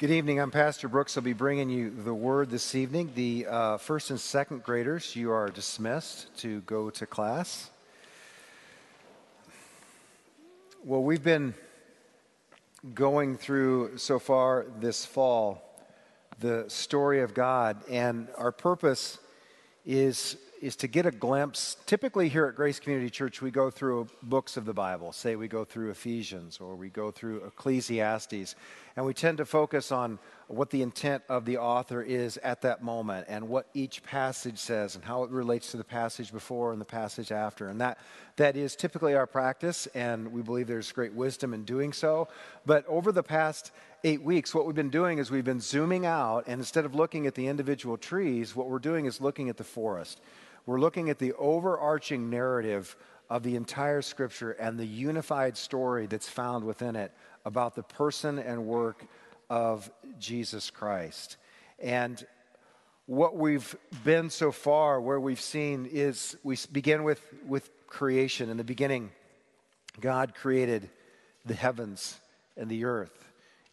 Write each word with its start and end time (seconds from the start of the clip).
Good 0.00 0.12
evening. 0.12 0.40
I'm 0.40 0.50
Pastor 0.50 0.88
Brooks. 0.88 1.18
I'll 1.18 1.22
be 1.22 1.34
bringing 1.34 1.68
you 1.68 1.90
the 1.90 2.14
word 2.14 2.48
this 2.48 2.74
evening. 2.74 3.12
The 3.14 3.46
uh, 3.46 3.76
first 3.76 4.08
and 4.08 4.18
second 4.18 4.62
graders, 4.62 5.14
you 5.14 5.30
are 5.30 5.50
dismissed 5.50 6.34
to 6.38 6.62
go 6.62 6.88
to 6.88 7.04
class. 7.04 7.68
Well, 10.86 11.02
we've 11.02 11.22
been 11.22 11.52
going 12.94 13.36
through 13.36 13.98
so 13.98 14.18
far 14.18 14.64
this 14.80 15.04
fall 15.04 15.62
the 16.38 16.64
story 16.68 17.20
of 17.20 17.34
God, 17.34 17.76
and 17.90 18.28
our 18.38 18.52
purpose 18.52 19.18
is 19.84 20.38
is 20.60 20.76
to 20.76 20.86
get 20.86 21.06
a 21.06 21.10
glimpse. 21.10 21.76
Typically, 21.86 22.28
here 22.28 22.46
at 22.46 22.54
Grace 22.54 22.78
Community 22.78 23.10
Church, 23.10 23.40
we 23.40 23.50
go 23.50 23.70
through 23.70 24.08
books 24.22 24.56
of 24.56 24.66
the 24.66 24.74
Bible. 24.74 25.12
Say 25.12 25.34
we 25.34 25.48
go 25.48 25.64
through 25.64 25.90
Ephesians 25.90 26.58
or 26.60 26.76
we 26.76 26.90
go 26.90 27.10
through 27.10 27.44
Ecclesiastes, 27.44 28.54
and 28.94 29.06
we 29.06 29.14
tend 29.14 29.38
to 29.38 29.46
focus 29.46 29.90
on 29.90 30.18
what 30.48 30.70
the 30.70 30.82
intent 30.82 31.22
of 31.28 31.44
the 31.44 31.58
author 31.58 32.02
is 32.02 32.36
at 32.38 32.62
that 32.62 32.82
moment 32.82 33.26
and 33.28 33.48
what 33.48 33.68
each 33.72 34.02
passage 34.02 34.58
says 34.58 34.96
and 34.96 35.04
how 35.04 35.22
it 35.22 35.30
relates 35.30 35.70
to 35.70 35.76
the 35.76 35.84
passage 35.84 36.32
before 36.32 36.72
and 36.72 36.80
the 36.80 36.84
passage 36.84 37.32
after. 37.32 37.68
And 37.68 37.80
that, 37.80 37.98
that 38.36 38.56
is 38.56 38.76
typically 38.76 39.14
our 39.14 39.26
practice, 39.26 39.86
and 39.94 40.32
we 40.32 40.42
believe 40.42 40.66
there's 40.66 40.92
great 40.92 41.14
wisdom 41.14 41.54
in 41.54 41.64
doing 41.64 41.92
so. 41.92 42.28
But 42.66 42.84
over 42.86 43.12
the 43.12 43.22
past 43.22 43.72
eight 44.04 44.22
weeks, 44.22 44.54
what 44.54 44.66
we've 44.66 44.76
been 44.76 44.90
doing 44.90 45.18
is 45.18 45.30
we've 45.30 45.44
been 45.44 45.60
zooming 45.60 46.04
out, 46.04 46.44
and 46.46 46.60
instead 46.60 46.84
of 46.84 46.94
looking 46.94 47.26
at 47.26 47.34
the 47.34 47.46
individual 47.46 47.96
trees, 47.96 48.54
what 48.54 48.68
we're 48.68 48.78
doing 48.78 49.06
is 49.06 49.20
looking 49.20 49.48
at 49.48 49.56
the 49.56 49.64
forest. 49.64 50.20
We're 50.66 50.80
looking 50.80 51.10
at 51.10 51.18
the 51.18 51.32
overarching 51.34 52.30
narrative 52.30 52.96
of 53.28 53.42
the 53.42 53.56
entire 53.56 54.02
scripture 54.02 54.52
and 54.52 54.78
the 54.78 54.86
unified 54.86 55.56
story 55.56 56.06
that's 56.06 56.28
found 56.28 56.64
within 56.64 56.96
it 56.96 57.12
about 57.44 57.74
the 57.74 57.82
person 57.82 58.38
and 58.38 58.66
work 58.66 59.06
of 59.48 59.90
Jesus 60.18 60.70
Christ. 60.70 61.36
And 61.78 62.24
what 63.06 63.36
we've 63.36 63.74
been 64.04 64.30
so 64.30 64.52
far, 64.52 65.00
where 65.00 65.18
we've 65.18 65.40
seen, 65.40 65.88
is 65.90 66.36
we 66.44 66.56
begin 66.70 67.02
with, 67.04 67.20
with 67.46 67.70
creation. 67.86 68.50
In 68.50 68.56
the 68.56 68.64
beginning, 68.64 69.10
God 70.00 70.34
created 70.34 70.88
the 71.44 71.54
heavens 71.54 72.18
and 72.56 72.68
the 72.70 72.84
earth. 72.84 73.26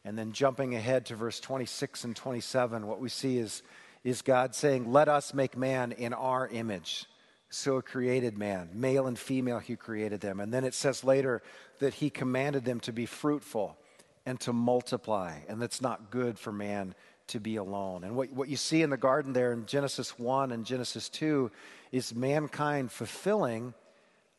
And 0.06 0.18
then 0.18 0.32
jumping 0.32 0.74
ahead 0.74 1.08
to 1.08 1.16
verse 1.16 1.40
26 1.40 2.06
and 2.06 2.16
27, 2.16 2.88
what 2.88 3.00
we 3.00 3.10
see 3.10 3.38
is 3.38 3.62
is 4.04 4.22
God 4.22 4.56
saying, 4.56 4.92
Let 4.92 5.08
us 5.08 5.34
make 5.34 5.58
man 5.58 5.92
in 5.92 6.14
our 6.14 6.48
image. 6.48 7.06
So 7.50 7.82
created 7.82 8.38
man, 8.38 8.70
male 8.74 9.08
and 9.08 9.18
female, 9.18 9.60
he 9.60 9.78
created 9.78 10.20
them. 10.20 10.40
And 10.40 10.54
then 10.54 10.66
it 10.66 10.74
says 10.74 11.04
later 11.04 11.42
that 11.80 11.94
he 11.96 12.10
commanded 12.10 12.66
them 12.66 12.82
to 12.82 12.92
be 12.92 13.06
fruitful 13.06 13.78
and 14.26 14.40
to 14.42 14.52
multiply, 14.52 15.40
and 15.48 15.62
that's 15.62 15.82
not 15.82 16.12
good 16.12 16.38
for 16.38 16.52
man 16.52 16.94
to 17.28 17.40
be 17.40 17.56
alone. 17.56 18.04
And 18.04 18.16
what, 18.16 18.32
what 18.34 18.50
you 18.50 18.58
see 18.58 18.82
in 18.82 18.90
the 18.90 18.98
garden 18.98 19.32
there 19.32 19.54
in 19.54 19.66
Genesis 19.66 20.20
1 20.20 20.52
and 20.52 20.66
Genesis 20.66 21.08
2 21.10 21.50
is 21.92 22.14
mankind 22.14 22.92
fulfilling 22.92 23.74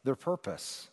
their 0.04 0.16
purpose 0.16 0.88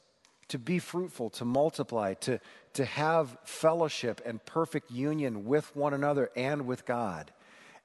to 0.48 0.60
be 0.60 0.80
fruitful, 0.80 1.30
to 1.32 1.46
multiply, 1.46 2.14
to, 2.14 2.40
to 2.74 2.86
have 2.86 3.38
fellowship 3.44 4.22
and 4.26 4.44
perfect 4.46 4.92
union 4.92 5.46
with 5.46 5.76
one 5.76 5.94
another 5.94 6.30
and 6.36 6.66
with 6.66 6.86
God 6.86 7.32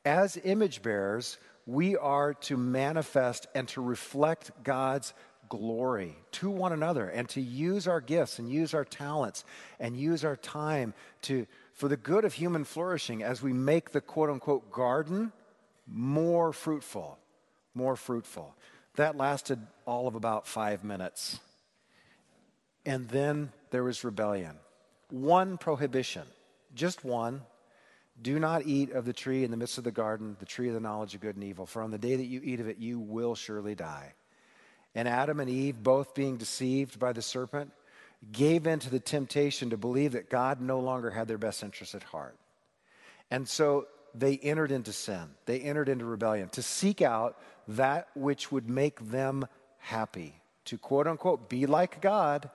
as 0.04 0.38
image 0.44 0.82
bearers, 0.82 1.38
we 1.66 1.96
are 1.96 2.34
to 2.34 2.56
manifest 2.56 3.46
and 3.54 3.68
to 3.68 3.80
reflect 3.80 4.50
God's 4.64 5.12
glory 5.48 6.16
to 6.30 6.48
one 6.48 6.72
another 6.72 7.08
and 7.08 7.28
to 7.28 7.40
use 7.40 7.88
our 7.88 8.00
gifts 8.00 8.38
and 8.38 8.48
use 8.48 8.72
our 8.72 8.84
talents 8.84 9.44
and 9.80 9.96
use 9.96 10.24
our 10.24 10.36
time 10.36 10.94
to 11.22 11.46
for 11.74 11.88
the 11.88 11.96
good 11.96 12.24
of 12.24 12.32
human 12.32 12.62
flourishing 12.62 13.22
as 13.22 13.42
we 13.42 13.52
make 13.52 13.90
the 13.90 14.00
quote 14.00 14.30
unquote 14.30 14.70
garden 14.70 15.32
more 15.88 16.52
fruitful 16.52 17.18
more 17.74 17.96
fruitful. 17.96 18.54
That 18.96 19.16
lasted 19.16 19.60
all 19.86 20.08
of 20.08 20.14
about 20.14 20.46
5 20.46 20.84
minutes. 20.84 21.38
And 22.84 23.08
then 23.08 23.52
there 23.70 23.84
was 23.84 24.04
rebellion. 24.04 24.56
One 25.10 25.58
prohibition 25.58 26.22
just 26.72 27.04
one 27.04 27.42
do 28.22 28.38
not 28.38 28.66
eat 28.66 28.92
of 28.92 29.04
the 29.04 29.12
tree 29.12 29.44
in 29.44 29.50
the 29.50 29.56
midst 29.56 29.78
of 29.78 29.84
the 29.84 29.90
garden, 29.90 30.36
the 30.38 30.46
tree 30.46 30.68
of 30.68 30.74
the 30.74 30.80
knowledge 30.80 31.14
of 31.14 31.20
good 31.20 31.36
and 31.36 31.44
evil, 31.44 31.66
for 31.66 31.82
on 31.82 31.90
the 31.90 31.98
day 31.98 32.16
that 32.16 32.26
you 32.26 32.40
eat 32.42 32.60
of 32.60 32.68
it, 32.68 32.78
you 32.78 32.98
will 32.98 33.34
surely 33.34 33.74
die. 33.74 34.14
And 34.94 35.06
Adam 35.06 35.40
and 35.40 35.48
Eve, 35.48 35.82
both 35.82 36.14
being 36.14 36.36
deceived 36.36 36.98
by 36.98 37.12
the 37.12 37.22
serpent, 37.22 37.72
gave 38.32 38.66
in 38.66 38.78
to 38.80 38.90
the 38.90 39.00
temptation 39.00 39.70
to 39.70 39.76
believe 39.76 40.12
that 40.12 40.28
God 40.28 40.60
no 40.60 40.80
longer 40.80 41.10
had 41.10 41.28
their 41.28 41.38
best 41.38 41.62
interests 41.62 41.94
at 41.94 42.02
heart. 42.02 42.36
And 43.30 43.48
so 43.48 43.86
they 44.14 44.36
entered 44.38 44.72
into 44.72 44.92
sin, 44.92 45.30
they 45.46 45.60
entered 45.60 45.88
into 45.88 46.04
rebellion 46.04 46.48
to 46.50 46.62
seek 46.62 47.00
out 47.00 47.38
that 47.68 48.08
which 48.14 48.50
would 48.50 48.68
make 48.68 49.10
them 49.10 49.46
happy, 49.78 50.34
to 50.66 50.76
quote 50.76 51.06
unquote 51.06 51.48
be 51.48 51.66
like 51.66 52.00
God. 52.00 52.50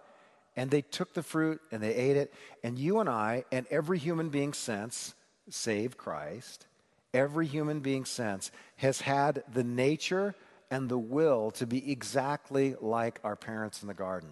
And 0.58 0.72
they 0.72 0.82
took 0.82 1.14
the 1.14 1.24
fruit 1.24 1.60
and 1.72 1.84
they 1.84 1.94
ate 1.94 2.16
it. 2.16 2.34
And 2.64 2.80
you 2.80 3.00
and 3.00 3.10
I, 3.10 3.44
and 3.52 3.66
every 3.70 3.98
human 3.98 4.30
being 4.30 4.54
since, 4.54 5.14
save 5.50 5.98
Christ, 5.98 6.68
every 7.14 7.48
human 7.48 7.80
being 7.80 8.06
since 8.06 8.52
has 8.78 9.02
had 9.02 9.44
the 9.52 9.64
nature 9.64 10.36
and 10.72 10.90
the 10.90 10.98
will 10.98 11.52
to 11.52 11.68
be 11.68 11.92
exactly 11.92 12.76
like 12.82 13.20
our 13.24 13.36
parents 13.36 13.82
in 13.82 13.88
the 13.88 13.94
garden. 13.94 14.30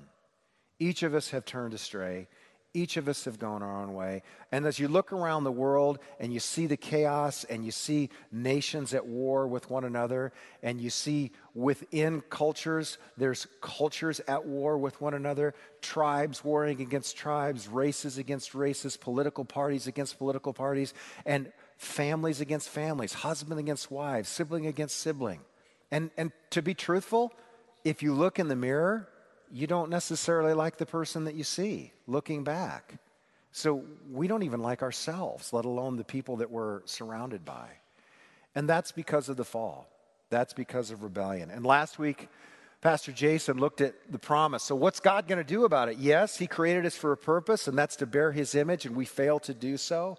Each 0.80 1.04
of 1.04 1.14
us 1.14 1.30
have 1.30 1.46
turned 1.46 1.74
astray. 1.74 2.28
Each 2.76 2.98
of 2.98 3.08
us 3.08 3.26
have 3.26 3.38
gone 3.38 3.62
our 3.62 3.84
own 3.84 3.94
way. 3.94 4.24
And 4.52 4.66
as 4.66 4.80
you 4.80 4.88
look 4.88 5.14
around 5.14 5.44
the 5.44 5.52
world 5.52 6.00
and 6.20 6.34
you 6.34 6.40
see 6.40 6.66
the 6.66 6.78
chaos 6.78 7.44
and 7.44 7.64
you 7.64 7.70
see 7.70 8.10
nations 8.32 8.96
at 8.96 9.06
war 9.06 9.48
with 9.48 9.70
one 9.70 9.84
another 9.84 10.34
and 10.64 10.82
you 10.82 10.90
see 10.90 11.32
within 11.54 12.22
cultures, 12.32 12.98
there's 13.16 13.46
cultures 13.62 14.22
at 14.28 14.46
war 14.48 14.78
with 14.80 15.00
one 15.00 15.14
another, 15.14 15.54
tribes 15.82 16.44
warring 16.44 16.82
against 16.82 17.16
tribes, 17.16 17.68
races 17.68 18.18
against 18.18 18.56
races, 18.56 18.98
political 18.98 19.46
parties 19.46 19.86
against 19.86 20.18
political 20.18 20.52
parties, 20.52 20.96
and 21.28 21.52
families 21.78 22.42
against 22.42 22.70
families, 22.70 23.14
husband 23.14 23.60
against 23.60 23.92
wives, 23.92 24.30
sibling 24.30 24.66
against 24.66 24.98
sibling. 24.98 25.42
And, 25.92 26.10
and 26.18 26.32
to 26.50 26.64
be 26.64 26.74
truthful, 26.74 27.34
if 27.84 28.02
you 28.02 28.16
look 28.16 28.40
in 28.40 28.48
the 28.48 28.56
mirror, 28.56 29.10
you 29.54 29.68
don't 29.68 29.92
necessarily 29.92 30.54
like 30.54 30.78
the 30.78 30.86
person 30.86 31.26
that 31.26 31.36
you 31.36 31.44
see 31.44 31.94
looking 32.08 32.44
back. 32.44 32.96
So 33.52 33.86
we 34.12 34.28
don't 34.28 34.42
even 34.42 34.62
like 34.62 34.82
ourselves, 34.82 35.54
let 35.54 35.64
alone 35.64 35.96
the 35.96 36.04
people 36.04 36.38
that 36.38 36.50
we're 36.50 36.82
surrounded 36.86 37.46
by. 37.46 37.70
And 38.56 38.68
that's 38.68 38.92
because 38.92 39.30
of 39.30 39.38
the 39.38 39.46
fall. 39.46 39.88
That's 40.32 40.54
because 40.54 40.90
of 40.90 41.04
rebellion. 41.04 41.52
And 41.52 41.64
last 41.64 42.00
week, 42.00 42.30
Pastor 42.82 43.12
Jason 43.12 43.58
looked 43.60 43.80
at 43.80 43.94
the 44.12 44.18
promise. 44.18 44.64
So, 44.64 44.76
what's 44.76 45.00
God 45.00 45.28
going 45.28 45.38
to 45.38 45.44
do 45.44 45.66
about 45.66 45.88
it? 45.88 46.00
Yes, 46.00 46.38
He 46.38 46.48
created 46.48 46.88
us 46.88 46.96
for 46.96 47.12
a 47.12 47.18
purpose, 47.18 47.68
and 47.68 47.78
that's 47.78 47.96
to 47.98 48.08
bear 48.08 48.32
His 48.32 48.56
image, 48.56 48.86
and 48.88 48.96
we 48.96 49.06
fail 49.06 49.40
to 49.42 49.54
do 49.54 49.78
so. 49.78 50.18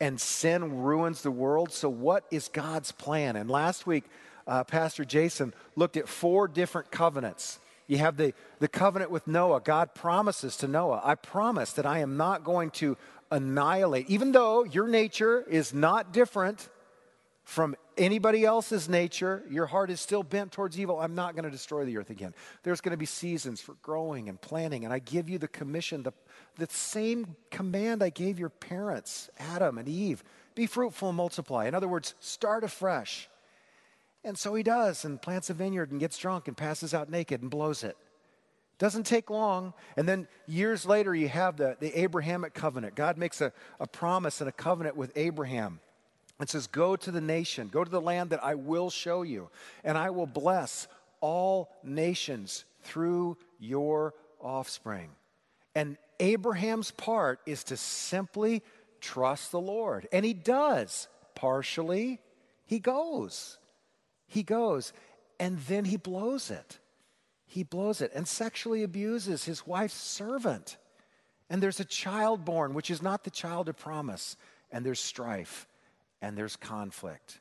And 0.00 0.18
sin 0.18 0.80
ruins 0.82 1.22
the 1.22 1.30
world. 1.30 1.72
So, 1.72 1.90
what 1.90 2.24
is 2.30 2.48
God's 2.48 2.90
plan? 2.90 3.36
And 3.36 3.50
last 3.50 3.86
week, 3.86 4.04
uh, 4.46 4.64
Pastor 4.64 5.04
Jason 5.04 5.52
looked 5.76 5.98
at 5.98 6.08
four 6.08 6.48
different 6.48 6.90
covenants 6.90 7.60
you 7.90 7.98
have 7.98 8.16
the, 8.16 8.32
the 8.60 8.68
covenant 8.68 9.10
with 9.10 9.26
Noah. 9.26 9.60
God 9.60 9.94
promises 9.94 10.56
to 10.58 10.68
Noah, 10.68 11.00
I 11.02 11.16
promise 11.16 11.72
that 11.72 11.84
I 11.84 11.98
am 11.98 12.16
not 12.16 12.44
going 12.44 12.70
to 12.72 12.96
annihilate, 13.32 14.08
even 14.08 14.30
though 14.32 14.64
your 14.64 14.86
nature 14.86 15.42
is 15.42 15.74
not 15.74 16.12
different 16.12 16.68
from 17.42 17.74
anybody 17.98 18.44
else's 18.44 18.88
nature, 18.88 19.42
your 19.50 19.66
heart 19.66 19.90
is 19.90 20.00
still 20.00 20.22
bent 20.22 20.52
towards 20.52 20.78
evil. 20.78 21.00
I'm 21.00 21.16
not 21.16 21.34
going 21.34 21.44
to 21.44 21.50
destroy 21.50 21.84
the 21.84 21.96
earth 21.98 22.10
again. 22.10 22.32
There's 22.62 22.80
going 22.80 22.92
to 22.92 22.96
be 22.96 23.06
seasons 23.06 23.60
for 23.60 23.74
growing 23.82 24.28
and 24.28 24.40
planting, 24.40 24.84
and 24.84 24.94
I 24.94 25.00
give 25.00 25.28
you 25.28 25.38
the 25.38 25.48
commission, 25.48 26.04
the, 26.04 26.12
the 26.58 26.68
same 26.70 27.34
command 27.50 28.04
I 28.04 28.10
gave 28.10 28.38
your 28.38 28.50
parents, 28.50 29.30
Adam 29.36 29.78
and 29.78 29.88
Eve 29.88 30.22
be 30.54 30.66
fruitful 30.66 31.08
and 31.08 31.16
multiply. 31.16 31.66
In 31.66 31.74
other 31.74 31.88
words, 31.88 32.14
start 32.20 32.62
afresh. 32.62 33.28
And 34.24 34.36
so 34.36 34.54
he 34.54 34.62
does 34.62 35.04
and 35.04 35.20
plants 35.20 35.50
a 35.50 35.54
vineyard 35.54 35.90
and 35.90 36.00
gets 36.00 36.18
drunk 36.18 36.48
and 36.48 36.56
passes 36.56 36.92
out 36.92 37.08
naked 37.10 37.40
and 37.40 37.50
blows 37.50 37.82
it. 37.82 37.96
Doesn't 38.78 39.04
take 39.04 39.28
long. 39.28 39.74
And 39.96 40.08
then 40.08 40.26
years 40.46 40.86
later, 40.86 41.14
you 41.14 41.28
have 41.28 41.56
the, 41.56 41.76
the 41.80 42.00
Abrahamic 42.00 42.54
covenant. 42.54 42.94
God 42.94 43.18
makes 43.18 43.40
a, 43.40 43.52
a 43.78 43.86
promise 43.86 44.40
and 44.40 44.48
a 44.48 44.52
covenant 44.52 44.96
with 44.96 45.12
Abraham 45.16 45.80
and 46.38 46.48
says, 46.48 46.66
Go 46.66 46.96
to 46.96 47.10
the 47.10 47.20
nation, 47.20 47.68
go 47.68 47.84
to 47.84 47.90
the 47.90 48.00
land 48.00 48.30
that 48.30 48.42
I 48.42 48.54
will 48.54 48.90
show 48.90 49.22
you, 49.22 49.50
and 49.84 49.98
I 49.98 50.10
will 50.10 50.26
bless 50.26 50.88
all 51.20 51.70
nations 51.84 52.64
through 52.82 53.36
your 53.58 54.14
offspring. 54.40 55.10
And 55.74 55.98
Abraham's 56.18 56.90
part 56.90 57.40
is 57.46 57.64
to 57.64 57.76
simply 57.76 58.62
trust 59.00 59.52
the 59.52 59.60
Lord. 59.60 60.08
And 60.12 60.24
he 60.24 60.34
does 60.34 61.08
partially, 61.34 62.20
he 62.66 62.78
goes. 62.78 63.58
He 64.30 64.44
goes 64.44 64.92
and 65.40 65.58
then 65.58 65.86
he 65.86 65.96
blows 65.96 66.52
it. 66.52 66.78
He 67.46 67.64
blows 67.64 68.00
it 68.00 68.12
and 68.14 68.28
sexually 68.28 68.84
abuses 68.84 69.44
his 69.44 69.66
wife's 69.66 70.00
servant. 70.00 70.76
And 71.50 71.60
there's 71.60 71.80
a 71.80 71.84
child 71.84 72.44
born, 72.44 72.72
which 72.72 72.92
is 72.92 73.02
not 73.02 73.24
the 73.24 73.30
child 73.30 73.68
of 73.68 73.76
promise. 73.76 74.36
and 74.70 74.86
there's 74.86 75.00
strife 75.00 75.66
and 76.22 76.38
there's 76.38 76.54
conflict. 76.54 77.40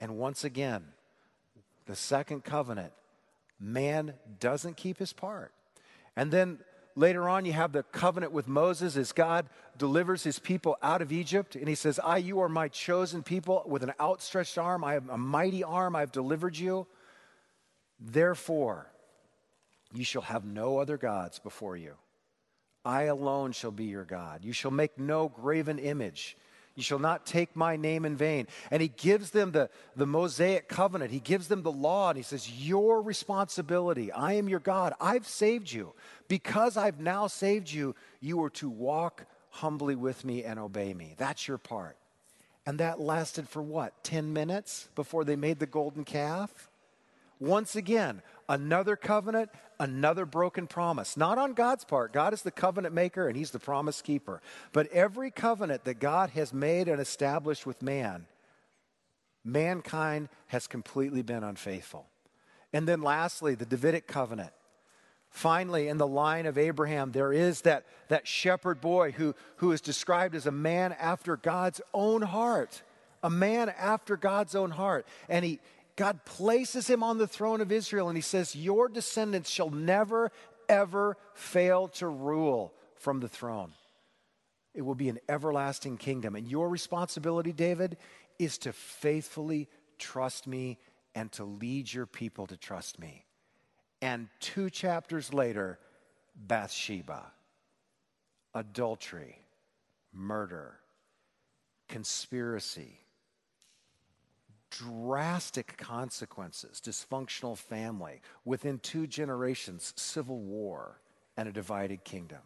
And 0.00 0.16
once 0.16 0.42
again, 0.42 0.84
the 1.84 1.94
second 1.94 2.44
covenant, 2.44 2.94
man 3.60 4.14
doesn't 4.38 4.78
keep 4.78 4.96
his 4.96 5.12
part. 5.12 5.52
And 6.16 6.30
then 6.32 6.60
later 7.00 7.28
on, 7.28 7.44
you 7.44 7.52
have 7.52 7.72
the 7.72 7.82
covenant 7.82 8.32
with 8.32 8.46
Moses 8.46 8.96
as 8.96 9.12
God 9.12 9.46
delivers 9.78 10.22
his 10.22 10.38
people 10.38 10.76
out 10.82 11.02
of 11.02 11.10
Egypt. 11.10 11.56
And 11.56 11.68
he 11.68 11.74
says, 11.74 11.98
I, 11.98 12.18
you 12.18 12.40
are 12.40 12.48
my 12.48 12.68
chosen 12.68 13.22
people 13.22 13.64
with 13.66 13.82
an 13.82 13.92
outstretched 13.98 14.58
arm. 14.58 14.84
I 14.84 14.92
have 14.92 15.08
a 15.08 15.18
mighty 15.18 15.64
arm. 15.64 15.96
I've 15.96 16.12
delivered 16.12 16.56
you. 16.56 16.86
Therefore, 17.98 18.92
you 19.92 20.04
shall 20.04 20.22
have 20.22 20.44
no 20.44 20.78
other 20.78 20.96
gods 20.96 21.38
before 21.38 21.76
you. 21.76 21.94
I 22.84 23.04
alone 23.04 23.52
shall 23.52 23.72
be 23.72 23.86
your 23.86 24.04
God. 24.04 24.44
You 24.44 24.52
shall 24.52 24.70
make 24.70 24.98
no 24.98 25.28
graven 25.28 25.78
image. 25.78 26.36
You 26.80 26.84
shall 26.84 26.98
not 26.98 27.26
take 27.26 27.54
my 27.54 27.76
name 27.76 28.06
in 28.06 28.16
vain. 28.16 28.46
And 28.70 28.80
he 28.80 28.88
gives 28.88 29.32
them 29.32 29.52
the, 29.52 29.68
the 29.96 30.06
Mosaic 30.06 30.66
covenant. 30.66 31.10
He 31.10 31.20
gives 31.20 31.46
them 31.46 31.62
the 31.62 31.70
law, 31.70 32.08
and 32.08 32.16
he 32.16 32.22
says, 32.22 32.50
Your 32.50 33.02
responsibility. 33.02 34.10
I 34.10 34.32
am 34.32 34.48
your 34.48 34.60
God. 34.60 34.94
I've 34.98 35.26
saved 35.26 35.70
you. 35.70 35.92
Because 36.26 36.78
I've 36.78 36.98
now 36.98 37.26
saved 37.26 37.70
you, 37.70 37.94
you 38.18 38.42
are 38.42 38.48
to 38.50 38.70
walk 38.70 39.26
humbly 39.50 39.94
with 39.94 40.24
me 40.24 40.42
and 40.42 40.58
obey 40.58 40.94
me. 40.94 41.16
That's 41.18 41.46
your 41.46 41.58
part. 41.58 41.98
And 42.64 42.80
that 42.80 42.98
lasted 42.98 43.46
for 43.46 43.60
what? 43.60 44.02
10 44.02 44.32
minutes 44.32 44.88
before 44.94 45.24
they 45.24 45.36
made 45.36 45.58
the 45.58 45.66
golden 45.66 46.04
calf? 46.04 46.70
Once 47.38 47.76
again, 47.76 48.22
another 48.50 48.96
covenant, 48.96 49.48
another 49.78 50.26
broken 50.26 50.66
promise. 50.66 51.16
Not 51.16 51.38
on 51.38 51.54
God's 51.54 51.84
part. 51.84 52.12
God 52.12 52.34
is 52.34 52.42
the 52.42 52.50
covenant 52.50 52.92
maker 52.92 53.28
and 53.28 53.36
He's 53.36 53.52
the 53.52 53.60
promise 53.60 54.02
keeper. 54.02 54.42
But 54.72 54.88
every 54.88 55.30
covenant 55.30 55.84
that 55.84 56.00
God 56.00 56.30
has 56.30 56.52
made 56.52 56.88
and 56.88 57.00
established 57.00 57.64
with 57.64 57.80
man, 57.80 58.26
mankind 59.44 60.28
has 60.48 60.66
completely 60.66 61.22
been 61.22 61.44
unfaithful. 61.44 62.06
And 62.72 62.86
then 62.86 63.00
lastly, 63.00 63.54
the 63.54 63.64
Davidic 63.64 64.06
covenant. 64.06 64.52
Finally, 65.30 65.86
in 65.86 65.96
the 65.96 66.06
line 66.06 66.44
of 66.44 66.58
Abraham, 66.58 67.12
there 67.12 67.32
is 67.32 67.60
that, 67.60 67.84
that 68.08 68.26
shepherd 68.26 68.80
boy 68.80 69.12
who, 69.12 69.34
who 69.56 69.70
is 69.70 69.80
described 69.80 70.34
as 70.34 70.46
a 70.46 70.52
man 70.52 70.92
after 70.98 71.36
God's 71.36 71.80
own 71.94 72.22
heart. 72.22 72.82
A 73.22 73.30
man 73.30 73.68
after 73.68 74.16
God's 74.16 74.56
own 74.56 74.72
heart. 74.72 75.06
And 75.28 75.44
he, 75.44 75.60
God 75.96 76.24
places 76.24 76.88
him 76.88 77.02
on 77.02 77.18
the 77.18 77.26
throne 77.26 77.60
of 77.60 77.72
Israel 77.72 78.08
and 78.08 78.16
he 78.16 78.22
says, 78.22 78.56
Your 78.56 78.88
descendants 78.88 79.50
shall 79.50 79.70
never, 79.70 80.30
ever 80.68 81.16
fail 81.34 81.88
to 81.88 82.06
rule 82.06 82.72
from 82.96 83.20
the 83.20 83.28
throne. 83.28 83.72
It 84.74 84.82
will 84.82 84.94
be 84.94 85.08
an 85.08 85.18
everlasting 85.28 85.96
kingdom. 85.96 86.36
And 86.36 86.46
your 86.46 86.68
responsibility, 86.68 87.52
David, 87.52 87.96
is 88.38 88.58
to 88.58 88.72
faithfully 88.72 89.68
trust 89.98 90.46
me 90.46 90.78
and 91.14 91.30
to 91.32 91.44
lead 91.44 91.92
your 91.92 92.06
people 92.06 92.46
to 92.46 92.56
trust 92.56 92.98
me. 92.98 93.24
And 94.00 94.28
two 94.38 94.70
chapters 94.70 95.34
later, 95.34 95.78
Bathsheba, 96.34 97.32
adultery, 98.54 99.44
murder, 100.12 100.78
conspiracy 101.88 103.00
drastic 104.70 105.76
consequences 105.76 106.80
dysfunctional 106.80 107.56
family, 107.56 108.20
within 108.44 108.78
two 108.78 109.06
generations, 109.06 109.92
civil 109.96 110.38
war, 110.38 111.00
and 111.36 111.48
a 111.48 111.52
divided 111.52 112.04
kingdom. 112.04 112.40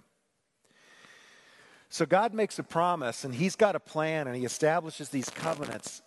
So 1.88 2.06
God 2.06 2.34
makes 2.34 2.58
a 2.58 2.62
promise 2.62 3.24
and 3.24 3.34
He's 3.34 3.56
got 3.56 3.76
a 3.76 3.80
plan 3.80 4.26
and 4.26 4.36
He 4.36 4.44
establishes 4.44 5.10
these 5.10 5.30
covenants. 5.30 6.02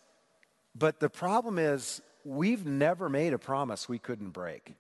But 0.76 1.00
the 1.00 1.10
problem 1.10 1.58
is, 1.58 2.02
we've 2.24 2.66
never 2.66 3.10
made 3.10 3.34
a 3.34 3.40
promise 3.40 3.88
we 3.88 4.00
couldn't 4.00 4.32
break. 4.32 4.76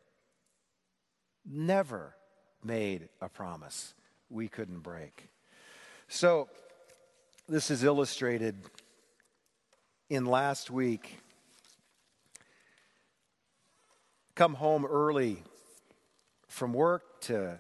Never 1.45 2.15
made 2.63 3.09
a 3.21 3.29
promise 3.29 3.93
we 4.29 4.47
couldn't 4.47 4.81
break. 4.81 5.29
So, 6.09 6.49
this 7.47 7.71
is 7.71 7.83
illustrated 7.83 8.57
in 10.09 10.25
last 10.25 10.69
week 10.69 11.19
come 14.37 14.53
home 14.53 14.85
early 14.85 15.41
from 16.47 16.71
work 16.71 17.21
to 17.21 17.59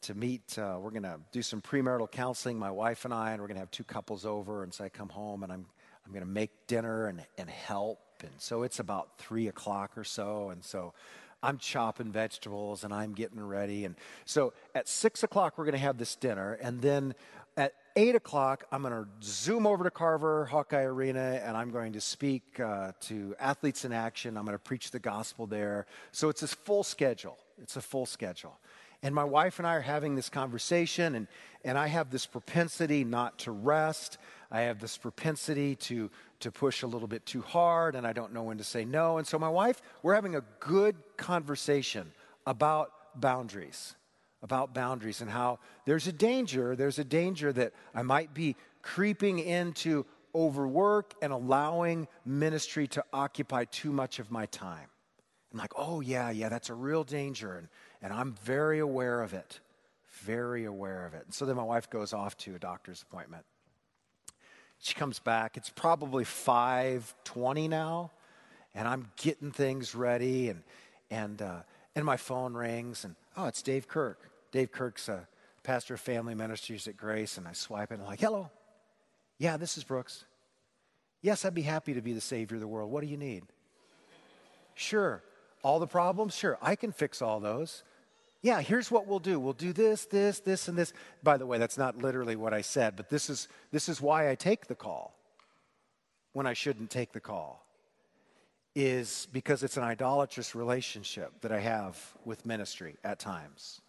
to 0.00 0.14
meet. 0.14 0.58
Uh, 0.58 0.78
we're 0.80 0.90
going 0.90 1.02
to 1.02 1.20
do 1.30 1.42
some 1.42 1.60
premarital 1.60 2.10
counseling, 2.10 2.58
my 2.58 2.70
wife 2.70 3.04
and 3.04 3.12
I, 3.12 3.32
and 3.32 3.40
we're 3.40 3.48
going 3.48 3.56
to 3.56 3.60
have 3.60 3.70
two 3.70 3.84
couples 3.84 4.24
over. 4.24 4.62
And 4.62 4.72
so 4.72 4.84
I 4.84 4.88
come 4.88 5.10
home 5.10 5.42
and 5.42 5.52
I'm 5.52 5.66
I'm 6.06 6.12
going 6.12 6.24
to 6.24 6.30
make 6.30 6.66
dinner 6.66 7.06
and 7.06 7.22
and 7.36 7.50
help. 7.50 7.98
And 8.22 8.32
so 8.38 8.62
it's 8.62 8.78
about 8.78 9.18
three 9.18 9.48
o'clock 9.48 9.96
or 9.96 10.04
so, 10.04 10.50
and 10.50 10.64
so. 10.64 10.94
I'm 11.42 11.58
chopping 11.58 12.10
vegetables 12.10 12.82
and 12.82 12.94
I'm 12.94 13.12
getting 13.12 13.40
ready. 13.40 13.84
And 13.84 13.94
so 14.24 14.54
at 14.74 14.88
six 14.88 15.22
o'clock, 15.22 15.58
we're 15.58 15.66
going 15.66 15.74
to 15.74 15.78
have 15.78 15.98
this 15.98 16.16
dinner. 16.16 16.54
And 16.54 16.80
then 16.80 17.14
at 17.56 17.74
8 17.96 18.14
o'clock, 18.14 18.64
I'm 18.70 18.82
going 18.82 18.92
to 18.92 19.08
zoom 19.22 19.66
over 19.66 19.84
to 19.84 19.90
Carver 19.90 20.44
Hawkeye 20.44 20.82
Arena 20.82 21.40
and 21.42 21.56
I'm 21.56 21.70
going 21.70 21.94
to 21.94 22.00
speak 22.00 22.60
uh, 22.60 22.92
to 23.02 23.34
athletes 23.40 23.84
in 23.84 23.92
action. 23.92 24.36
I'm 24.36 24.44
going 24.44 24.54
to 24.54 24.62
preach 24.62 24.90
the 24.90 24.98
gospel 24.98 25.46
there. 25.46 25.86
So 26.12 26.28
it's 26.28 26.42
a 26.42 26.48
full 26.48 26.84
schedule. 26.84 27.38
It's 27.62 27.76
a 27.76 27.80
full 27.80 28.04
schedule. 28.04 28.58
And 29.02 29.14
my 29.14 29.24
wife 29.24 29.58
and 29.58 29.66
I 29.66 29.74
are 29.74 29.80
having 29.80 30.14
this 30.14 30.28
conversation, 30.28 31.14
and, 31.14 31.28
and 31.64 31.76
I 31.76 31.86
have 31.86 32.10
this 32.10 32.26
propensity 32.26 33.04
not 33.04 33.38
to 33.40 33.52
rest. 33.52 34.18
I 34.50 34.62
have 34.62 34.80
this 34.80 34.96
propensity 34.96 35.76
to, 35.76 36.10
to 36.40 36.50
push 36.50 36.82
a 36.82 36.86
little 36.86 37.08
bit 37.08 37.26
too 37.26 37.42
hard, 37.42 37.94
and 37.94 38.06
I 38.06 38.12
don't 38.12 38.32
know 38.32 38.42
when 38.42 38.58
to 38.58 38.64
say 38.64 38.84
no. 38.84 39.18
And 39.18 39.26
so, 39.26 39.38
my 39.38 39.50
wife, 39.50 39.82
we're 40.02 40.14
having 40.14 40.34
a 40.34 40.42
good 40.60 40.96
conversation 41.18 42.10
about 42.46 43.20
boundaries 43.20 43.95
about 44.42 44.74
boundaries 44.74 45.20
and 45.20 45.30
how 45.30 45.58
there's 45.84 46.06
a 46.06 46.12
danger, 46.12 46.76
there's 46.76 46.98
a 46.98 47.04
danger 47.04 47.52
that 47.52 47.72
I 47.94 48.02
might 48.02 48.34
be 48.34 48.56
creeping 48.82 49.38
into 49.38 50.06
overwork 50.34 51.14
and 51.22 51.32
allowing 51.32 52.06
ministry 52.24 52.86
to 52.88 53.04
occupy 53.12 53.64
too 53.64 53.92
much 53.92 54.18
of 54.18 54.30
my 54.30 54.46
time. 54.46 54.88
I'm 55.52 55.58
like, 55.58 55.72
oh, 55.76 56.00
yeah, 56.00 56.30
yeah, 56.30 56.48
that's 56.48 56.68
a 56.68 56.74
real 56.74 57.02
danger. 57.02 57.56
And, 57.56 57.68
and 58.02 58.12
I'm 58.12 58.34
very 58.44 58.78
aware 58.78 59.22
of 59.22 59.32
it, 59.32 59.60
very 60.22 60.64
aware 60.64 61.06
of 61.06 61.14
it. 61.14 61.22
And 61.24 61.34
so 61.34 61.46
then 61.46 61.56
my 61.56 61.62
wife 61.62 61.88
goes 61.88 62.12
off 62.12 62.36
to 62.38 62.54
a 62.54 62.58
doctor's 62.58 63.02
appointment. 63.02 63.44
She 64.78 64.94
comes 64.94 65.18
back. 65.18 65.56
It's 65.56 65.70
probably 65.70 66.24
5:20 66.24 67.68
now, 67.68 68.12
and 68.74 68.86
I'm 68.86 69.10
getting 69.16 69.50
things 69.50 69.94
ready, 69.94 70.50
and 70.50 70.62
and 71.10 71.40
uh, 71.40 71.60
and 71.94 72.04
my 72.04 72.16
phone 72.16 72.54
rings, 72.54 73.04
and 73.04 73.16
oh, 73.36 73.46
it's 73.46 73.62
Dave 73.62 73.88
Kirk. 73.88 74.30
Dave 74.52 74.72
Kirk's 74.72 75.08
a 75.08 75.26
pastor 75.62 75.94
of 75.94 76.00
family 76.00 76.34
ministries 76.34 76.86
at 76.88 76.96
Grace, 76.96 77.38
and 77.38 77.46
I 77.46 77.52
swipe 77.52 77.90
it 77.90 77.94
and 77.94 78.02
I'm 78.02 78.08
like, 78.08 78.20
hello. 78.20 78.50
Yeah, 79.38 79.56
this 79.56 79.76
is 79.76 79.84
Brooks. 79.84 80.24
Yes, 81.22 81.44
I'd 81.44 81.54
be 81.54 81.62
happy 81.62 81.94
to 81.94 82.00
be 82.00 82.12
the 82.12 82.20
Savior 82.20 82.56
of 82.56 82.60
the 82.60 82.68
world. 82.68 82.90
What 82.90 83.02
do 83.02 83.08
you 83.08 83.16
need? 83.16 83.44
Sure. 84.74 85.22
All 85.62 85.78
the 85.78 85.86
problems? 85.86 86.34
Sure. 86.34 86.58
I 86.62 86.76
can 86.76 86.92
fix 86.92 87.20
all 87.20 87.40
those. 87.40 87.82
Yeah, 88.42 88.60
here's 88.60 88.90
what 88.90 89.08
we'll 89.08 89.18
do. 89.18 89.40
We'll 89.40 89.54
do 89.54 89.72
this, 89.72 90.04
this, 90.04 90.38
this, 90.40 90.68
and 90.68 90.78
this. 90.78 90.92
By 91.22 91.36
the 91.36 91.46
way, 91.46 91.58
that's 91.58 91.76
not 91.76 91.98
literally 91.98 92.36
what 92.36 92.54
I 92.54 92.60
said, 92.60 92.94
but 92.96 93.10
this 93.10 93.28
is, 93.28 93.48
this 93.72 93.88
is 93.88 94.00
why 94.00 94.30
I 94.30 94.36
take 94.36 94.68
the 94.68 94.74
call 94.74 95.16
when 96.32 96.46
I 96.46 96.52
shouldn't 96.52 96.90
take 96.90 97.12
the 97.12 97.20
call, 97.20 97.65
is 98.76 99.26
because 99.32 99.62
it's 99.62 99.78
an 99.78 99.82
idolatrous 99.82 100.54
relationship 100.54 101.40
that 101.40 101.50
I 101.50 101.60
have 101.60 101.98
with 102.26 102.44
ministry 102.44 102.96
at 103.02 103.18
times. 103.18 103.80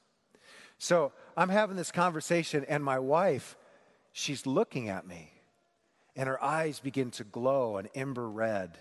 So 0.77 1.11
I'm 1.35 1.49
having 1.49 1.75
this 1.75 1.91
conversation, 1.91 2.65
and 2.69 2.81
my 2.81 2.97
wife, 2.97 3.57
she's 4.13 4.45
looking 4.45 4.87
at 4.87 5.05
me, 5.05 5.33
and 6.15 6.29
her 6.29 6.41
eyes 6.41 6.79
begin 6.79 7.11
to 7.11 7.25
glow 7.25 7.75
an 7.75 7.89
ember 7.95 8.29
red. 8.29 8.77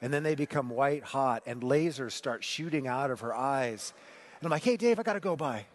And 0.00 0.10
then 0.10 0.22
they 0.22 0.34
become 0.34 0.70
white 0.70 1.04
hot, 1.04 1.42
and 1.44 1.60
lasers 1.60 2.12
start 2.12 2.42
shooting 2.42 2.88
out 2.88 3.10
of 3.10 3.20
her 3.20 3.34
eyes. 3.34 3.92
And 4.40 4.46
I'm 4.46 4.50
like, 4.50 4.64
hey, 4.64 4.78
Dave, 4.78 4.98
I 4.98 5.02
got 5.02 5.12
to 5.12 5.20
go 5.20 5.36
by. 5.36 5.66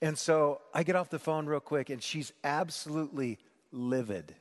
And 0.00 0.16
so 0.16 0.62
I 0.72 0.84
get 0.84 0.96
off 0.96 1.10
the 1.10 1.18
phone 1.18 1.44
real 1.44 1.60
quick, 1.60 1.90
and 1.90 2.02
she's 2.02 2.32
absolutely 2.42 3.38
livid. 3.72 4.34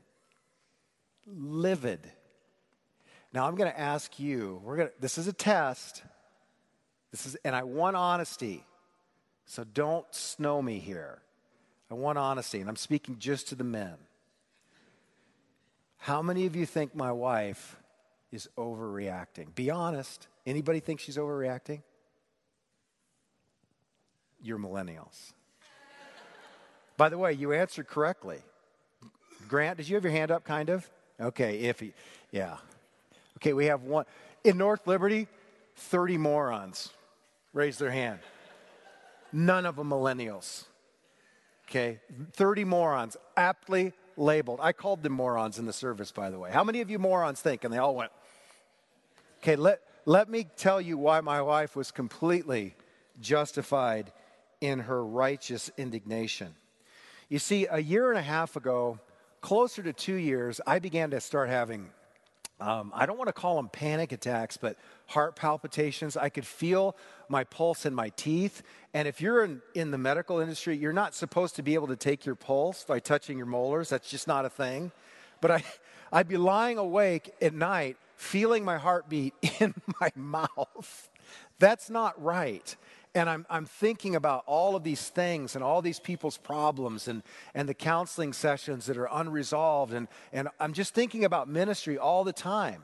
Livid. 1.27 2.09
Now 3.33 3.47
I'm 3.47 3.55
going 3.55 3.71
to 3.71 3.79
ask 3.79 4.19
you, 4.19 4.61
we're 4.63 4.77
going 4.77 4.87
to, 4.89 4.93
this 4.99 5.17
is 5.17 5.27
a 5.27 5.33
test. 5.33 6.03
This 7.11 7.25
is, 7.25 7.35
and 7.43 7.55
I 7.55 7.63
want 7.63 7.95
honesty. 7.95 8.65
So 9.45 9.63
don't 9.63 10.05
snow 10.11 10.61
me 10.61 10.79
here. 10.79 11.21
I 11.91 11.95
want 11.95 12.17
honesty, 12.17 12.59
and 12.59 12.69
I'm 12.69 12.75
speaking 12.75 13.17
just 13.17 13.49
to 13.49 13.55
the 13.55 13.63
men. 13.63 13.95
How 15.97 16.21
many 16.21 16.45
of 16.45 16.55
you 16.55 16.65
think 16.65 16.95
my 16.95 17.11
wife 17.11 17.77
is 18.31 18.47
overreacting? 18.57 19.53
Be 19.55 19.69
honest. 19.69 20.27
Anybody 20.45 20.79
think 20.79 20.99
she's 20.99 21.17
overreacting? 21.17 21.81
You're 24.41 24.59
millennials. 24.59 25.33
By 26.95 27.09
the 27.09 27.17
way, 27.17 27.33
you 27.33 27.53
answered 27.53 27.87
correctly. 27.87 28.39
Grant, 29.47 29.77
did 29.77 29.89
you 29.89 29.95
have 29.95 30.03
your 30.03 30.13
hand 30.13 30.31
up, 30.31 30.43
kind 30.43 30.69
of? 30.69 30.89
Okay, 31.19 31.63
iffy. 31.63 31.93
Yeah. 32.31 32.57
Okay, 33.41 33.53
we 33.53 33.65
have 33.65 33.83
one. 33.83 34.05
In 34.43 34.57
North 34.57 34.85
Liberty, 34.85 35.27
30 35.75 36.17
morons 36.17 36.91
raise 37.53 37.77
their 37.77 37.91
hand. 37.91 38.19
None 39.31 39.65
of 39.65 39.77
them 39.77 39.89
millennials. 39.89 40.65
Okay, 41.69 41.99
30 42.33 42.65
morons, 42.65 43.15
aptly 43.37 43.93
labeled. 44.17 44.59
I 44.61 44.73
called 44.73 45.03
them 45.03 45.13
morons 45.13 45.57
in 45.59 45.65
the 45.65 45.73
service, 45.73 46.11
by 46.11 46.29
the 46.29 46.39
way. 46.39 46.51
How 46.51 46.63
many 46.63 46.81
of 46.81 46.89
you 46.89 46.99
morons 46.99 47.39
think? 47.39 47.63
And 47.63 47.73
they 47.73 47.77
all 47.77 47.95
went. 47.95 48.11
Okay, 49.41 49.55
let, 49.55 49.81
let 50.05 50.29
me 50.29 50.47
tell 50.57 50.81
you 50.81 50.97
why 50.97 51.21
my 51.21 51.41
wife 51.41 51.75
was 51.75 51.91
completely 51.91 52.75
justified 53.21 54.11
in 54.59 54.79
her 54.79 55.05
righteous 55.05 55.71
indignation. 55.77 56.55
You 57.29 57.39
see, 57.39 57.67
a 57.69 57.79
year 57.79 58.09
and 58.09 58.17
a 58.17 58.23
half 58.23 58.55
ago, 58.55 58.99
closer 59.39 59.81
to 59.83 59.93
two 59.93 60.15
years, 60.15 60.59
I 60.67 60.79
began 60.79 61.11
to 61.11 61.21
start 61.21 61.49
having 61.49 61.91
um, 62.59 62.91
I 62.93 63.05
don't 63.05 63.17
want 63.17 63.29
to 63.29 63.33
call 63.33 63.55
them 63.55 63.69
panic 63.69 64.11
attacks, 64.11 64.57
but 64.57 64.77
heart 65.07 65.35
palpitations. 65.35 66.17
I 66.17 66.29
could 66.29 66.45
feel 66.45 66.95
my 67.29 67.43
pulse 67.45 67.85
in 67.85 67.93
my 67.93 68.09
teeth. 68.09 68.63
And 68.93 69.07
if 69.07 69.21
you're 69.21 69.43
in, 69.43 69.61
in 69.73 69.91
the 69.91 69.97
medical 69.97 70.39
industry, 70.39 70.75
you're 70.75 70.93
not 70.93 71.15
supposed 71.15 71.55
to 71.55 71.63
be 71.63 71.73
able 71.73 71.87
to 71.87 71.95
take 71.95 72.25
your 72.25 72.35
pulse 72.35 72.83
by 72.83 72.99
touching 72.99 73.37
your 73.37 73.47
molars. 73.47 73.89
That's 73.89 74.09
just 74.09 74.27
not 74.27 74.45
a 74.45 74.49
thing. 74.49 74.91
But 75.41 75.51
I, 75.51 75.63
I'd 76.11 76.27
be 76.27 76.37
lying 76.37 76.77
awake 76.77 77.33
at 77.41 77.53
night, 77.53 77.97
feeling 78.17 78.65
my 78.65 78.77
heartbeat 78.77 79.33
in 79.59 79.73
my 80.01 80.11
mouth. 80.15 81.09
That's 81.59 81.89
not 81.89 82.21
right 82.21 82.75
and 83.15 83.29
I'm, 83.29 83.45
I'm 83.49 83.65
thinking 83.65 84.15
about 84.15 84.43
all 84.45 84.75
of 84.75 84.83
these 84.83 85.09
things 85.09 85.55
and 85.55 85.63
all 85.63 85.81
these 85.81 85.99
people's 85.99 86.37
problems 86.37 87.07
and, 87.07 87.23
and 87.55 87.67
the 87.67 87.73
counseling 87.73 88.33
sessions 88.33 88.85
that 88.85 88.97
are 88.97 89.09
unresolved. 89.11 89.93
And, 89.93 90.07
and 90.31 90.49
I'm 90.59 90.73
just 90.73 90.93
thinking 90.93 91.25
about 91.25 91.49
ministry 91.49 91.97
all 91.97 92.23
the 92.23 92.33
time. 92.33 92.83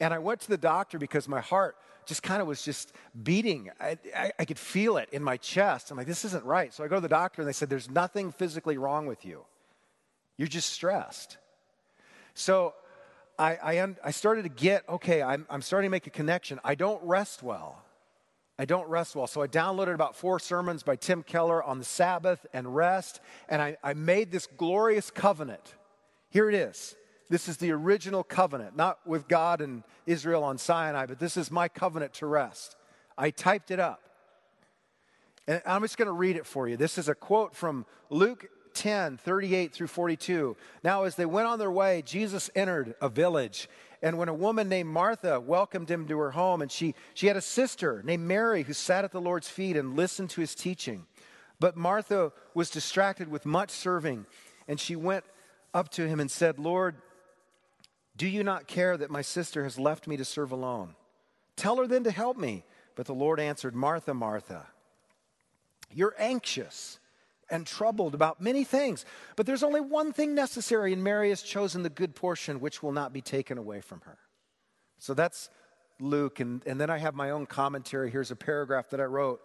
And 0.00 0.14
I 0.14 0.18
went 0.18 0.40
to 0.42 0.48
the 0.48 0.56
doctor 0.56 0.98
because 0.98 1.26
my 1.26 1.40
heart 1.40 1.76
just 2.06 2.22
kind 2.22 2.40
of 2.40 2.46
was 2.46 2.62
just 2.62 2.92
beating. 3.22 3.70
I, 3.80 3.98
I, 4.16 4.32
I 4.38 4.44
could 4.44 4.58
feel 4.58 4.96
it 4.96 5.08
in 5.10 5.22
my 5.22 5.36
chest. 5.36 5.90
I'm 5.90 5.96
like, 5.96 6.06
this 6.06 6.24
isn't 6.24 6.44
right. 6.44 6.72
So 6.72 6.84
I 6.84 6.88
go 6.88 6.94
to 6.94 7.00
the 7.00 7.08
doctor 7.08 7.42
and 7.42 7.48
they 7.48 7.52
said, 7.52 7.68
there's 7.68 7.90
nothing 7.90 8.30
physically 8.30 8.78
wrong 8.78 9.06
with 9.06 9.24
you. 9.24 9.44
You're 10.36 10.48
just 10.48 10.70
stressed. 10.70 11.36
So 12.34 12.74
I, 13.36 13.56
I, 13.56 13.94
I 14.04 14.10
started 14.12 14.42
to 14.44 14.48
get, 14.48 14.88
okay, 14.88 15.20
I'm, 15.20 15.46
I'm 15.50 15.62
starting 15.62 15.88
to 15.88 15.90
make 15.90 16.06
a 16.06 16.10
connection. 16.10 16.60
I 16.62 16.76
don't 16.76 17.02
rest 17.02 17.42
well. 17.42 17.82
I 18.58 18.64
don't 18.64 18.88
rest 18.88 19.14
well. 19.14 19.26
So 19.26 19.42
I 19.42 19.46
downloaded 19.46 19.94
about 19.94 20.16
four 20.16 20.38
sermons 20.38 20.82
by 20.82 20.96
Tim 20.96 21.22
Keller 21.22 21.62
on 21.62 21.78
the 21.78 21.84
Sabbath 21.84 22.44
and 22.52 22.74
rest, 22.74 23.20
and 23.48 23.62
I, 23.62 23.76
I 23.84 23.94
made 23.94 24.32
this 24.32 24.46
glorious 24.46 25.10
covenant. 25.10 25.74
Here 26.30 26.48
it 26.48 26.54
is. 26.54 26.96
This 27.30 27.48
is 27.48 27.58
the 27.58 27.70
original 27.70 28.24
covenant, 28.24 28.76
not 28.76 28.98
with 29.06 29.28
God 29.28 29.60
and 29.60 29.84
Israel 30.06 30.42
on 30.42 30.58
Sinai, 30.58 31.06
but 31.06 31.18
this 31.18 31.36
is 31.36 31.50
my 31.50 31.68
covenant 31.68 32.14
to 32.14 32.26
rest. 32.26 32.74
I 33.16 33.30
typed 33.30 33.70
it 33.70 33.78
up. 33.78 34.00
And 35.46 35.62
I'm 35.66 35.82
just 35.82 35.96
going 35.96 36.06
to 36.06 36.12
read 36.12 36.36
it 36.36 36.46
for 36.46 36.68
you. 36.68 36.76
This 36.76 36.98
is 36.98 37.08
a 37.08 37.14
quote 37.14 37.54
from 37.54 37.86
Luke 38.10 38.46
10, 38.78 39.18
38 39.18 39.72
through 39.72 39.86
42. 39.86 40.56
Now, 40.82 41.04
as 41.04 41.16
they 41.16 41.26
went 41.26 41.48
on 41.48 41.58
their 41.58 41.70
way, 41.70 42.02
Jesus 42.04 42.50
entered 42.54 42.94
a 43.00 43.08
village 43.08 43.68
and 44.02 44.16
when 44.16 44.28
a 44.28 44.34
woman 44.34 44.68
named 44.68 44.90
Martha 44.90 45.40
welcomed 45.40 45.90
him 45.90 46.06
to 46.06 46.18
her 46.18 46.30
home, 46.30 46.62
and 46.62 46.70
she, 46.70 46.94
she 47.14 47.26
had 47.26 47.36
a 47.36 47.40
sister 47.40 48.02
named 48.04 48.24
Mary 48.24 48.62
who 48.62 48.72
sat 48.72 49.04
at 49.04 49.12
the 49.12 49.20
Lord's 49.20 49.48
feet 49.48 49.76
and 49.76 49.96
listened 49.96 50.30
to 50.30 50.40
his 50.40 50.54
teaching. 50.54 51.06
But 51.58 51.76
Martha 51.76 52.32
was 52.54 52.70
distracted 52.70 53.28
with 53.28 53.44
much 53.44 53.70
serving, 53.70 54.26
and 54.68 54.78
she 54.78 54.94
went 54.94 55.24
up 55.74 55.88
to 55.90 56.06
him 56.06 56.20
and 56.20 56.30
said, 56.30 56.58
Lord, 56.58 56.96
do 58.16 58.28
you 58.28 58.44
not 58.44 58.68
care 58.68 58.96
that 58.96 59.10
my 59.10 59.22
sister 59.22 59.64
has 59.64 59.78
left 59.78 60.06
me 60.06 60.16
to 60.16 60.24
serve 60.24 60.52
alone? 60.52 60.94
Tell 61.56 61.76
her 61.76 61.86
then 61.86 62.04
to 62.04 62.10
help 62.10 62.36
me. 62.36 62.64
But 62.94 63.06
the 63.06 63.14
Lord 63.14 63.38
answered, 63.38 63.74
Martha, 63.74 64.14
Martha, 64.14 64.66
you're 65.92 66.14
anxious 66.18 66.98
and 67.50 67.66
troubled 67.66 68.14
about 68.14 68.40
many 68.40 68.64
things. 68.64 69.04
But 69.36 69.46
there's 69.46 69.62
only 69.62 69.80
one 69.80 70.12
thing 70.12 70.34
necessary, 70.34 70.92
and 70.92 71.02
Mary 71.02 71.30
has 71.30 71.42
chosen 71.42 71.82
the 71.82 71.90
good 71.90 72.14
portion, 72.14 72.60
which 72.60 72.82
will 72.82 72.92
not 72.92 73.12
be 73.12 73.20
taken 73.20 73.58
away 73.58 73.80
from 73.80 74.00
her. 74.02 74.18
So 74.98 75.14
that's 75.14 75.50
Luke. 76.00 76.40
And, 76.40 76.62
and 76.66 76.80
then 76.80 76.90
I 76.90 76.98
have 76.98 77.14
my 77.14 77.30
own 77.30 77.46
commentary. 77.46 78.10
Here's 78.10 78.30
a 78.30 78.36
paragraph 78.36 78.90
that 78.90 79.00
I 79.00 79.04
wrote 79.04 79.40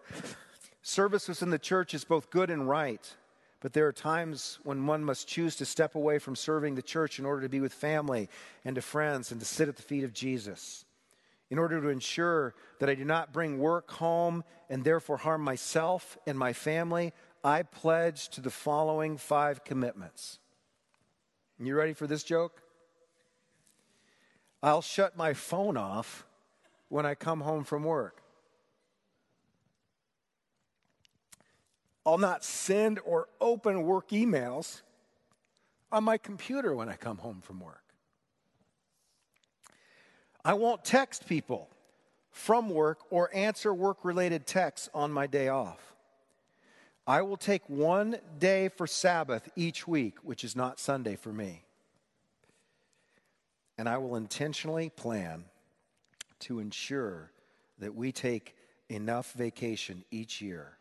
Services 0.82 1.42
in 1.42 1.50
the 1.50 1.60
church 1.60 1.94
is 1.94 2.04
both 2.04 2.30
good 2.30 2.50
and 2.50 2.68
right. 2.68 3.16
But 3.62 3.72
there 3.72 3.88
are 3.88 3.94
times 3.94 4.60
when 4.64 4.86
one 4.86 5.06
must 5.06 5.30
choose 5.30 5.56
to 5.56 5.66
step 5.66 5.96
away 5.96 6.20
from 6.20 6.36
serving 6.36 6.76
the 6.76 6.82
church 6.82 7.18
in 7.18 7.26
order 7.26 7.42
to 7.44 7.50
be 7.50 7.62
with 7.62 7.74
family 7.74 8.28
and 8.66 8.76
to 8.76 8.82
friends 8.82 9.32
and 9.32 9.40
to 9.40 9.46
sit 9.46 9.70
at 9.70 9.78
the 9.78 9.82
feet 9.82 10.04
of 10.04 10.14
Jesus. 10.14 10.84
In 11.50 11.58
order 11.58 11.80
to 11.80 11.88
ensure 11.88 12.56
that 12.80 12.90
I 12.90 12.96
do 12.96 13.06
not 13.06 13.32
bring 13.32 13.60
work 13.60 13.90
home 13.92 14.44
and 14.70 14.84
therefore 14.84 15.16
harm 15.16 15.42
myself 15.42 16.18
and 16.28 16.38
my 16.38 16.52
family, 16.52 17.14
I 17.44 17.64
pledge 17.64 18.30
to 18.30 18.42
the 18.42 18.50
following 18.50 19.18
five 19.18 19.64
commitments. 19.64 20.40
You 21.60 21.76
ready 21.76 21.94
for 21.94 22.08
this 22.08 22.24
joke? 22.24 22.62
I'll 24.62 24.82
shut 24.82 25.18
my 25.18 25.34
phone 25.34 25.76
off 25.76 26.26
when 26.88 27.06
I 27.06 27.16
come 27.16 27.42
home 27.42 27.66
from 27.66 27.84
work. 27.84 28.22
I'll 32.06 32.18
not 32.18 32.44
send 32.44 33.00
or 33.06 33.28
open 33.40 33.84
work 33.84 34.10
emails 34.10 34.82
on 35.92 36.04
my 36.04 36.18
computer 36.18 36.74
when 36.74 36.90
I 36.90 36.96
come 36.96 37.18
home 37.18 37.42
from 37.42 37.60
work. 37.60 37.84
I 40.46 40.54
won't 40.54 40.84
text 40.84 41.28
people 41.28 41.70
from 42.32 42.70
work 42.70 43.00
or 43.10 43.30
answer 43.34 43.74
work 43.74 44.04
related 44.04 44.46
texts 44.46 44.90
on 44.94 45.12
my 45.12 45.28
day 45.28 45.48
off. 45.48 45.93
I 47.06 47.22
will 47.22 47.38
take 47.38 47.68
one 47.68 48.18
day 48.40 48.70
for 48.70 48.88
Sabbath 48.88 49.50
each 49.56 49.88
week, 49.88 50.20
which 50.24 50.44
is 50.44 50.56
not 50.56 50.80
Sunday 50.80 51.16
for 51.16 51.34
me. 51.34 51.64
And 53.78 53.90
I 53.90 53.98
will 53.98 54.16
intentionally 54.16 54.90
plan 54.90 55.46
to 56.40 56.60
ensure 56.60 57.32
that 57.80 57.96
we 57.96 58.12
take 58.12 58.56
enough 58.88 59.34
vacation 59.34 60.06
each 60.12 60.42
year. 60.42 60.78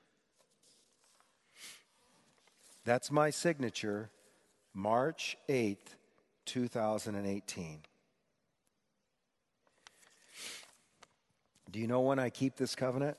That's 2.85 3.11
my 3.11 3.31
signature, 3.31 4.11
March 4.75 5.37
8th, 5.49 5.97
2018. 6.47 7.81
Do 11.71 11.79
you 11.81 11.87
know 11.87 12.01
when 12.01 12.19
I 12.19 12.29
keep 12.29 12.57
this 12.57 12.75
covenant? 12.75 13.17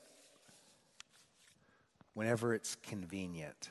Whenever 2.14 2.54
it's 2.54 2.76
convenient 2.76 3.70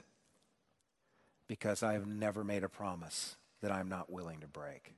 because 1.47 1.83
I 1.83 1.93
have 1.93 2.07
never 2.07 2.43
made 2.43 2.63
a 2.63 2.69
promise 2.69 3.35
that 3.61 3.71
I'm 3.71 3.89
not 3.89 4.11
willing 4.11 4.41
to 4.41 4.47
break. 4.47 4.93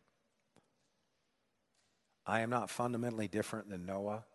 I 2.25 2.41
am 2.41 2.49
not 2.49 2.69
fundamentally 2.69 3.27
different 3.27 3.69
than 3.69 3.85
Noah. 3.85 4.25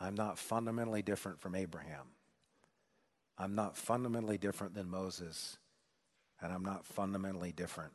I'm 0.00 0.14
not 0.14 0.38
fundamentally 0.38 1.02
different 1.02 1.40
from 1.40 1.54
Abraham. 1.54 2.06
I'm 3.36 3.54
not 3.54 3.76
fundamentally 3.76 4.38
different 4.38 4.74
than 4.74 4.88
Moses. 4.88 5.58
And 6.40 6.52
I'm 6.52 6.64
not 6.64 6.86
fundamentally 6.86 7.52
different 7.52 7.92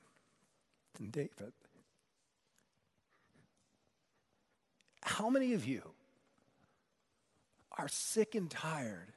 than 0.96 1.10
David. 1.10 1.54
How 5.02 5.30
many 5.30 5.54
of 5.54 5.66
you 5.66 5.82
are 7.78 7.88
sick 7.88 8.36
and 8.36 8.50
tired 8.50 9.14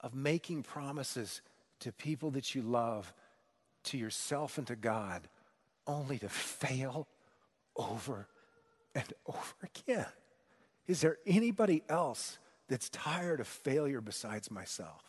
of 0.00 0.14
making 0.14 0.62
promises 0.62 1.40
to 1.80 1.92
people 1.92 2.30
that 2.32 2.54
you 2.54 2.62
love, 2.62 3.12
to 3.84 3.98
yourself 3.98 4.58
and 4.58 4.66
to 4.66 4.76
God, 4.76 5.28
only 5.86 6.18
to 6.18 6.28
fail 6.28 7.06
over 7.76 8.26
and 8.94 9.12
over 9.26 9.54
again. 9.62 10.06
Is 10.86 11.00
there 11.00 11.18
anybody 11.26 11.82
else 11.88 12.38
that's 12.68 12.88
tired 12.88 13.40
of 13.40 13.46
failure 13.46 14.00
besides 14.00 14.50
myself? 14.50 15.02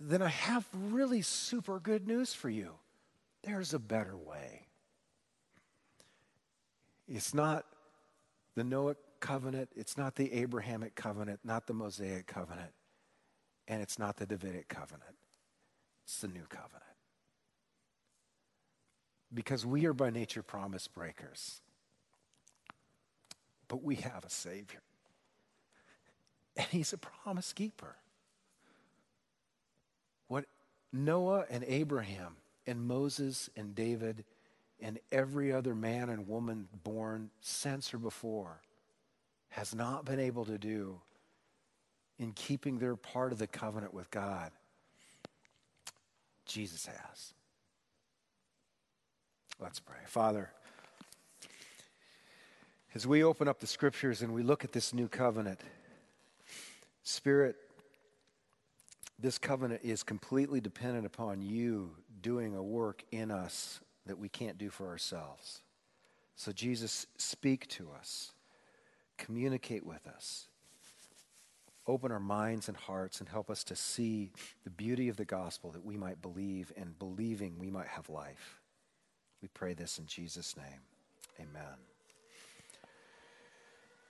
Then 0.00 0.22
I 0.22 0.28
have 0.28 0.66
really 0.74 1.22
super 1.22 1.78
good 1.78 2.06
news 2.06 2.34
for 2.34 2.50
you. 2.50 2.72
There's 3.42 3.74
a 3.74 3.78
better 3.78 4.16
way. 4.16 4.66
It's 7.06 7.34
not 7.34 7.64
the 8.54 8.62
Noahic 8.62 8.96
covenant, 9.24 9.70
it's 9.74 9.96
not 9.96 10.16
the 10.16 10.30
Abrahamic 10.34 10.94
covenant, 10.94 11.40
not 11.42 11.66
the 11.66 11.72
Mosaic 11.72 12.26
covenant, 12.26 12.72
and 13.66 13.80
it's 13.80 13.98
not 13.98 14.18
the 14.18 14.26
Davidic 14.26 14.68
covenant. 14.68 15.16
It's 16.04 16.20
the 16.20 16.28
new 16.28 16.44
covenant. 16.50 16.82
Because 19.32 19.64
we 19.64 19.86
are 19.86 19.94
by 19.94 20.10
nature 20.10 20.42
promise 20.42 20.86
breakers. 20.88 21.62
But 23.66 23.82
we 23.82 23.96
have 23.96 24.24
a 24.26 24.30
Savior. 24.30 24.82
And 26.54 26.66
He's 26.66 26.92
a 26.92 26.98
promise 26.98 27.54
keeper. 27.54 27.96
What 30.28 30.44
Noah 30.92 31.46
and 31.48 31.64
Abraham 31.66 32.36
and 32.66 32.82
Moses 32.82 33.48
and 33.56 33.74
David 33.74 34.26
and 34.80 34.98
every 35.10 35.50
other 35.50 35.74
man 35.74 36.10
and 36.10 36.28
woman 36.28 36.68
born 36.84 37.30
since 37.40 37.94
or 37.94 37.98
before 37.98 38.60
has 39.54 39.72
not 39.72 40.04
been 40.04 40.18
able 40.18 40.44
to 40.44 40.58
do 40.58 41.00
in 42.18 42.32
keeping 42.32 42.78
their 42.78 42.96
part 42.96 43.30
of 43.30 43.38
the 43.38 43.46
covenant 43.46 43.94
with 43.94 44.10
God. 44.10 44.50
Jesus 46.44 46.86
has. 46.86 47.34
Let's 49.60 49.78
pray. 49.78 49.98
Father, 50.06 50.50
as 52.96 53.06
we 53.06 53.22
open 53.22 53.46
up 53.46 53.60
the 53.60 53.68
scriptures 53.68 54.22
and 54.22 54.34
we 54.34 54.42
look 54.42 54.64
at 54.64 54.72
this 54.72 54.92
new 54.92 55.06
covenant, 55.06 55.60
Spirit, 57.04 57.54
this 59.20 59.38
covenant 59.38 59.82
is 59.84 60.02
completely 60.02 60.60
dependent 60.60 61.06
upon 61.06 61.42
you 61.42 61.92
doing 62.22 62.56
a 62.56 62.62
work 62.62 63.04
in 63.12 63.30
us 63.30 63.78
that 64.06 64.18
we 64.18 64.28
can't 64.28 64.58
do 64.58 64.68
for 64.68 64.88
ourselves. 64.88 65.62
So, 66.34 66.50
Jesus, 66.50 67.06
speak 67.18 67.68
to 67.68 67.90
us, 67.96 68.32
communicate 69.18 69.84
with 69.84 70.06
us, 70.06 70.46
open 71.86 72.12
our 72.12 72.20
minds 72.20 72.68
and 72.68 72.76
hearts, 72.76 73.20
and 73.20 73.28
help 73.28 73.50
us 73.50 73.64
to 73.64 73.76
see 73.76 74.32
the 74.64 74.70
beauty 74.70 75.08
of 75.08 75.16
the 75.16 75.24
gospel 75.24 75.70
that 75.72 75.84
we 75.84 75.96
might 75.96 76.22
believe, 76.22 76.72
and 76.76 76.98
believing 76.98 77.58
we 77.58 77.70
might 77.70 77.88
have 77.88 78.08
life. 78.08 78.60
We 79.42 79.48
pray 79.48 79.74
this 79.74 79.98
in 79.98 80.06
Jesus' 80.06 80.56
name. 80.56 80.80
Amen. 81.38 81.76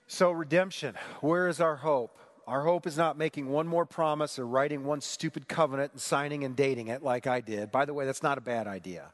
So, 0.07 0.31
redemption, 0.31 0.95
where 1.21 1.47
is 1.47 1.59
our 1.59 1.75
hope? 1.75 2.17
Our 2.47 2.61
hope 2.61 2.85
is 2.85 2.95
not 2.95 3.17
making 3.17 3.49
one 3.49 3.67
more 3.67 3.85
promise 3.85 4.37
or 4.37 4.45
writing 4.45 4.85
one 4.85 5.01
stupid 5.01 5.47
covenant 5.47 5.93
and 5.93 6.01
signing 6.01 6.43
and 6.43 6.55
dating 6.55 6.89
it 6.89 7.01
like 7.01 7.25
I 7.25 7.41
did. 7.41 7.71
By 7.71 7.85
the 7.85 7.93
way, 7.93 8.05
that's 8.05 8.21
not 8.21 8.37
a 8.37 8.41
bad 8.41 8.67
idea. 8.67 9.11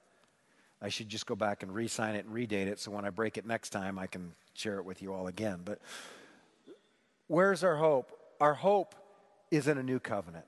I 0.81 0.89
should 0.89 1.09
just 1.09 1.25
go 1.25 1.35
back 1.35 1.63
and 1.63 1.73
re 1.73 1.87
sign 1.87 2.15
it 2.15 2.25
and 2.25 2.33
redate 2.33 2.67
it 2.67 2.79
so 2.79 2.91
when 2.91 3.05
I 3.05 3.09
break 3.09 3.37
it 3.37 3.45
next 3.45 3.69
time, 3.69 3.99
I 3.99 4.07
can 4.07 4.33
share 4.53 4.77
it 4.77 4.85
with 4.85 5.01
you 5.01 5.13
all 5.13 5.27
again. 5.27 5.59
But 5.63 5.79
where's 7.27 7.63
our 7.63 7.75
hope? 7.75 8.11
Our 8.39 8.55
hope 8.55 8.95
is 9.51 9.67
in 9.67 9.77
a 9.77 9.83
new 9.83 9.99
covenant. 9.99 10.45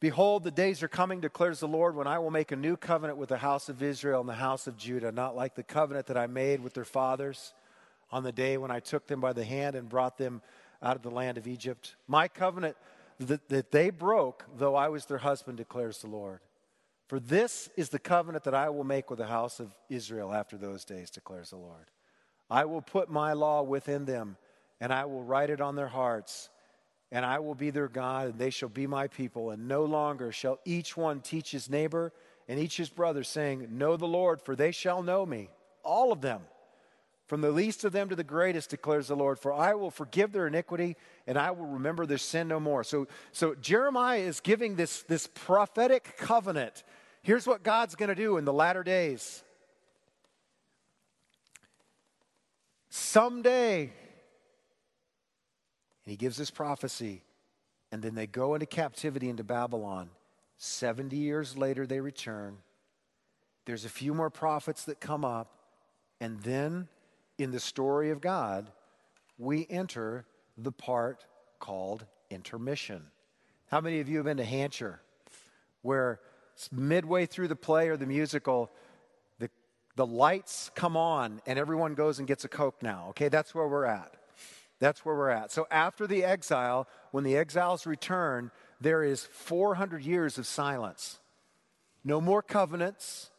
Behold, 0.00 0.44
the 0.44 0.50
days 0.50 0.82
are 0.82 0.88
coming, 0.88 1.20
declares 1.20 1.58
the 1.58 1.68
Lord, 1.68 1.96
when 1.96 2.06
I 2.06 2.20
will 2.20 2.30
make 2.30 2.52
a 2.52 2.56
new 2.56 2.76
covenant 2.76 3.18
with 3.18 3.30
the 3.30 3.38
house 3.38 3.68
of 3.68 3.82
Israel 3.82 4.20
and 4.20 4.28
the 4.28 4.34
house 4.34 4.68
of 4.68 4.76
Judah, 4.76 5.10
not 5.10 5.34
like 5.34 5.56
the 5.56 5.64
covenant 5.64 6.06
that 6.06 6.16
I 6.16 6.28
made 6.28 6.60
with 6.60 6.74
their 6.74 6.84
fathers 6.84 7.52
on 8.12 8.22
the 8.22 8.30
day 8.32 8.56
when 8.56 8.70
I 8.70 8.78
took 8.80 9.08
them 9.08 9.20
by 9.20 9.32
the 9.32 9.44
hand 9.44 9.74
and 9.74 9.88
brought 9.88 10.16
them 10.16 10.40
out 10.82 10.94
of 10.94 11.02
the 11.02 11.10
land 11.10 11.36
of 11.36 11.48
Egypt. 11.48 11.96
My 12.06 12.28
covenant 12.28 12.76
that, 13.18 13.48
that 13.48 13.72
they 13.72 13.90
broke, 13.90 14.44
though 14.56 14.76
I 14.76 14.88
was 14.88 15.06
their 15.06 15.18
husband, 15.18 15.58
declares 15.58 15.98
the 15.98 16.06
Lord. 16.06 16.38
For 17.08 17.18
this 17.18 17.70
is 17.74 17.88
the 17.88 17.98
covenant 17.98 18.44
that 18.44 18.54
I 18.54 18.68
will 18.68 18.84
make 18.84 19.08
with 19.08 19.18
the 19.18 19.26
house 19.26 19.60
of 19.60 19.74
Israel 19.88 20.32
after 20.32 20.58
those 20.58 20.84
days, 20.84 21.10
declares 21.10 21.50
the 21.50 21.56
Lord. 21.56 21.90
I 22.50 22.66
will 22.66 22.82
put 22.82 23.10
my 23.10 23.32
law 23.32 23.62
within 23.62 24.04
them, 24.04 24.36
and 24.80 24.92
I 24.92 25.06
will 25.06 25.22
write 25.22 25.50
it 25.50 25.60
on 25.60 25.74
their 25.74 25.88
hearts, 25.88 26.50
and 27.10 27.24
I 27.24 27.38
will 27.38 27.54
be 27.54 27.70
their 27.70 27.88
God, 27.88 28.28
and 28.28 28.38
they 28.38 28.50
shall 28.50 28.68
be 28.68 28.86
my 28.86 29.08
people. 29.08 29.50
And 29.50 29.66
no 29.66 29.86
longer 29.86 30.32
shall 30.32 30.60
each 30.66 30.96
one 30.96 31.20
teach 31.20 31.50
his 31.50 31.70
neighbor 31.70 32.12
and 32.46 32.58
each 32.58 32.76
his 32.76 32.90
brother, 32.90 33.24
saying, 33.24 33.66
Know 33.70 33.96
the 33.96 34.06
Lord, 34.06 34.42
for 34.42 34.54
they 34.54 34.70
shall 34.70 35.02
know 35.02 35.24
me, 35.24 35.48
all 35.82 36.12
of 36.12 36.20
them 36.20 36.42
from 37.28 37.42
the 37.42 37.50
least 37.50 37.84
of 37.84 37.92
them 37.92 38.08
to 38.08 38.16
the 38.16 38.24
greatest, 38.24 38.70
declares 38.70 39.08
the 39.08 39.14
Lord, 39.14 39.38
for 39.38 39.52
I 39.52 39.74
will 39.74 39.90
forgive 39.90 40.32
their 40.32 40.46
iniquity 40.46 40.96
and 41.26 41.36
I 41.36 41.50
will 41.50 41.66
remember 41.66 42.06
their 42.06 42.16
sin 42.16 42.48
no 42.48 42.58
more. 42.58 42.82
So, 42.82 43.06
so 43.32 43.54
Jeremiah 43.54 44.20
is 44.20 44.40
giving 44.40 44.76
this, 44.76 45.02
this 45.02 45.26
prophetic 45.26 46.16
covenant. 46.16 46.84
Here's 47.28 47.46
what 47.46 47.62
God's 47.62 47.94
going 47.94 48.08
to 48.08 48.14
do 48.14 48.38
in 48.38 48.46
the 48.46 48.54
latter 48.54 48.82
days. 48.82 49.42
Someday, 52.88 53.80
and 53.82 53.90
he 56.06 56.16
gives 56.16 56.38
this 56.38 56.50
prophecy, 56.50 57.20
and 57.92 58.02
then 58.02 58.14
they 58.14 58.26
go 58.26 58.54
into 58.54 58.64
captivity 58.64 59.28
into 59.28 59.44
Babylon. 59.44 60.08
70 60.56 61.18
years 61.18 61.54
later, 61.54 61.86
they 61.86 62.00
return. 62.00 62.56
There's 63.66 63.84
a 63.84 63.90
few 63.90 64.14
more 64.14 64.30
prophets 64.30 64.84
that 64.84 64.98
come 64.98 65.22
up, 65.22 65.52
and 66.22 66.40
then 66.40 66.88
in 67.36 67.50
the 67.50 67.60
story 67.60 68.08
of 68.08 68.22
God, 68.22 68.72
we 69.36 69.66
enter 69.68 70.24
the 70.56 70.72
part 70.72 71.26
called 71.60 72.06
intermission. 72.30 73.02
How 73.66 73.82
many 73.82 74.00
of 74.00 74.08
you 74.08 74.16
have 74.16 74.24
been 74.24 74.38
to 74.38 74.46
Hancher, 74.46 75.00
where 75.82 76.20
midway 76.72 77.26
through 77.26 77.48
the 77.48 77.56
play 77.56 77.88
or 77.88 77.96
the 77.96 78.06
musical, 78.06 78.70
the, 79.38 79.50
the 79.96 80.06
lights 80.06 80.70
come 80.74 80.96
on 80.96 81.40
and 81.46 81.58
everyone 81.58 81.94
goes 81.94 82.18
and 82.18 82.26
gets 82.26 82.44
a 82.44 82.48
Coke 82.48 82.82
now? 82.82 83.06
Okay, 83.10 83.28
that's 83.28 83.54
where 83.54 83.68
we're 83.68 83.84
at. 83.84 84.14
That's 84.80 85.04
where 85.04 85.14
we're 85.14 85.30
at. 85.30 85.50
So 85.50 85.66
after 85.70 86.06
the 86.06 86.24
exile, 86.24 86.86
when 87.10 87.24
the 87.24 87.36
exiles 87.36 87.86
return, 87.86 88.50
there 88.80 89.02
is 89.02 89.24
400 89.24 90.02
years 90.02 90.38
of 90.38 90.46
silence. 90.46 91.18
No 92.04 92.20
more 92.20 92.42
covenants, 92.42 93.30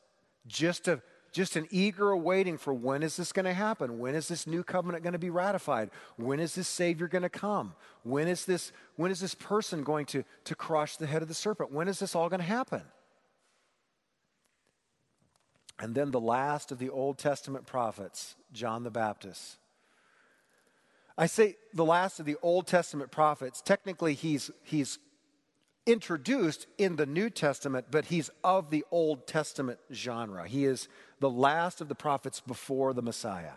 just 0.47 0.88
a 0.88 1.01
just 1.32 1.55
an 1.55 1.67
eager 1.69 2.10
awaiting 2.12 2.58
for 2.58 2.73
when 2.73 3.03
is 3.03 3.17
this 3.17 3.32
going 3.32 3.45
to 3.45 3.53
happen? 3.53 3.99
When 3.99 4.15
is 4.15 4.27
this 4.27 4.47
new 4.47 4.63
covenant 4.63 5.03
going 5.03 5.13
to 5.13 5.19
be 5.19 5.29
ratified? 5.29 5.91
When 6.17 6.39
is 6.39 6.55
this 6.55 6.67
Savior 6.67 7.08
going 7.08 7.21
to 7.21 7.29
come? 7.29 7.73
When 8.03 8.27
is 8.27 8.45
this, 8.45 8.71
when 8.95 9.12
is 9.12 9.19
this 9.19 9.36
person 9.36 9.84
going 9.84 10.05
to, 10.08 10.23
to 10.45 10.55
crush 10.55 10.97
the 10.97 11.05
head 11.05 11.21
of 11.21 11.27
the 11.27 11.34
serpent? 11.34 11.71
When 11.71 11.88
is 11.88 11.99
this 11.99 12.15
all 12.15 12.29
going 12.29 12.39
to 12.39 12.45
happen? 12.45 12.82
And 15.80 15.96
then 15.96 16.12
the 16.12 16.20
last 16.20 16.72
of 16.72 16.78
the 16.78 16.89
Old 16.89 17.18
Testament 17.18 17.65
prophets, 17.65 18.36
John 18.52 18.84
the 18.84 18.92
Baptist. 18.92 19.58
I 21.18 21.26
say 21.26 21.56
the 21.74 21.86
last 21.86 22.20
of 22.20 22.26
the 22.26 22.38
Old 22.42 22.68
Testament 22.68 23.12
prophets. 23.12 23.62
Technically, 23.62 24.13
he's, 24.13 24.52
he's 24.63 25.00
introduced 25.86 26.68
in 26.78 26.98
the 26.98 27.06
New 27.06 27.30
Testament, 27.30 27.88
but 27.92 28.06
he's 28.06 28.30
of 28.44 28.70
the 28.70 28.86
Old 28.92 29.26
Testament 29.26 29.80
genre. 29.92 30.48
He 30.48 30.65
is 30.65 30.88
the 31.20 31.30
last 31.30 31.82
of 31.82 31.88
the 31.88 31.96
prophets 31.96 32.42
before 32.42 32.94
the 32.94 33.02
Messiah. 33.02 33.54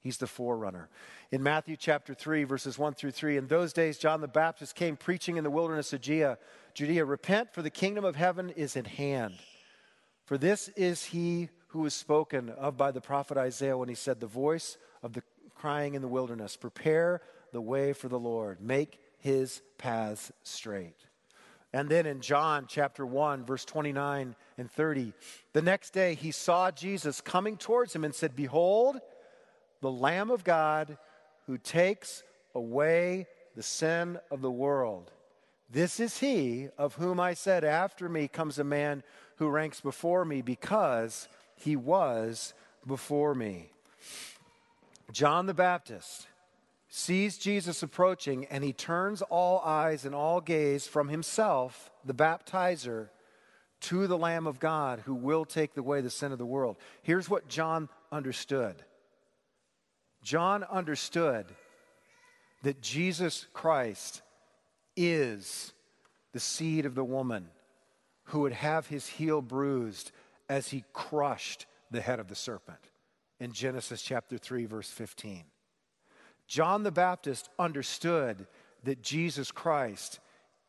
He's 0.00 0.18
the 0.18 0.28
forerunner. 0.28 0.88
In 1.32 1.42
Matthew 1.42 1.76
chapter 1.76 2.14
3, 2.14 2.44
verses 2.44 2.78
1 2.78 2.94
through 2.94 3.10
3, 3.10 3.38
in 3.38 3.48
those 3.48 3.72
days 3.72 3.98
John 3.98 4.20
the 4.20 4.28
Baptist 4.28 4.76
came 4.76 4.96
preaching 4.96 5.36
in 5.36 5.42
the 5.42 5.50
wilderness 5.50 5.92
of 5.92 6.00
Judea, 6.00 6.38
Judea, 6.74 7.04
repent, 7.04 7.52
for 7.52 7.62
the 7.62 7.70
kingdom 7.70 8.04
of 8.04 8.14
heaven 8.14 8.50
is 8.50 8.76
at 8.76 8.86
hand. 8.86 9.34
For 10.26 10.36
this 10.36 10.68
is 10.70 11.04
he 11.04 11.48
who 11.68 11.80
was 11.80 11.94
spoken 11.94 12.50
of 12.50 12.76
by 12.76 12.90
the 12.90 13.00
prophet 13.00 13.38
Isaiah 13.38 13.78
when 13.78 13.88
he 13.88 13.94
said, 13.94 14.20
The 14.20 14.26
voice 14.26 14.76
of 15.02 15.12
the 15.12 15.22
crying 15.54 15.94
in 15.94 16.02
the 16.02 16.08
wilderness, 16.08 16.56
prepare 16.56 17.22
the 17.52 17.60
way 17.60 17.92
for 17.92 18.08
the 18.08 18.18
Lord, 18.18 18.60
make 18.60 19.00
his 19.18 19.62
paths 19.78 20.30
straight. 20.42 21.06
And 21.72 21.88
then 21.88 22.06
in 22.06 22.20
John 22.20 22.66
chapter 22.68 23.06
1, 23.06 23.44
verse 23.44 23.64
29 23.64 24.34
and 24.58 24.70
30, 24.70 25.12
the 25.52 25.62
next 25.62 25.92
day 25.92 26.14
he 26.14 26.30
saw 26.30 26.70
Jesus 26.70 27.20
coming 27.20 27.56
towards 27.56 27.94
him 27.94 28.04
and 28.04 28.14
said, 28.14 28.34
Behold, 28.36 28.98
the 29.80 29.90
Lamb 29.90 30.30
of 30.30 30.44
God 30.44 30.98
who 31.46 31.58
takes 31.58 32.22
away 32.54 33.26
the 33.54 33.62
sin 33.62 34.18
of 34.30 34.42
the 34.42 34.50
world. 34.50 35.10
This 35.70 36.00
is 36.00 36.18
he 36.18 36.68
of 36.78 36.94
whom 36.94 37.18
I 37.18 37.34
said, 37.34 37.64
After 37.64 38.08
me 38.08 38.28
comes 38.28 38.58
a 38.58 38.64
man 38.64 39.02
who 39.36 39.48
ranks 39.48 39.80
before 39.80 40.24
me 40.24 40.42
because 40.42 41.28
he 41.54 41.76
was 41.76 42.54
before 42.86 43.34
me. 43.34 43.70
John 45.12 45.46
the 45.46 45.54
Baptist 45.54 46.26
sees 46.88 47.38
Jesus 47.38 47.82
approaching 47.82 48.46
and 48.46 48.64
he 48.64 48.72
turns 48.72 49.22
all 49.22 49.60
eyes 49.60 50.04
and 50.04 50.14
all 50.14 50.40
gaze 50.40 50.86
from 50.86 51.08
himself, 51.08 51.90
the 52.04 52.14
baptizer, 52.14 53.08
to 53.82 54.06
the 54.06 54.18
Lamb 54.18 54.46
of 54.46 54.58
God 54.58 55.02
who 55.04 55.14
will 55.14 55.44
take 55.44 55.76
away 55.76 56.00
the 56.00 56.10
sin 56.10 56.32
of 56.32 56.38
the 56.38 56.46
world. 56.46 56.76
Here's 57.02 57.28
what 57.28 57.48
John 57.48 57.88
understood 58.10 58.82
John 60.22 60.64
understood 60.64 61.46
that 62.62 62.80
Jesus 62.80 63.46
Christ 63.52 64.22
is 64.96 65.72
the 66.32 66.40
seed 66.40 66.84
of 66.86 66.94
the 66.94 67.04
woman 67.04 67.48
who 68.26 68.40
would 68.40 68.52
have 68.52 68.86
his 68.86 69.06
heel 69.06 69.40
bruised 69.40 70.12
as 70.48 70.68
he 70.68 70.84
crushed 70.92 71.66
the 71.90 72.00
head 72.00 72.20
of 72.20 72.28
the 72.28 72.34
serpent 72.34 72.90
in 73.40 73.52
Genesis 73.52 74.02
chapter 74.02 74.38
3, 74.38 74.66
verse 74.66 74.90
15. 74.90 75.44
John 76.46 76.82
the 76.82 76.92
Baptist 76.92 77.48
understood 77.58 78.46
that 78.84 79.02
Jesus 79.02 79.50
Christ 79.50 80.20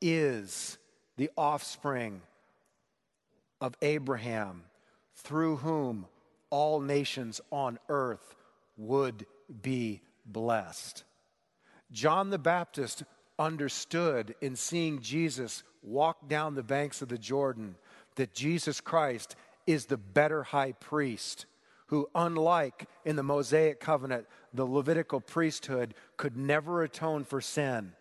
is 0.01 0.77
the 1.17 1.29
offspring 1.37 2.21
of 3.61 3.75
Abraham, 3.81 4.63
through 5.15 5.57
whom 5.57 6.07
all 6.49 6.79
nations 6.79 7.41
on 7.51 7.79
earth 7.89 8.35
would 8.77 9.25
be 9.61 10.01
blessed. 10.25 11.03
John 11.91 12.29
the 12.29 12.37
Baptist 12.37 13.03
understood 13.39 14.35
in 14.41 14.55
seeing 14.55 15.01
Jesus 15.01 15.63
walk 15.87 16.27
down 16.27 16.55
the 16.55 16.63
banks 16.63 17.01
of 17.01 17.09
the 17.09 17.17
Jordan, 17.17 17.75
that 18.15 18.33
Jesus 18.33 18.81
Christ 18.81 19.35
is 19.65 19.85
the 19.85 19.97
better 19.97 20.43
high 20.43 20.73
priest 20.73 21.45
who, 21.87 22.09
unlike 22.13 22.87
in 23.05 23.15
the 23.15 23.23
Mosaic 23.23 23.79
covenant, 23.79 24.27
the 24.53 24.65
Levitical 24.65 25.21
priesthood 25.21 25.93
could 26.17 26.35
never 26.35 26.83
atone 26.83 27.23
for 27.23 27.41
sin. 27.41 27.93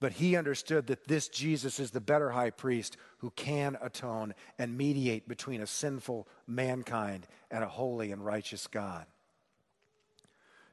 But 0.00 0.12
he 0.12 0.36
understood 0.36 0.86
that 0.88 1.06
this 1.06 1.28
Jesus 1.28 1.78
is 1.80 1.90
the 1.90 2.00
better 2.00 2.30
high 2.30 2.50
priest 2.50 2.96
who 3.18 3.30
can 3.30 3.76
atone 3.80 4.34
and 4.58 4.76
mediate 4.76 5.28
between 5.28 5.62
a 5.62 5.66
sinful 5.66 6.26
mankind 6.46 7.26
and 7.50 7.64
a 7.64 7.68
holy 7.68 8.12
and 8.12 8.24
righteous 8.24 8.66
God. 8.66 9.06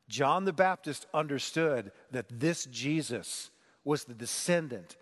John 0.10 0.46
the 0.46 0.54
Baptist 0.54 1.06
understood 1.14 1.92
that 2.12 2.40
this 2.40 2.66
Jesus 2.66 3.50
was 3.86 4.04
the 4.04 4.14
descendant 4.14 4.98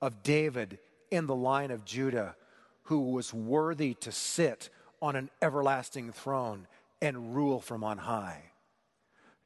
of 0.00 0.22
David 0.22 0.78
in 1.10 1.26
the 1.26 1.34
line 1.34 1.70
of 1.70 1.84
Judah 1.84 2.36
who 2.84 3.12
was 3.12 3.32
worthy 3.32 3.94
to 3.94 4.12
sit 4.12 4.68
on 5.00 5.16
an 5.16 5.30
everlasting 5.42 6.12
throne 6.12 6.66
and 7.00 7.34
rule 7.34 7.60
from 7.60 7.84
on 7.84 7.98
high. 7.98 8.42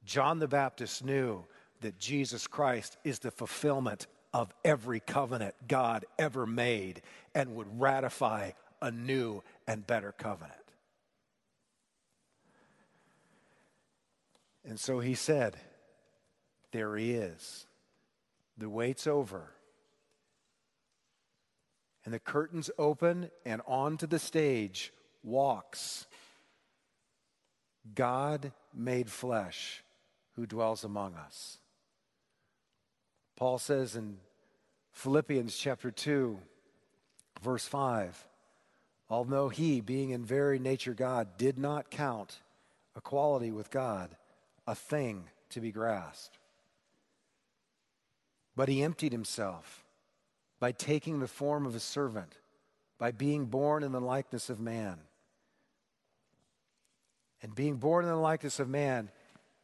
John 0.05 0.39
the 0.39 0.49
Baptist 0.49 1.05
knew 1.05 1.45
that 1.81 1.99
Jesus 1.99 2.47
Christ 2.47 2.97
is 3.05 3.21
the 3.21 3.31
fulfillment 3.31 4.07
of 4.33 4.53
every 4.65 5.01
covenant 5.01 5.55
God 5.67 6.05
ever 6.19 6.47
made 6.47 7.03
and 7.35 7.55
would 7.55 7.81
ratify 7.81 8.53
a 8.81 8.91
new 8.91 9.43
and 9.67 9.87
better 9.87 10.13
covenant. 10.13 10.55
And 14.65 14.79
so 14.79 15.01
he 15.01 15.15
said, 15.15 15.57
There 16.73 16.97
he 16.97 17.13
is. 17.13 17.67
The 18.57 18.69
wait's 18.69 19.07
over. 19.07 19.53
And 22.09 22.15
the 22.15 22.19
curtains 22.19 22.71
open, 22.79 23.31
and 23.45 23.61
onto 23.67 24.07
the 24.07 24.19
stage 24.19 24.95
walks 25.23 26.07
God 27.95 28.51
made 28.73 29.11
flesh 29.11 29.85
who 30.35 30.47
dwells 30.47 30.85
among 30.85 31.17
us. 31.17 31.59
Paul 33.37 33.59
says 33.59 33.95
in 33.95 34.17
Philippians 34.93 35.55
chapter 35.55 35.91
2, 35.91 36.39
verse 37.43 37.67
5, 37.67 38.27
although 39.11 39.51
he, 39.51 39.83
being 39.83 40.09
in 40.09 40.25
very 40.25 40.59
nature 40.59 40.95
God, 40.95 41.37
did 41.37 41.59
not 41.59 41.91
count 41.91 42.41
equality 42.97 43.51
with 43.51 43.71
God 43.71 44.17
a 44.67 44.75
thing 44.75 45.25
to 45.51 45.61
be 45.61 45.73
grasped, 45.73 46.39
but 48.57 48.71
he 48.71 48.83
emptied 48.83 49.13
himself 49.13 49.85
by 50.61 50.73
taking 50.73 51.21
the 51.21 51.29
form 51.29 51.67
of 51.67 51.75
a 51.75 51.81
servant, 51.81 52.37
by 52.99 53.11
being 53.11 53.47
born 53.47 53.83
in 53.83 53.93
the 53.93 54.01
likeness 54.01 54.51
of 54.51 54.61
man. 54.61 54.99
And 57.43 57.55
being 57.55 57.77
born 57.77 58.05
in 58.05 58.11
the 58.11 58.17
likeness 58.17 58.59
of 58.59 58.69
man, 58.69 59.11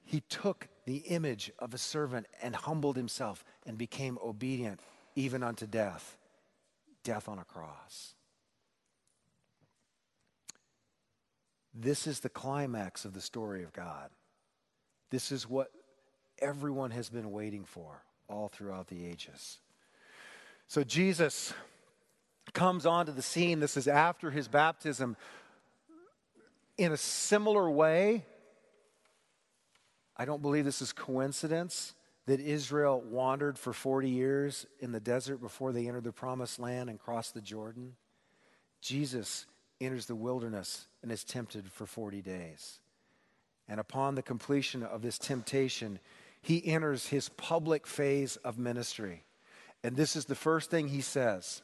he 0.04 0.20
took 0.20 0.68
the 0.84 0.98
image 0.98 1.50
of 1.58 1.74
a 1.74 1.78
servant 1.78 2.26
and 2.42 2.54
humbled 2.54 2.96
himself 2.96 3.44
and 3.66 3.76
became 3.76 4.18
obedient 4.22 4.80
even 5.16 5.42
unto 5.42 5.66
death 5.66 6.16
death 7.04 7.28
on 7.28 7.38
a 7.38 7.44
cross. 7.44 8.14
This 11.72 12.06
is 12.06 12.20
the 12.20 12.28
climax 12.28 13.04
of 13.04 13.12
the 13.12 13.20
story 13.20 13.62
of 13.62 13.72
God. 13.72 14.10
This 15.10 15.30
is 15.30 15.48
what 15.48 15.70
everyone 16.38 16.90
has 16.92 17.10
been 17.10 17.30
waiting 17.30 17.64
for 17.64 18.02
all 18.28 18.48
throughout 18.48 18.88
the 18.88 19.06
ages. 19.06 19.58
So 20.68 20.84
Jesus 20.84 21.52
comes 22.52 22.86
onto 22.86 23.12
the 23.12 23.22
scene. 23.22 23.60
This 23.60 23.76
is 23.76 23.88
after 23.88 24.30
his 24.30 24.48
baptism. 24.48 25.16
In 26.76 26.92
a 26.92 26.96
similar 26.96 27.68
way, 27.70 28.24
I 30.16 30.24
don't 30.24 30.42
believe 30.42 30.64
this 30.64 30.82
is 30.82 30.92
coincidence 30.92 31.94
that 32.26 32.40
Israel 32.40 33.02
wandered 33.02 33.58
for 33.58 33.72
40 33.72 34.08
years 34.08 34.66
in 34.80 34.92
the 34.92 35.00
desert 35.00 35.38
before 35.38 35.72
they 35.72 35.86
entered 35.86 36.04
the 36.04 36.12
promised 36.12 36.58
land 36.58 36.88
and 36.88 36.98
crossed 36.98 37.34
the 37.34 37.40
Jordan. 37.40 37.96
Jesus 38.80 39.46
enters 39.80 40.06
the 40.06 40.14
wilderness 40.14 40.86
and 41.02 41.12
is 41.12 41.24
tempted 41.24 41.70
for 41.70 41.86
40 41.86 42.22
days. 42.22 42.78
And 43.68 43.80
upon 43.80 44.14
the 44.14 44.22
completion 44.22 44.82
of 44.82 45.02
this 45.02 45.18
temptation, 45.18 45.98
he 46.40 46.66
enters 46.66 47.08
his 47.08 47.28
public 47.30 47.86
phase 47.86 48.36
of 48.36 48.58
ministry. 48.58 49.24
And 49.84 49.96
this 49.96 50.16
is 50.16 50.24
the 50.24 50.34
first 50.34 50.70
thing 50.70 50.88
he 50.88 51.02
says. 51.02 51.62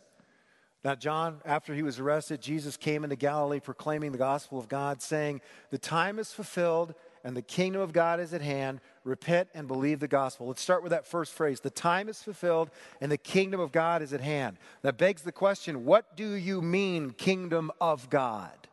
Now, 0.84 0.94
John, 0.94 1.40
after 1.44 1.74
he 1.74 1.82
was 1.82 1.98
arrested, 1.98 2.40
Jesus 2.40 2.76
came 2.76 3.02
into 3.02 3.16
Galilee 3.16 3.60
proclaiming 3.60 4.12
the 4.12 4.18
gospel 4.18 4.58
of 4.58 4.68
God, 4.68 5.02
saying, 5.02 5.40
The 5.70 5.78
time 5.78 6.18
is 6.18 6.32
fulfilled 6.32 6.94
and 7.24 7.36
the 7.36 7.42
kingdom 7.42 7.82
of 7.82 7.92
God 7.92 8.20
is 8.20 8.32
at 8.32 8.40
hand. 8.40 8.80
Repent 9.04 9.48
and 9.54 9.66
believe 9.66 10.00
the 10.00 10.08
gospel. 10.08 10.46
Let's 10.46 10.62
start 10.62 10.82
with 10.82 10.90
that 10.90 11.06
first 11.06 11.32
phrase. 11.32 11.60
The 11.60 11.70
time 11.70 12.08
is 12.08 12.22
fulfilled 12.22 12.70
and 13.00 13.10
the 13.10 13.18
kingdom 13.18 13.60
of 13.60 13.72
God 13.72 14.00
is 14.02 14.12
at 14.12 14.20
hand. 14.20 14.58
That 14.82 14.98
begs 14.98 15.22
the 15.22 15.32
question 15.32 15.84
what 15.84 16.16
do 16.16 16.32
you 16.32 16.62
mean, 16.62 17.10
kingdom 17.10 17.70
of 17.80 18.08
God? 18.10 18.68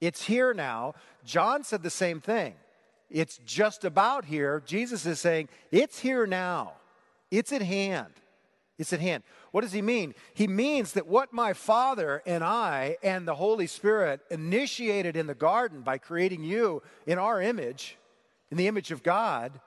It's 0.00 0.24
here 0.24 0.54
now. 0.54 0.94
John 1.24 1.64
said 1.64 1.82
the 1.82 1.90
same 1.90 2.20
thing. 2.20 2.54
It's 3.10 3.38
just 3.44 3.84
about 3.84 4.26
here. 4.26 4.62
Jesus 4.64 5.04
is 5.04 5.20
saying, 5.20 5.48
It's 5.70 5.98
here 5.98 6.26
now, 6.26 6.72
it's 7.30 7.52
at 7.52 7.62
hand. 7.62 8.12
It's 8.80 8.94
at 8.94 9.00
hand. 9.00 9.24
What 9.50 9.60
does 9.60 9.72
he 9.72 9.82
mean? 9.82 10.14
He 10.32 10.48
means 10.48 10.94
that 10.94 11.06
what 11.06 11.34
my 11.34 11.52
Father 11.52 12.22
and 12.24 12.42
I 12.42 12.96
and 13.02 13.28
the 13.28 13.34
Holy 13.34 13.66
Spirit 13.66 14.22
initiated 14.30 15.18
in 15.18 15.26
the 15.26 15.34
garden 15.34 15.82
by 15.82 15.98
creating 15.98 16.44
you 16.44 16.82
in 17.06 17.18
our 17.18 17.42
image, 17.42 17.98
in 18.50 18.56
the 18.56 18.68
image 18.68 18.90
of 18.90 19.02
God, 19.02 19.60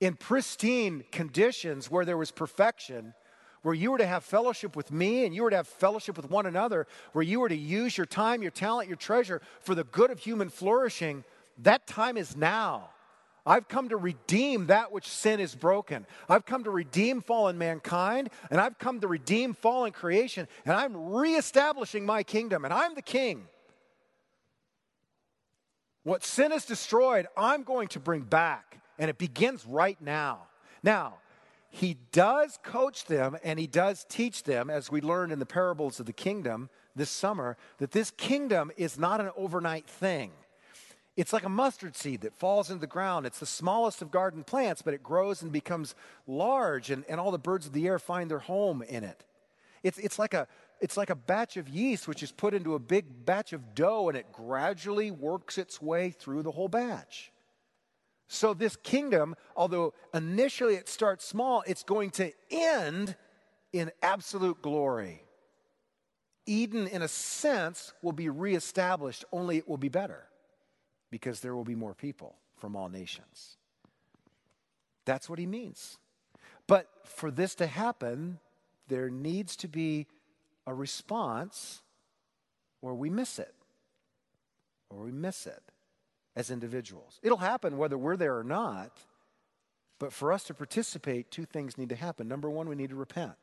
in 0.00 0.16
pristine 0.16 1.04
conditions 1.12 1.88
where 1.88 2.04
there 2.04 2.18
was 2.18 2.32
perfection, 2.32 3.14
where 3.62 3.76
you 3.76 3.92
were 3.92 3.98
to 3.98 4.06
have 4.06 4.24
fellowship 4.24 4.74
with 4.74 4.90
me 4.90 5.24
and 5.24 5.32
you 5.32 5.44
were 5.44 5.50
to 5.50 5.56
have 5.56 5.68
fellowship 5.68 6.16
with 6.16 6.28
one 6.28 6.46
another, 6.46 6.88
where 7.12 7.22
you 7.22 7.38
were 7.38 7.48
to 7.48 7.56
use 7.56 7.96
your 7.96 8.06
time, 8.06 8.42
your 8.42 8.50
talent, 8.50 8.88
your 8.88 8.96
treasure 8.96 9.40
for 9.60 9.76
the 9.76 9.84
good 9.84 10.10
of 10.10 10.18
human 10.18 10.48
flourishing, 10.48 11.22
that 11.58 11.86
time 11.86 12.16
is 12.16 12.36
now. 12.36 12.90
I've 13.44 13.66
come 13.66 13.88
to 13.88 13.96
redeem 13.96 14.66
that 14.66 14.92
which 14.92 15.08
sin 15.08 15.40
is 15.40 15.54
broken. 15.54 16.06
I've 16.28 16.46
come 16.46 16.64
to 16.64 16.70
redeem 16.70 17.20
fallen 17.20 17.58
mankind, 17.58 18.30
and 18.50 18.60
I've 18.60 18.78
come 18.78 19.00
to 19.00 19.08
redeem 19.08 19.54
fallen 19.54 19.92
creation, 19.92 20.46
and 20.64 20.74
I'm 20.74 21.12
reestablishing 21.12 22.06
my 22.06 22.22
kingdom, 22.22 22.64
and 22.64 22.72
I'm 22.72 22.94
the 22.94 23.02
king. 23.02 23.48
What 26.04 26.24
sin 26.24 26.50
has 26.52 26.64
destroyed, 26.64 27.26
I'm 27.36 27.62
going 27.62 27.88
to 27.88 28.00
bring 28.00 28.22
back, 28.22 28.78
and 28.98 29.10
it 29.10 29.18
begins 29.18 29.66
right 29.66 30.00
now. 30.00 30.46
Now, 30.82 31.14
he 31.70 31.96
does 32.12 32.58
coach 32.62 33.06
them 33.06 33.36
and 33.42 33.58
he 33.58 33.66
does 33.66 34.04
teach 34.08 34.42
them, 34.42 34.68
as 34.68 34.90
we 34.90 35.00
learned 35.00 35.32
in 35.32 35.38
the 35.38 35.46
parables 35.46 35.98
of 36.00 36.06
the 36.06 36.12
kingdom 36.12 36.68
this 36.94 37.08
summer, 37.08 37.56
that 37.78 37.92
this 37.92 38.10
kingdom 38.10 38.70
is 38.76 38.98
not 38.98 39.22
an 39.22 39.30
overnight 39.36 39.88
thing. 39.88 40.32
It's 41.16 41.32
like 41.32 41.44
a 41.44 41.50
mustard 41.50 41.94
seed 41.94 42.22
that 42.22 42.38
falls 42.38 42.70
into 42.70 42.80
the 42.80 42.86
ground. 42.86 43.26
It's 43.26 43.38
the 43.38 43.46
smallest 43.46 44.00
of 44.00 44.10
garden 44.10 44.44
plants, 44.44 44.80
but 44.80 44.94
it 44.94 45.02
grows 45.02 45.42
and 45.42 45.52
becomes 45.52 45.94
large, 46.26 46.90
and, 46.90 47.04
and 47.06 47.20
all 47.20 47.30
the 47.30 47.38
birds 47.38 47.66
of 47.66 47.74
the 47.74 47.86
air 47.86 47.98
find 47.98 48.30
their 48.30 48.38
home 48.38 48.82
in 48.82 49.04
it. 49.04 49.24
It's, 49.82 49.98
it's, 49.98 50.18
like 50.18 50.32
a, 50.32 50.48
it's 50.80 50.96
like 50.96 51.10
a 51.10 51.14
batch 51.14 51.58
of 51.58 51.68
yeast 51.68 52.08
which 52.08 52.22
is 52.22 52.32
put 52.32 52.54
into 52.54 52.74
a 52.74 52.78
big 52.78 53.26
batch 53.26 53.52
of 53.52 53.74
dough, 53.74 54.08
and 54.08 54.16
it 54.16 54.32
gradually 54.32 55.10
works 55.10 55.58
its 55.58 55.82
way 55.82 56.10
through 56.10 56.42
the 56.42 56.52
whole 56.52 56.68
batch. 56.68 57.30
So, 58.28 58.54
this 58.54 58.76
kingdom, 58.76 59.34
although 59.54 59.92
initially 60.14 60.76
it 60.76 60.88
starts 60.88 61.26
small, 61.26 61.62
it's 61.66 61.82
going 61.82 62.08
to 62.12 62.32
end 62.50 63.16
in 63.74 63.90
absolute 64.02 64.62
glory. 64.62 65.24
Eden, 66.46 66.86
in 66.86 67.02
a 67.02 67.08
sense, 67.08 67.92
will 68.00 68.12
be 68.12 68.30
reestablished, 68.30 69.26
only 69.32 69.58
it 69.58 69.68
will 69.68 69.76
be 69.76 69.90
better 69.90 70.24
because 71.12 71.40
there 71.40 71.54
will 71.54 71.62
be 71.62 71.74
more 71.76 71.94
people 71.94 72.34
from 72.56 72.74
all 72.74 72.88
nations. 72.88 73.58
That's 75.04 75.28
what 75.28 75.38
he 75.38 75.46
means. 75.46 75.98
But 76.66 76.88
for 77.04 77.30
this 77.30 77.54
to 77.56 77.66
happen, 77.66 78.38
there 78.88 79.10
needs 79.10 79.54
to 79.56 79.68
be 79.68 80.06
a 80.66 80.72
response 80.72 81.82
or 82.80 82.94
we 82.94 83.10
miss 83.10 83.38
it. 83.38 83.54
Or 84.88 85.04
we 85.04 85.12
miss 85.12 85.46
it 85.46 85.62
as 86.34 86.50
individuals. 86.50 87.20
It'll 87.22 87.38
happen 87.38 87.76
whether 87.76 87.98
we're 87.98 88.16
there 88.16 88.38
or 88.38 88.44
not. 88.44 88.92
But 89.98 90.14
for 90.14 90.32
us 90.32 90.44
to 90.44 90.54
participate, 90.54 91.30
two 91.30 91.44
things 91.44 91.76
need 91.76 91.90
to 91.90 91.96
happen. 91.96 92.26
Number 92.26 92.48
one, 92.48 92.68
we 92.68 92.74
need 92.74 92.90
to 92.90 92.96
repent. 92.96 93.34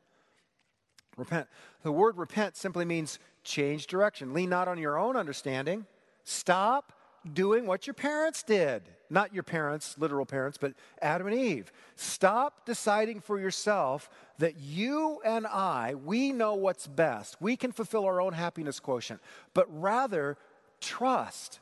Repent. 1.17 1.47
The 1.83 1.91
word 1.91 2.17
repent 2.17 2.57
simply 2.57 2.85
means 2.85 3.19
change 3.43 3.85
direction. 3.87 4.33
Lean 4.33 4.49
not 4.49 4.67
on 4.67 4.79
your 4.79 4.97
own 4.97 5.15
understanding. 5.15 5.85
Stop 6.23 6.93
doing 7.33 7.65
what 7.65 7.87
your 7.87 7.93
parents 7.93 8.43
did. 8.43 8.83
Not 9.09 9.33
your 9.33 9.43
parents, 9.43 9.95
literal 9.97 10.25
parents, 10.25 10.57
but 10.59 10.73
Adam 11.01 11.27
and 11.27 11.35
Eve. 11.35 11.71
Stop 11.95 12.65
deciding 12.65 13.21
for 13.21 13.39
yourself 13.39 14.09
that 14.37 14.59
you 14.59 15.19
and 15.25 15.47
I, 15.47 15.95
we 15.95 16.31
know 16.31 16.53
what's 16.53 16.85
best. 16.87 17.37
We 17.41 17.55
can 17.55 17.71
fulfill 17.71 18.05
our 18.05 18.21
own 18.21 18.33
happiness 18.33 18.79
quotient, 18.79 19.21
but 19.53 19.65
rather 19.69 20.37
trust. 20.79 21.59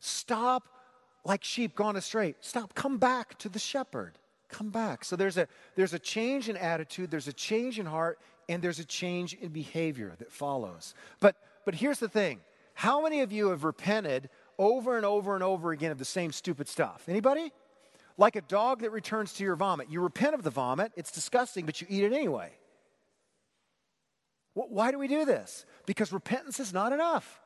Stop 0.00 0.64
like 1.24 1.44
sheep 1.44 1.74
gone 1.74 1.96
astray. 1.96 2.34
Stop. 2.40 2.74
Come 2.74 2.98
back 2.98 3.38
to 3.38 3.48
the 3.48 3.58
shepherd. 3.58 4.18
Come 4.48 4.70
back. 4.70 5.04
So 5.04 5.14
there's 5.14 5.36
a, 5.36 5.46
there's 5.76 5.94
a 5.94 5.98
change 5.98 6.48
in 6.48 6.56
attitude, 6.56 7.10
there's 7.10 7.28
a 7.28 7.32
change 7.32 7.78
in 7.78 7.86
heart, 7.86 8.18
and 8.48 8.60
there's 8.60 8.80
a 8.80 8.84
change 8.84 9.34
in 9.34 9.50
behavior 9.50 10.14
that 10.18 10.32
follows. 10.32 10.94
But, 11.20 11.36
but 11.64 11.74
here's 11.74 12.00
the 12.00 12.08
thing 12.08 12.40
how 12.74 13.02
many 13.02 13.20
of 13.20 13.30
you 13.30 13.50
have 13.50 13.64
repented 13.64 14.30
over 14.60 14.96
and 14.96 15.06
over 15.06 15.34
and 15.34 15.42
over 15.42 15.72
again 15.72 15.90
of 15.90 15.98
the 15.98 16.04
same 16.04 16.30
stupid 16.30 16.68
stuff? 16.68 17.04
Anybody? 17.08 17.50
Like 18.18 18.36
a 18.36 18.42
dog 18.42 18.82
that 18.82 18.90
returns 18.90 19.32
to 19.34 19.44
your 19.44 19.56
vomit. 19.56 19.90
You 19.90 20.00
repent 20.00 20.34
of 20.34 20.42
the 20.42 20.50
vomit, 20.50 20.92
it's 20.94 21.10
disgusting, 21.10 21.64
but 21.66 21.80
you 21.80 21.86
eat 21.90 22.04
it 22.04 22.12
anyway. 22.12 22.52
Why 24.54 24.90
do 24.90 24.98
we 24.98 25.08
do 25.08 25.24
this? 25.24 25.64
Because 25.86 26.12
repentance 26.12 26.60
is 26.60 26.72
not 26.72 26.92
enough. 26.92 27.40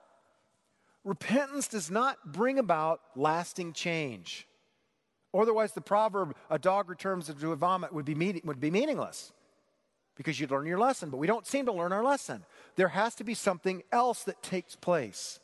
Repentance 1.05 1.69
does 1.69 1.91
not 1.91 2.33
bring 2.33 2.59
about 2.59 3.01
lasting 3.15 3.75
change. 3.75 4.49
Otherwise, 5.33 5.73
the 5.73 5.81
proverb, 5.81 6.35
a 6.49 6.59
dog 6.59 6.89
returns 6.89 7.33
to 7.33 7.53
a 7.53 7.57
vomit, 7.57 7.93
would 7.93 8.05
be, 8.05 8.41
would 8.45 8.61
be 8.61 8.71
meaningless 8.71 9.33
because 10.17 10.41
you'd 10.41 10.51
learn 10.51 10.67
your 10.67 10.79
lesson. 10.79 11.11
But 11.11 11.19
we 11.19 11.27
don't 11.27 11.47
seem 11.47 11.67
to 11.67 11.73
learn 11.73 11.93
our 11.93 12.05
lesson. 12.05 12.45
There 12.77 12.89
has 12.89 13.15
to 13.17 13.25
be 13.25 13.35
something 13.35 13.83
else 13.93 14.25
that 14.25 14.43
takes 14.43 14.77
place, 14.77 15.41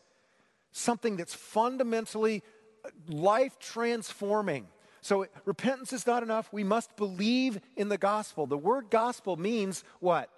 something 0.72 1.16
that's 1.16 1.34
fundamentally 1.34 2.42
uh, 2.84 2.88
life 3.08 3.58
transforming. 3.58 4.66
So, 5.02 5.26
repentance 5.46 5.92
is 5.92 6.06
not 6.06 6.22
enough. 6.22 6.52
We 6.52 6.62
must 6.62 6.94
believe 6.96 7.58
in 7.76 7.88
the 7.88 7.96
gospel. 7.96 8.46
The 8.46 8.58
word 8.58 8.90
gospel 8.90 9.36
means 9.36 9.82
what? 10.00 10.28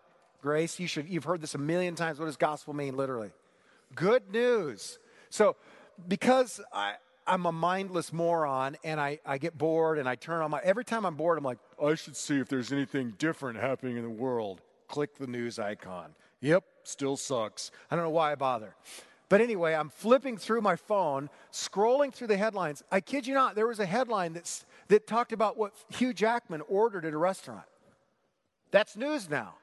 Grace, 0.41 0.79
you 0.79 0.87
should, 0.87 1.09
you've 1.09 1.25
heard 1.25 1.41
this 1.41 1.55
a 1.55 1.59
million 1.59 1.95
times. 1.95 2.19
What 2.19 2.27
does 2.27 2.37
gospel 2.37 2.75
mean, 2.75 2.97
literally? 2.97 3.31
Good 3.95 4.33
news. 4.33 4.99
So, 5.31 5.57
because 6.09 6.61
I, 6.73 6.95
I'm 7.27 7.47
a 7.47 7.53
mindless 7.53 8.13
moron 8.13 8.77
and 8.83 9.01
I, 9.01 9.21
I 9.25 9.39
get 9.39 9.57
bored 9.57 9.99
and 9.99 10.09
I 10.09 10.15
turn 10.15 10.43
on 10.43 10.51
my, 10.51 10.61
every 10.63 10.85
time 10.85 11.05
I'm 11.05 11.15
bored, 11.15 11.39
I'm 11.39 11.45
like, 11.45 11.59
I 11.83 11.95
should 11.95 12.17
see 12.17 12.39
if 12.39 12.49
there's 12.49 12.73
anything 12.73 13.15
different 13.19 13.59
happening 13.59 13.97
in 13.97 14.03
the 14.03 14.11
world. 14.11 14.61
Click 14.89 15.17
the 15.17 15.27
news 15.27 15.59
icon. 15.59 16.15
Yep, 16.41 16.65
still 16.85 17.17
sucks. 17.17 17.71
I 17.91 17.97
don't 17.97 18.05
know 18.05 18.11
why 18.11 18.33
I 18.33 18.35
bother. 18.35 18.75
But 19.33 19.41
anyway, 19.41 19.75
I'm 19.75 19.89
flipping 19.89 20.37
through 20.37 20.61
my 20.61 20.77
phone, 20.77 21.31
scrolling 21.51 22.13
through 22.13 22.27
the 22.27 22.37
headlines. 22.37 22.83
I 22.93 23.01
kid 23.01 23.27
you 23.27 23.33
not, 23.33 23.55
there 23.55 23.67
was 23.67 23.81
a 23.81 23.87
headline 23.87 24.35
that's, 24.35 24.67
that 24.89 25.07
talked 25.07 25.33
about 25.33 25.57
what 25.57 25.73
Hugh 25.89 26.13
Jackman 26.13 26.61
ordered 26.69 27.07
at 27.07 27.15
a 27.15 27.17
restaurant. 27.17 27.65
That's 28.73 28.95
news 28.95 29.31
now. 29.31 29.55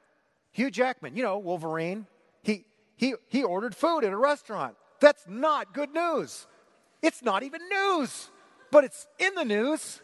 Hugh 0.50 0.72
Jackman, 0.72 1.14
you 1.14 1.22
know, 1.22 1.38
Wolverine, 1.38 2.08
he, 2.42 2.64
he, 2.96 3.14
he 3.28 3.44
ordered 3.44 3.76
food 3.76 4.02
at 4.02 4.12
a 4.12 4.16
restaurant. 4.16 4.74
That's 4.98 5.22
not 5.28 5.72
good 5.72 5.94
news. 5.94 6.48
It's 7.00 7.22
not 7.22 7.44
even 7.44 7.60
news, 7.68 8.28
but 8.72 8.82
it's 8.82 9.06
in 9.20 9.36
the 9.36 9.44
news. 9.44 10.02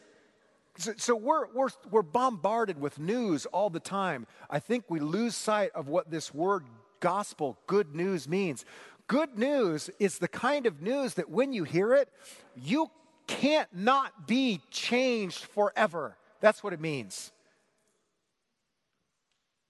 So, 0.78 0.92
so, 0.96 1.16
we're, 1.16 1.52
we're, 1.52 1.70
we're 1.90 2.02
bombarded 2.02 2.80
with 2.80 3.00
news 3.00 3.46
all 3.46 3.70
the 3.70 3.80
time. 3.80 4.28
I 4.48 4.60
think 4.60 4.84
we 4.88 5.00
lose 5.00 5.34
sight 5.34 5.72
of 5.74 5.88
what 5.88 6.08
this 6.08 6.32
word 6.32 6.66
gospel, 7.00 7.58
good 7.66 7.94
news, 7.94 8.28
means. 8.28 8.64
Good 9.08 9.38
news 9.38 9.88
is 9.98 10.18
the 10.18 10.28
kind 10.28 10.66
of 10.66 10.82
news 10.82 11.14
that 11.14 11.30
when 11.30 11.52
you 11.52 11.64
hear 11.64 11.94
it, 11.94 12.08
you 12.56 12.90
can't 13.26 13.68
not 13.72 14.26
be 14.26 14.60
changed 14.70 15.44
forever. 15.44 16.16
That's 16.40 16.62
what 16.62 16.72
it 16.72 16.80
means. 16.80 17.32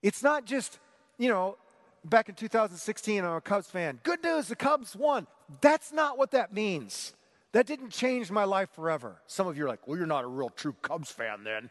It's 0.03 0.23
not 0.23 0.45
just, 0.45 0.79
you 1.19 1.29
know, 1.29 1.57
back 2.05 2.29
in 2.29 2.35
2016, 2.35 3.25
I'm 3.25 3.37
a 3.37 3.41
Cubs 3.41 3.69
fan. 3.69 4.01
Good 4.03 4.23
news, 4.23 4.49
the 4.49 4.57
Cubs 4.57 4.97
won. 4.97 5.27
That's 5.61 5.93
not 5.93 6.17
what 6.17 6.31
that 6.31 6.53
means. 6.53 7.15
That 7.53 7.67
didn't 7.67 7.91
change 7.91 8.31
my 8.31 8.45
life 8.45 8.71
forever. 8.71 9.17
Some 9.27 9.47
of 9.47 9.57
you 9.57 9.65
are 9.65 9.69
like, 9.69 9.87
well, 9.87 9.97
you're 9.97 10.07
not 10.07 10.25
a 10.25 10.29
real 10.29 10.51
true 10.51 10.75
Cubs 10.83 11.11
fan 11.11 11.45
then. 11.45 11.71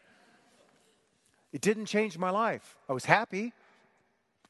It 1.52 1.60
didn't 1.60 1.86
change 1.86 2.18
my 2.18 2.30
life. 2.30 2.76
I 2.88 2.92
was 2.92 3.04
happy, 3.04 3.52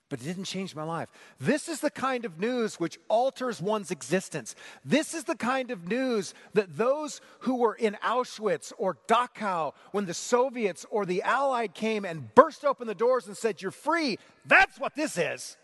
but 0.08 0.20
it 0.20 0.24
didn't 0.24 0.44
change 0.44 0.74
my 0.74 0.84
life. 0.84 1.10
This 1.40 1.68
is 1.68 1.80
the 1.80 1.90
kind 1.90 2.24
of 2.24 2.38
news 2.38 2.78
which 2.78 2.98
alters 3.08 3.60
one's 3.60 3.90
existence. 3.90 4.54
This 4.84 5.14
is 5.14 5.24
the 5.24 5.34
kind 5.34 5.70
of 5.70 5.88
news 5.88 6.32
that 6.54 6.76
those 6.76 7.20
who 7.40 7.56
were 7.56 7.74
in 7.74 7.96
Auschwitz 8.04 8.72
or 8.78 8.98
Dachau, 9.08 9.72
when 9.90 10.06
the 10.06 10.14
Soviets 10.14 10.86
or 10.90 11.06
the 11.06 11.22
Allied 11.22 11.74
came 11.74 12.04
and 12.04 12.32
burst 12.34 12.64
open 12.64 12.86
the 12.86 12.94
doors 12.94 13.26
and 13.26 13.36
said, 13.36 13.60
You're 13.60 13.70
free, 13.70 14.18
that's 14.44 14.78
what 14.78 14.94
this 14.94 15.18
is. 15.18 15.56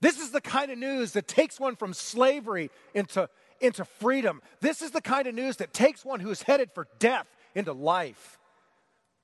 This 0.00 0.20
is 0.20 0.30
the 0.30 0.40
kind 0.40 0.70
of 0.70 0.78
news 0.78 1.12
that 1.12 1.26
takes 1.26 1.58
one 1.58 1.74
from 1.74 1.92
slavery 1.92 2.70
into, 2.94 3.28
into 3.60 3.84
freedom. 3.84 4.42
This 4.60 4.82
is 4.82 4.90
the 4.92 5.00
kind 5.00 5.26
of 5.26 5.34
news 5.34 5.56
that 5.56 5.72
takes 5.72 6.04
one 6.04 6.20
who 6.20 6.30
is 6.30 6.42
headed 6.42 6.70
for 6.72 6.86
death 6.98 7.26
into 7.54 7.72
life. 7.72 8.38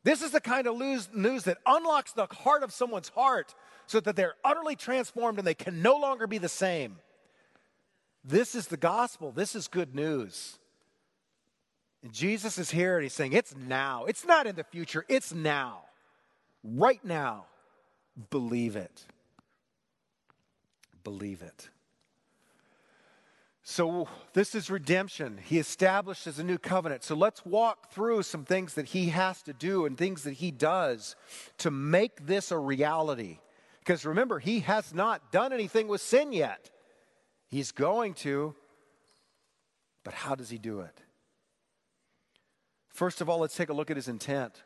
This 0.04 0.22
is 0.22 0.32
the 0.32 0.40
kind 0.40 0.66
of 0.66 0.78
news, 0.78 1.44
that 1.44 1.58
unlocks 1.64 2.12
the 2.12 2.26
heart 2.26 2.62
of 2.62 2.72
someone's 2.72 3.10
heart 3.10 3.54
so 3.86 4.00
that 4.00 4.16
they're 4.16 4.34
utterly 4.44 4.76
transformed 4.76 5.38
and 5.38 5.46
they 5.46 5.54
can 5.54 5.82
no 5.82 5.96
longer 5.96 6.26
be 6.26 6.38
the 6.38 6.48
same. 6.48 6.96
This 8.24 8.54
is 8.54 8.68
the 8.68 8.76
gospel. 8.76 9.32
This 9.32 9.54
is 9.54 9.68
good 9.68 9.94
news. 9.94 10.58
And 12.02 12.12
Jesus 12.12 12.58
is 12.58 12.70
here 12.70 12.96
and 12.96 13.02
he's 13.04 13.12
saying, 13.12 13.32
It's 13.32 13.54
now. 13.54 14.04
It's 14.06 14.24
not 14.24 14.46
in 14.46 14.56
the 14.56 14.64
future, 14.64 15.04
it's 15.08 15.32
now. 15.32 15.82
Right 16.64 17.04
now. 17.04 17.46
Believe 18.30 18.76
it 18.76 19.06
believe 21.04 21.42
it. 21.42 21.68
So, 23.72 24.06
this 24.34 24.54
is 24.54 24.68
redemption. 24.68 25.38
He 25.42 25.58
establishes 25.58 26.38
a 26.38 26.44
new 26.44 26.58
covenant. 26.58 27.04
So, 27.04 27.14
let's 27.14 27.42
walk 27.46 27.90
through 27.90 28.22
some 28.24 28.44
things 28.44 28.74
that 28.74 28.84
he 28.84 29.08
has 29.08 29.42
to 29.44 29.54
do 29.54 29.86
and 29.86 29.96
things 29.96 30.24
that 30.24 30.34
he 30.34 30.50
does 30.50 31.16
to 31.56 31.70
make 31.70 32.26
this 32.26 32.50
a 32.50 32.58
reality. 32.58 33.38
Because 33.78 34.04
remember, 34.04 34.40
he 34.40 34.60
has 34.60 34.92
not 34.92 35.32
done 35.32 35.54
anything 35.54 35.88
with 35.88 36.02
sin 36.02 36.34
yet. 36.34 36.70
He's 37.48 37.72
going 37.72 38.12
to, 38.16 38.54
but 40.04 40.12
how 40.12 40.34
does 40.34 40.50
he 40.50 40.58
do 40.58 40.80
it? 40.80 41.00
First 42.90 43.22
of 43.22 43.30
all, 43.30 43.38
let's 43.38 43.56
take 43.56 43.70
a 43.70 43.74
look 43.74 43.90
at 43.90 43.96
his 43.96 44.06
intent. 44.06 44.62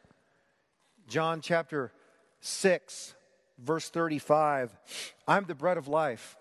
John 1.06 1.42
chapter 1.42 1.92
6, 2.40 3.14
verse 3.56 3.88
35 3.88 4.76
I'm 5.28 5.44
the 5.44 5.54
bread 5.54 5.78
of 5.78 5.86
life. 5.86 6.36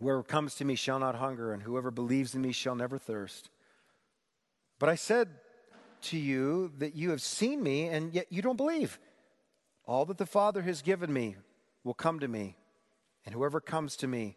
Whoever 0.00 0.22
comes 0.22 0.54
to 0.56 0.64
me 0.64 0.74
shall 0.76 0.98
not 0.98 1.14
hunger, 1.16 1.52
and 1.52 1.62
whoever 1.62 1.90
believes 1.90 2.34
in 2.34 2.40
me 2.40 2.52
shall 2.52 2.74
never 2.74 2.98
thirst. 2.98 3.50
But 4.78 4.88
I 4.88 4.94
said 4.94 5.28
to 6.02 6.18
you 6.18 6.72
that 6.78 6.96
you 6.96 7.10
have 7.10 7.20
seen 7.20 7.62
me, 7.62 7.86
and 7.88 8.14
yet 8.14 8.26
you 8.30 8.40
don't 8.40 8.56
believe. 8.56 8.98
All 9.84 10.06
that 10.06 10.16
the 10.16 10.24
Father 10.24 10.62
has 10.62 10.80
given 10.80 11.12
me 11.12 11.36
will 11.84 11.94
come 11.94 12.18
to 12.20 12.28
me, 12.28 12.56
and 13.26 13.34
whoever 13.34 13.60
comes 13.60 13.94
to 13.96 14.08
me, 14.08 14.36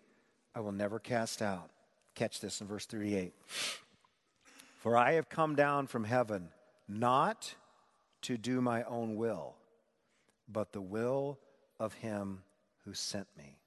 I 0.54 0.60
will 0.60 0.73
never 0.73 0.99
cast 0.99 1.41
out. 1.41 1.69
Catch 2.13 2.41
this 2.41 2.60
in 2.60 2.67
verse 2.67 2.86
38. 2.86 3.34
For 4.80 4.97
I 4.97 5.13
have 5.13 5.30
come 5.30 5.56
down 5.56 5.88
from 5.88 6.04
heaven 6.04 6.49
not 6.89 7.56
to 8.23 8.38
do 8.38 8.60
my 8.60 8.84
own 8.84 9.15
will, 9.15 9.56
but 10.49 10.73
the 10.73 10.82
will 10.82 11.39
of 11.80 11.93
him 11.93 12.43
who 12.84 12.93
sent 12.93 13.28
me. 13.38 13.60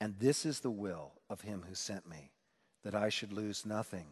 And 0.00 0.14
this 0.18 0.44
is 0.44 0.60
the 0.60 0.70
will 0.70 1.12
of 1.30 1.40
him 1.40 1.64
who 1.68 1.74
sent 1.74 2.08
me, 2.08 2.30
that 2.84 2.94
I 2.94 3.08
should 3.08 3.32
lose 3.32 3.64
nothing 3.64 4.06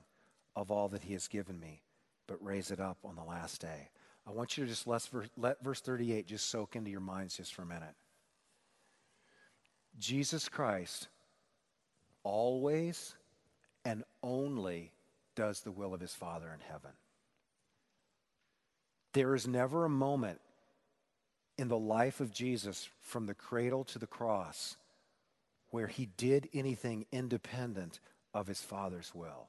of 0.57 0.71
all 0.71 0.89
that 0.89 1.03
he 1.03 1.13
has 1.13 1.29
given 1.29 1.61
me, 1.61 1.83
but 2.27 2.43
raise 2.45 2.71
it 2.71 2.81
up 2.81 2.99
on 3.05 3.17
the 3.17 3.25
last 3.25 3.61
day. 3.61 3.91
I 4.27 4.31
want 4.31 4.57
you 4.57 4.65
to 4.65 4.71
just 4.71 4.87
let, 4.87 5.63
verse 5.63 5.81
38 5.81 6.27
just 6.27 6.49
soak 6.49 6.77
into 6.77 6.91
your 6.91 7.01
minds 7.01 7.37
just 7.37 7.55
for 7.55 7.63
a 7.63 7.67
minute. 7.67 7.95
Jesus 9.99 10.49
Christ 10.49 11.09
always 12.23 13.15
and 13.85 14.03
only 14.23 14.93
does 15.37 15.61
the 15.61 15.71
will 15.71 15.93
of 15.93 16.01
his 16.01 16.15
Father 16.15 16.51
in 16.55 16.61
heaven. 16.61 16.93
There 19.13 19.35
is 19.35 19.47
never 19.47 19.85
a 19.85 19.91
moment 19.91 20.41
in 21.59 21.69
the 21.69 21.79
life 21.79 22.21
of 22.21 22.33
Jesus 22.33 22.89
from 23.03 23.27
the 23.27 23.35
cradle 23.35 23.85
to 23.85 23.99
the 23.99 24.07
cross 24.07 24.77
where 25.75 25.89
he 25.89 26.07
did 26.07 26.49
anything 26.55 27.05
independent 27.11 27.99
of 28.33 28.47
his 28.47 28.61
Father's 28.61 29.13
will. 29.13 29.49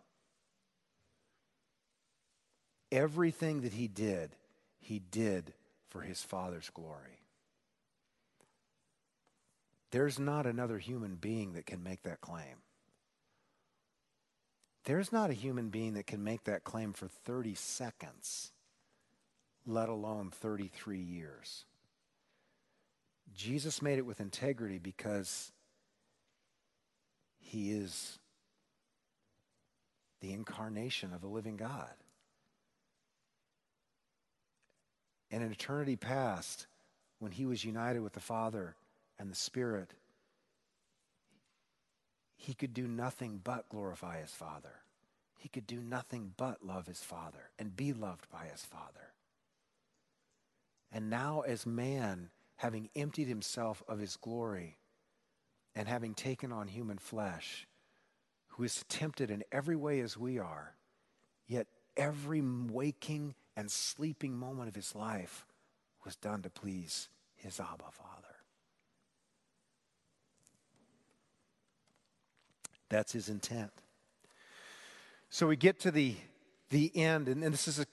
Everything 2.91 3.61
that 3.61 3.73
he 3.73 3.87
did, 3.87 4.31
he 4.79 4.97
did 4.97 5.53
for 5.91 6.01
his 6.01 6.23
Father's 6.23 6.71
glory. 6.71 7.19
There's 9.91 10.17
not 10.17 10.47
another 10.47 10.79
human 10.79 11.13
being 11.13 11.53
that 11.53 11.67
can 11.67 11.83
make 11.83 12.01
that 12.01 12.21
claim. 12.21 12.63
There's 14.85 15.11
not 15.11 15.29
a 15.29 15.33
human 15.33 15.69
being 15.69 15.93
that 15.93 16.07
can 16.07 16.23
make 16.23 16.45
that 16.45 16.63
claim 16.63 16.93
for 16.93 17.07
30 17.07 17.53
seconds, 17.53 18.51
let 19.67 19.89
alone 19.89 20.31
33 20.31 20.97
years. 20.97 21.65
Jesus 23.31 23.79
made 23.79 23.99
it 23.99 24.07
with 24.07 24.19
integrity 24.19 24.79
because 24.79 25.51
he 27.45 27.71
is 27.71 28.17
the 30.19 30.33
incarnation 30.33 31.13
of 31.13 31.21
the 31.21 31.27
living 31.27 31.57
God. 31.57 31.93
And 35.29 35.43
in 35.43 35.51
eternity 35.51 35.95
past, 35.95 36.65
when 37.19 37.31
he 37.31 37.45
was 37.45 37.63
united 37.63 38.01
with 38.01 38.13
the 38.13 38.19
Father 38.19 38.75
and 39.19 39.31
the 39.31 39.35
Spirit, 39.35 39.91
he 42.35 42.55
could 42.55 42.73
do 42.73 42.87
nothing 42.87 43.41
but 43.43 43.69
glorify 43.69 44.21
his 44.21 44.31
Father. 44.31 44.81
He 45.37 45.47
could 45.47 45.67
do 45.67 45.79
nothing 45.79 46.33
but 46.37 46.65
love 46.65 46.87
his 46.87 47.01
Father 47.01 47.51
and 47.59 47.75
be 47.75 47.93
loved 47.93 48.27
by 48.31 48.45
his 48.51 48.65
Father. 48.65 49.13
And 50.91 51.11
now, 51.11 51.41
as 51.41 51.65
man, 51.65 52.29
having 52.55 52.89
emptied 52.95 53.27
himself 53.27 53.83
of 53.87 53.99
his 53.99 54.15
glory 54.15 54.77
and 55.75 55.87
having 55.87 56.13
taken 56.13 56.51
on 56.51 56.67
human 56.67 56.97
flesh, 56.97 57.67
who 58.49 58.63
is 58.63 58.85
tempted 58.87 59.29
in 59.29 59.43
every 59.51 59.75
way 59.75 59.99
as 59.99 60.17
we 60.17 60.39
are, 60.39 60.75
yet 61.47 61.67
every 61.97 62.41
waking 62.41 63.35
and 63.57 63.69
sleeping 63.69 64.37
moment 64.37 64.69
of 64.69 64.75
his 64.75 64.95
life 64.95 65.45
was 66.03 66.15
done 66.15 66.41
to 66.41 66.49
please 66.49 67.09
his 67.35 67.59
Abba 67.59 67.91
Father. 67.91 68.35
That's 72.89 73.11
his 73.11 73.29
intent. 73.29 73.71
So 75.29 75.47
we 75.47 75.55
get 75.55 75.79
to 75.81 75.91
the, 75.91 76.15
the 76.69 76.95
end, 76.95 77.27
and, 77.27 77.43
and 77.43 77.53
this 77.53 77.67
is 77.67 77.79
a 77.79 77.85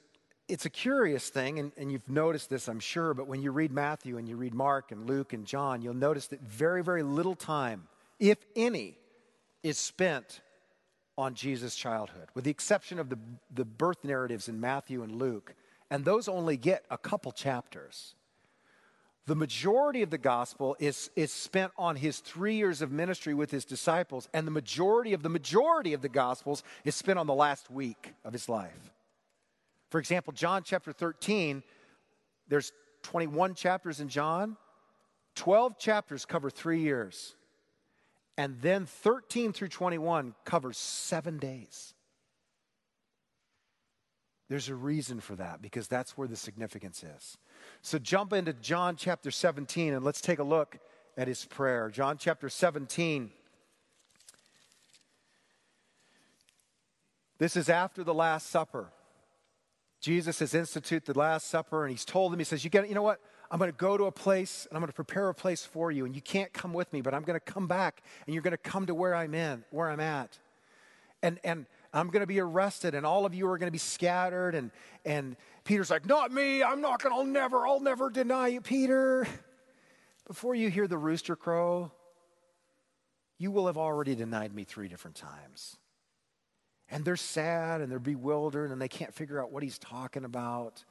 it's 0.53 0.67
a 0.67 0.71
curious 0.71 1.31
thing, 1.31 1.59
and, 1.59 1.73
and 1.79 1.91
you've 1.91 2.11
noticed 2.11 2.51
this, 2.51 2.69
I'm 2.69 2.79
sure, 2.79 3.15
but 3.15 3.27
when 3.27 3.41
you 3.41 3.51
read 3.53 3.73
Matthew 3.73 4.19
and 4.19 4.29
you 4.29 4.37
read 4.37 4.53
Mark 4.53 4.93
and 4.93 5.09
Luke 5.09 5.33
and 5.33 5.47
John, 5.47 5.81
you'll 5.81 5.95
notice 5.95 6.27
that 6.27 6.43
very, 6.43 6.85
very 6.85 7.03
little 7.03 7.35
time, 7.35 7.89
if 8.21 8.37
any, 8.55 8.99
is 9.63 9.79
spent 9.79 10.43
on 11.17 11.33
Jesus' 11.33 11.75
childhood, 11.75 12.29
with 12.35 12.45
the 12.45 12.51
exception 12.51 12.99
of 12.99 13.09
the, 13.09 13.19
the 13.51 13.65
birth 13.65 14.05
narratives 14.05 14.47
in 14.47 14.61
Matthew 14.61 15.03
and 15.03 15.17
Luke. 15.17 15.55
And 15.91 16.05
those 16.05 16.29
only 16.29 16.59
get 16.59 16.85
a 16.91 16.99
couple 16.99 17.33
chapters. 17.33 18.15
The 19.25 19.35
majority 19.35 20.03
of 20.03 20.11
the 20.11 20.19
gospel 20.19 20.77
is, 20.79 21.09
is 21.17 21.33
spent 21.33 21.73
on 21.79 21.97
his 21.97 22.19
three 22.19 22.57
years 22.57 22.83
of 22.83 22.93
ministry 22.93 23.33
with 23.33 23.51
his 23.51 23.65
disciples, 23.65 24.29
and 24.35 24.47
the 24.47 24.51
majority 24.51 25.15
of 25.15 25.23
the 25.23 25.31
majority 25.31 25.95
of 25.95 26.03
the 26.03 26.11
gospels 26.11 26.63
is 26.85 26.95
spent 26.95 27.19
on 27.19 27.27
the 27.27 27.33
last 27.33 27.71
week 27.71 28.13
of 28.23 28.35
his 28.35 28.51
life. 28.51 28.93
For 29.93 29.99
example, 29.99 30.33
John 30.33 30.63
chapter 30.65 30.91
13, 30.91 31.63
there's 32.49 32.73
21 33.03 33.55
chapters 33.55 34.01
in 34.01 34.09
John, 34.09 34.57
12 35.35 35.79
chapters 35.79 36.25
cover 36.25 36.49
three 36.49 36.81
years. 36.81 37.35
And 38.39 38.59
then 38.63 38.87
13 38.87 39.53
through 39.53 39.69
21 39.69 40.35
covers 40.47 40.79
seven 40.79 41.37
days. 41.37 41.93
There's 44.49 44.71
a 44.71 44.75
reason 44.75 45.21
for 45.21 45.37
that 45.37 45.61
because 45.61 45.89
that's 45.89 46.17
where 46.17 46.27
the 46.27 46.37
significance 46.37 47.05
is. 47.05 47.37
So 47.83 47.99
jump 47.99 48.33
into 48.33 48.55
John 48.55 48.97
chapter 48.97 49.31
17 49.31 49.93
and 49.93 50.03
let's 50.03 50.23
take 50.23 50.39
a 50.39 50.43
look 50.43 50.79
at 51.19 51.29
his 51.29 51.45
prayer. 51.45 51.91
John 51.91 52.17
chapter 52.17 52.49
17. 52.49 53.31
This 57.37 57.59
is 57.59 57.69
after 57.69 58.03
the 58.03 58.15
Last 58.15 58.49
Supper. 58.49 58.91
Jesus 60.03 60.41
has 60.41 60.53
instituted 60.53 61.15
the 61.15 61.19
Last 61.19 61.49
Supper, 61.49 61.85
and 61.85 61.93
he's 61.93 62.05
told 62.05 62.33
them, 62.33 62.41
he 62.41 62.45
says, 62.45 62.65
You 62.65 62.71
get, 62.71 62.89
you 62.89 62.95
know 62.95 63.03
what? 63.03 63.21
I'm 63.53 63.59
going 63.59 63.71
to 63.71 63.77
go 63.77 63.97
to 63.97 64.05
a 64.05 64.13
place 64.13 64.67
and 64.69 64.77
I'm 64.77 64.81
going 64.81 64.89
to 64.89 64.95
prepare 64.95 65.29
a 65.29 65.35
place 65.35 65.65
for 65.65 65.93
you, 65.93 66.05
and 66.05 66.15
you 66.15 66.21
can't 66.21 66.53
come 66.53 66.73
with 66.73 66.93
me, 66.93 67.01
but 67.01 67.15
I'm 67.15 67.23
going 67.23 67.39
to 67.39 67.53
come 67.53 67.69
back, 67.69 68.03
and 68.27 68.35
you're 68.35 68.43
going 68.43 68.51
to 68.51 68.59
come 68.59 68.87
to 68.87 68.97
where 68.97 69.15
I'm 69.15 69.33
in, 69.33 69.65
where 69.71 69.89
I'm 69.89 70.01
at. 70.01 70.39
And 71.23 71.39
and 71.45 71.67
I'm 71.95 72.09
going 72.09 72.23
to 72.23 72.27
be 72.27 72.41
arrested, 72.41 72.97
and 72.97 73.07
all 73.07 73.25
of 73.25 73.33
you 73.33 73.49
are 73.49 73.57
going 73.59 73.69
to 73.69 73.73
be 73.73 73.79
scattered. 73.79 74.57
And 74.57 74.73
and 75.05 75.37
Peter's 75.63 75.91
like, 75.91 76.05
Not 76.05 76.33
me, 76.33 76.65
I'm 76.65 76.81
not 76.81 77.01
going 77.01 77.15
to, 77.15 77.21
I'll 77.21 77.25
never, 77.25 77.65
I'll 77.65 77.81
never 77.81 78.11
deny 78.11 78.49
you, 78.49 78.61
Peter. 78.61 79.29
Before 80.27 80.57
you 80.57 80.69
hear 80.69 80.89
the 80.89 80.99
rooster 80.99 81.37
crow, 81.37 81.93
you 83.39 83.53
will 83.53 83.69
have 83.69 83.79
already 83.79 84.17
denied 84.17 84.53
me 84.53 84.65
three 84.65 84.89
different 84.89 85.17
times 85.17 85.77
and 86.91 87.05
they're 87.05 87.17
sad 87.17 87.81
and 87.81 87.91
they're 87.91 87.99
bewildered 87.99 88.71
and 88.71 88.81
they 88.81 88.89
can't 88.89 89.15
figure 89.15 89.41
out 89.41 89.51
what 89.51 89.63
he's 89.63 89.79
talking 89.79 90.25
about. 90.25 90.85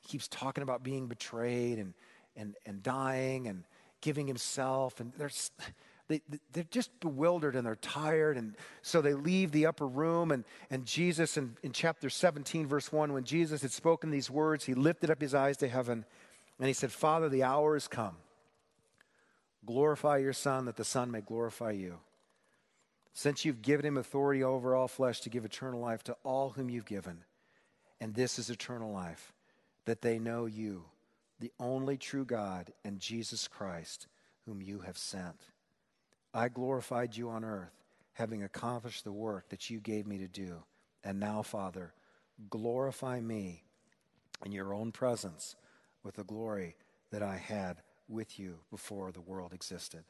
He 0.00 0.08
keeps 0.08 0.28
talking 0.28 0.62
about 0.62 0.82
being 0.82 1.06
betrayed 1.06 1.78
and, 1.78 1.94
and, 2.36 2.54
and 2.66 2.82
dying 2.82 3.46
and 3.46 3.64
giving 4.00 4.26
himself. 4.26 5.00
And 5.00 5.12
they're, 5.16 5.30
they, 6.08 6.20
they're 6.52 6.64
just 6.64 6.90
bewildered 7.00 7.56
and 7.56 7.66
they're 7.66 7.76
tired. 7.76 8.36
And 8.36 8.56
so 8.82 9.00
they 9.00 9.14
leave 9.14 9.52
the 9.52 9.66
upper 9.66 9.86
room. 9.86 10.32
And, 10.32 10.44
and 10.70 10.84
Jesus, 10.84 11.36
in, 11.36 11.56
in 11.62 11.72
chapter 11.72 12.10
17, 12.10 12.66
verse 12.66 12.92
1, 12.92 13.12
when 13.12 13.24
Jesus 13.24 13.62
had 13.62 13.72
spoken 13.72 14.10
these 14.10 14.30
words, 14.30 14.64
he 14.64 14.74
lifted 14.74 15.10
up 15.10 15.20
his 15.20 15.34
eyes 15.34 15.56
to 15.58 15.68
heaven 15.68 16.04
and 16.58 16.68
he 16.68 16.74
said, 16.74 16.92
Father, 16.92 17.28
the 17.28 17.42
hour 17.42 17.74
has 17.74 17.88
come. 17.88 18.16
Glorify 19.64 20.18
your 20.18 20.32
Son, 20.32 20.66
that 20.66 20.76
the 20.76 20.84
Son 20.84 21.10
may 21.10 21.20
glorify 21.20 21.70
you 21.70 21.98
since 23.12 23.44
you've 23.44 23.62
given 23.62 23.84
him 23.84 23.96
authority 23.96 24.42
over 24.42 24.74
all 24.74 24.88
flesh 24.88 25.20
to 25.20 25.30
give 25.30 25.44
eternal 25.44 25.80
life 25.80 26.02
to 26.04 26.16
all 26.24 26.50
whom 26.50 26.70
you've 26.70 26.86
given. 26.86 27.24
And 28.00 28.14
this 28.14 28.38
is 28.38 28.50
eternal 28.50 28.92
life, 28.92 29.32
that 29.84 30.02
they 30.02 30.18
know 30.18 30.46
you, 30.46 30.84
the 31.38 31.52
only 31.60 31.96
true 31.96 32.24
God, 32.24 32.72
and 32.84 32.98
Jesus 32.98 33.46
Christ, 33.48 34.06
whom 34.46 34.62
you 34.62 34.80
have 34.80 34.98
sent. 34.98 35.36
I 36.34 36.48
glorified 36.48 37.16
you 37.16 37.28
on 37.28 37.44
earth, 37.44 37.84
having 38.14 38.42
accomplished 38.42 39.04
the 39.04 39.12
work 39.12 39.50
that 39.50 39.68
you 39.70 39.78
gave 39.78 40.06
me 40.06 40.18
to 40.18 40.28
do. 40.28 40.62
And 41.04 41.20
now, 41.20 41.42
Father, 41.42 41.92
glorify 42.48 43.20
me 43.20 43.64
in 44.44 44.52
your 44.52 44.72
own 44.72 44.90
presence 44.90 45.56
with 46.02 46.14
the 46.14 46.24
glory 46.24 46.76
that 47.10 47.22
I 47.22 47.36
had 47.36 47.82
with 48.08 48.38
you 48.38 48.58
before 48.70 49.12
the 49.12 49.20
world 49.20 49.52
existed. 49.52 50.04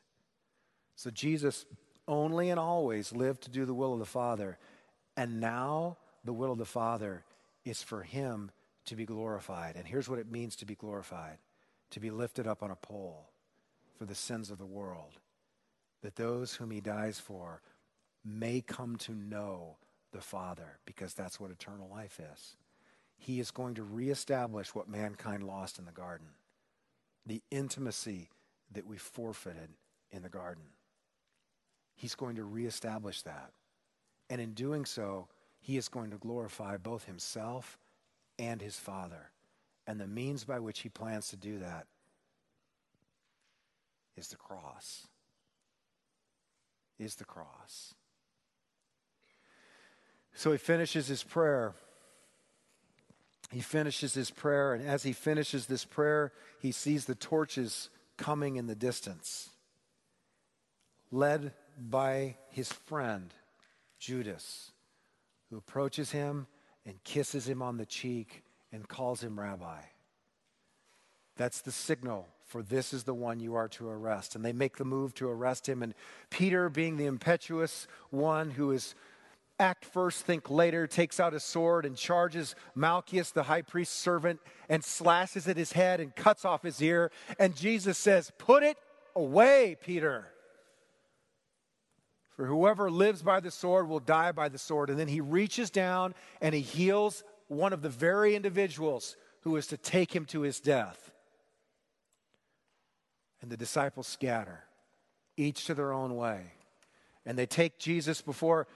So, 0.95 1.11
Jesus 1.11 1.67
only 2.09 2.51
and 2.51 2.59
always 2.59 3.12
lived 3.12 3.43
to 3.43 3.51
do 3.51 3.65
the 3.65 3.75
will 3.75 3.93
of 3.93 3.99
the 3.99 4.05
Father. 4.05 4.59
And 5.17 5.41
now 5.41 5.99
the 6.25 6.33
will 6.33 6.53
of 6.53 6.59
the 6.59 6.65
Father 6.65 7.25
is 7.65 7.83
for 7.83 8.03
him 8.03 8.51
to 8.87 8.97
be 8.97 9.05
glorified. 9.05 9.77
And 9.77 9.87
here's 9.87 10.09
what 10.09 10.19
it 10.19 10.31
means 10.31 10.57
to 10.57 10.67
be 10.67 10.75
glorified 10.75 11.38
to 11.91 12.01
be 12.01 12.11
lifted 12.11 12.47
up 12.47 12.62
on 12.62 12.71
a 12.71 12.77
pole 12.77 13.29
for 13.99 14.07
the 14.07 14.15
sins 14.15 14.51
of 14.51 14.57
the 14.57 14.65
world, 14.65 15.21
that 16.03 16.17
those 16.17 16.55
whom 16.55 16.71
he 16.71 16.81
dies 16.81 17.21
for 17.21 17.61
may 18.25 18.62
come 18.62 18.97
to 18.97 19.12
know 19.12 19.77
the 20.11 20.21
Father, 20.23 20.79
because 20.87 21.12
that's 21.12 21.38
what 21.38 21.51
eternal 21.51 21.87
life 21.91 22.19
is. 22.33 22.57
He 23.19 23.41
is 23.41 23.51
going 23.51 23.75
to 23.75 23.83
reestablish 23.83 24.75
what 24.75 24.88
mankind 24.88 25.43
lost 25.43 25.79
in 25.79 25.85
the 25.85 25.93
garden 25.93 26.29
the 27.25 27.43
intimacy 27.51 28.31
that 28.73 28.87
we 28.87 28.97
forfeited 28.97 29.69
in 30.11 30.23
the 30.23 30.29
garden. 30.29 30.65
He's 31.94 32.14
going 32.14 32.37
to 32.37 32.44
reestablish 32.44 33.22
that. 33.22 33.52
And 34.31 34.40
in 34.40 34.55
doing 34.55 34.85
so, 34.85 35.28
he 35.61 35.76
is 35.76 35.88
going 35.88 36.11
to 36.11 36.16
glorify 36.16 36.76
both 36.76 37.05
himself 37.05 37.78
and 38.38 38.61
his 38.61 38.78
Father. 38.78 39.31
And 39.87 40.00
the 40.00 40.07
means 40.07 40.44
by 40.44 40.59
which 40.59 40.81
he 40.81 40.88
plans 40.88 41.28
to 41.28 41.37
do 41.37 41.59
that 41.59 41.87
is 44.16 44.28
the 44.28 44.37
cross. 44.37 45.07
Is 46.98 47.16
the 47.16 47.24
cross. 47.24 47.94
So 50.35 50.52
he 50.52 50.59
finishes 50.59 51.07
his 51.07 51.22
prayer. 51.22 51.74
He 53.50 53.61
finishes 53.61 54.14
his 54.14 54.31
prayer, 54.31 54.72
and 54.72 54.88
as 54.88 55.02
he 55.02 55.12
finishes 55.12 55.67
this 55.67 55.85
prayer, 55.85 56.33
he 56.60 56.73
sees 56.73 57.04
the 57.04 57.14
torches 57.14 57.90
coming 58.17 58.56
in 58.56 58.67
the 58.67 58.75
distance, 58.75 59.50
led 61.10 61.52
by 61.79 62.37
his 62.48 62.73
friend, 62.73 63.33
Judas, 63.98 64.73
who 65.50 65.56
approaches 65.56 66.10
him 66.10 66.46
and 66.85 67.02
kisses 67.04 67.48
him 67.48 67.62
on 67.62 67.77
the 67.77 67.87
cheek 67.87 68.42
and 68.73 68.88
calls 68.88 69.23
him 69.23 69.38
rabbi. 69.38 69.81
That's 71.37 71.60
the 71.60 71.73
signal 71.73 72.29
for 72.52 72.62
this 72.62 72.92
is 72.92 73.04
the 73.04 73.14
one 73.14 73.40
you 73.40 73.54
are 73.54 73.68
to 73.68 73.88
arrest. 73.88 74.37
And 74.37 74.44
they 74.44 74.52
make 74.52 74.77
the 74.77 74.85
move 74.85 75.14
to 75.14 75.27
arrest 75.27 75.66
him. 75.66 75.83
And 75.83 75.94
Peter, 76.29 76.68
being 76.68 76.98
the 76.98 77.06
impetuous 77.06 77.87
one 78.10 78.50
who 78.50 78.73
is 78.73 78.94
act 79.58 79.87
first, 79.87 80.27
think 80.27 80.50
later, 80.50 80.87
takes 80.87 81.18
out 81.18 81.33
a 81.33 81.40
sword 81.40 81.87
and 81.87 81.96
charges 81.96 82.54
Malchus, 82.75 83.31
the 83.31 83.44
high 83.44 83.62
priest's 83.62 83.96
servant, 83.96 84.38
and 84.68 84.85
slashes 84.85 85.48
at 85.48 85.56
his 85.56 85.73
head 85.73 85.98
and 85.98 86.14
cuts 86.14 86.44
off 86.44 86.62
his 86.62 86.83
ear. 86.83 87.10
And 87.38 87.56
Jesus 87.56 87.96
says, 87.96 88.31
Put 88.37 88.62
it 88.62 88.77
away, 89.16 89.79
Peter. 89.83 90.31
For 92.37 92.46
whoever 92.46 92.90
lives 92.90 93.22
by 93.22 93.40
the 93.40 93.50
sword 93.50 93.88
will 93.88 94.00
die 94.00 94.33
by 94.33 94.48
the 94.48 94.58
sword. 94.58 94.90
And 94.90 94.98
then 94.98 95.08
he 95.08 95.20
reaches 95.20 95.70
down 95.70 96.14
and 96.40 96.54
he 96.54 96.60
heals 96.60 97.24
one 97.48 97.72
of 97.72 97.83
the 97.83 97.88
very 97.88 98.35
individuals 98.35 99.16
who 99.40 99.56
is 99.56 99.66
to 99.68 99.76
take 99.76 100.14
him 100.14 100.24
to 100.26 100.40
his 100.40 100.60
death. 100.60 101.10
And 103.42 103.50
the 103.50 103.56
disciples 103.56 104.06
scatter, 104.06 104.64
each 105.37 105.66
to 105.66 105.74
their 105.74 105.92
own 105.92 106.16
way. 106.16 106.52
And 107.26 107.37
they 107.37 107.46
take 107.46 107.78
Jesus 107.78 108.22
before 108.22 108.66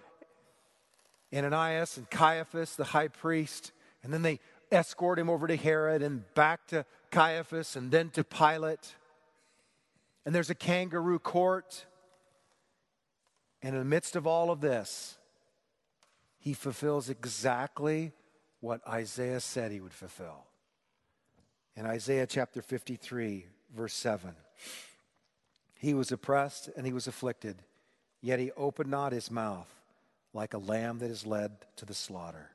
Ananias 1.34 1.96
and 1.96 2.08
Caiaphas, 2.10 2.76
the 2.76 2.84
high 2.84 3.08
priest, 3.08 3.72
and 4.02 4.12
then 4.12 4.22
they 4.22 4.40
escort 4.70 5.18
him 5.18 5.30
over 5.30 5.46
to 5.46 5.56
Herod 5.56 6.02
and 6.02 6.22
back 6.34 6.66
to 6.68 6.84
Caiaphas 7.10 7.76
and 7.76 7.90
then 7.90 8.10
to 8.10 8.24
Pilate. 8.24 8.94
And 10.24 10.34
there's 10.34 10.50
a 10.50 10.54
kangaroo 10.54 11.18
court. 11.18 11.86
And 13.66 13.74
in 13.74 13.80
the 13.80 13.84
midst 13.84 14.14
of 14.14 14.28
all 14.28 14.52
of 14.52 14.60
this, 14.60 15.18
he 16.38 16.54
fulfills 16.54 17.10
exactly 17.10 18.12
what 18.60 18.80
Isaiah 18.86 19.40
said 19.40 19.72
he 19.72 19.80
would 19.80 19.92
fulfill. 19.92 20.44
In 21.74 21.84
Isaiah 21.84 22.28
chapter 22.28 22.62
53, 22.62 23.44
verse 23.74 23.92
7, 23.94 24.36
he 25.74 25.94
was 25.94 26.12
oppressed 26.12 26.70
and 26.76 26.86
he 26.86 26.92
was 26.92 27.08
afflicted, 27.08 27.60
yet 28.22 28.38
he 28.38 28.52
opened 28.52 28.88
not 28.88 29.10
his 29.10 29.32
mouth 29.32 29.74
like 30.32 30.54
a 30.54 30.58
lamb 30.58 31.00
that 31.00 31.10
is 31.10 31.26
led 31.26 31.50
to 31.74 31.84
the 31.84 31.92
slaughter, 31.92 32.50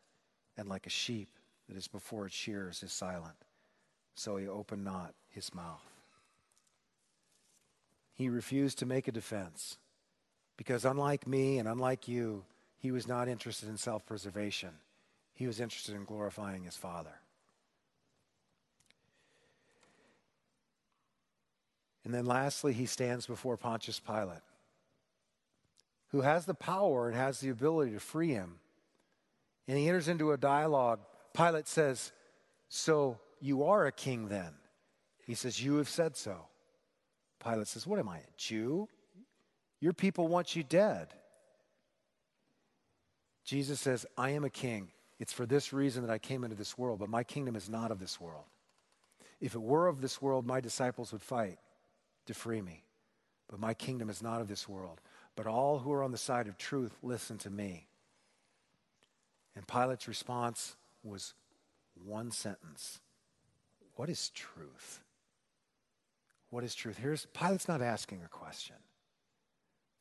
and 0.56 0.70
like 0.70 0.88
a 0.88 0.90
sheep 0.90 1.28
that 1.68 1.76
is 1.76 1.90
before 1.90 2.28
its 2.28 2.36
shears 2.36 2.84
is 2.84 2.94
silent. 2.94 3.36
So 4.16 4.38
he 4.38 4.48
opened 4.48 4.86
not 4.86 5.14
his 5.28 5.54
mouth. 5.54 5.84
He 8.14 8.30
refused 8.30 8.80
to 8.80 8.86
make 8.86 9.10
a 9.10 9.12
defense 9.12 9.78
because, 10.62 10.86
unlike 10.86 11.26
me 11.26 11.58
and 11.58 11.68
unlike 11.68 12.08
you, 12.08 12.44
he 12.78 12.92
was 12.92 13.08
not 13.08 13.28
interested 13.28 13.68
in 13.68 13.78
self 13.78 14.06
preservation. 14.06 14.70
He 15.34 15.48
was 15.48 15.60
interested 15.60 15.96
in 15.96 16.06
glorifying 16.06 16.66
his 16.66 16.78
Father. 16.78 17.16
And 22.06 22.14
then 22.14 22.28
lastly, 22.28 22.74
he 22.74 22.86
stands 22.86 23.26
before 23.26 23.58
Pontius 23.58 24.00
Pilate, 24.00 24.44
who 26.10 26.22
has 26.22 26.46
the 26.46 26.54
power 26.54 27.08
and 27.08 27.18
has 27.18 27.40
the 27.40 27.50
ability 27.50 27.94
to 27.94 28.00
free 28.00 28.30
him. 28.30 28.60
And 29.68 29.80
he 29.80 29.88
enters 29.88 30.08
into 30.08 30.32
a 30.32 30.38
dialogue. 30.38 31.00
Pilate 31.34 31.68
says, 31.68 32.12
So 32.70 33.18
you 33.40 33.64
are 33.64 33.88
a 33.88 33.92
king 33.92 34.28
then? 34.28 34.54
He 35.26 35.34
says, 35.34 35.64
You 35.64 35.78
have 35.78 35.90
said 35.90 36.16
so. 36.16 36.46
Pilate 37.44 37.68
says, 37.68 37.88
What 37.88 37.98
am 37.98 38.10
I, 38.10 38.18
a 38.18 38.38
Jew? 38.38 38.88
Your 39.82 39.94
people 39.94 40.28
want 40.28 40.56
you 40.56 40.64
dead. 40.64 41.08
Jesus 43.44 43.80
says, 43.80 44.06
I 44.18 44.30
am 44.30 44.46
a 44.46 44.50
king. 44.50 44.90
It's 45.20 45.34
for 45.34 45.46
this 45.46 45.74
reason 45.74 46.06
that 46.06 46.12
I 46.12 46.20
came 46.20 46.44
into 46.44 46.56
this 46.56 46.78
world, 46.78 47.00
but 47.00 47.10
my 47.10 47.24
kingdom 47.24 47.56
is 47.56 47.68
not 47.68 47.92
of 47.92 48.00
this 48.00 48.22
world. 48.22 48.46
If 49.42 49.56
it 49.56 49.62
were 49.62 49.88
of 49.88 50.02
this 50.02 50.22
world, 50.22 50.46
my 50.46 50.62
disciples 50.62 51.12
would 51.12 51.22
fight 51.22 51.58
to 52.28 52.34
free 52.34 52.62
me. 52.62 52.84
But 53.50 53.60
my 53.60 53.74
kingdom 53.74 54.10
is 54.10 54.22
not 54.22 54.40
of 54.40 54.48
this 54.48 54.70
world. 54.70 55.02
But 55.36 55.48
all 55.48 55.80
who 55.80 55.92
are 55.92 56.04
on 56.04 56.12
the 56.12 56.18
side 56.18 56.48
of 56.48 56.58
truth, 56.58 56.96
listen 57.02 57.38
to 57.40 57.50
me. 57.50 57.88
And 59.56 59.68
Pilate's 59.68 60.08
response 60.08 60.76
was 61.04 61.34
one 62.06 62.32
sentence 62.32 63.00
What 63.96 64.10
is 64.10 64.30
truth? 64.30 65.02
What 66.50 66.64
is 66.64 66.76
truth? 66.76 66.98
Here's 66.98 67.26
Pilate's 67.28 67.68
not 67.68 67.82
asking 67.82 68.22
a 68.24 68.30
question. 68.30 68.76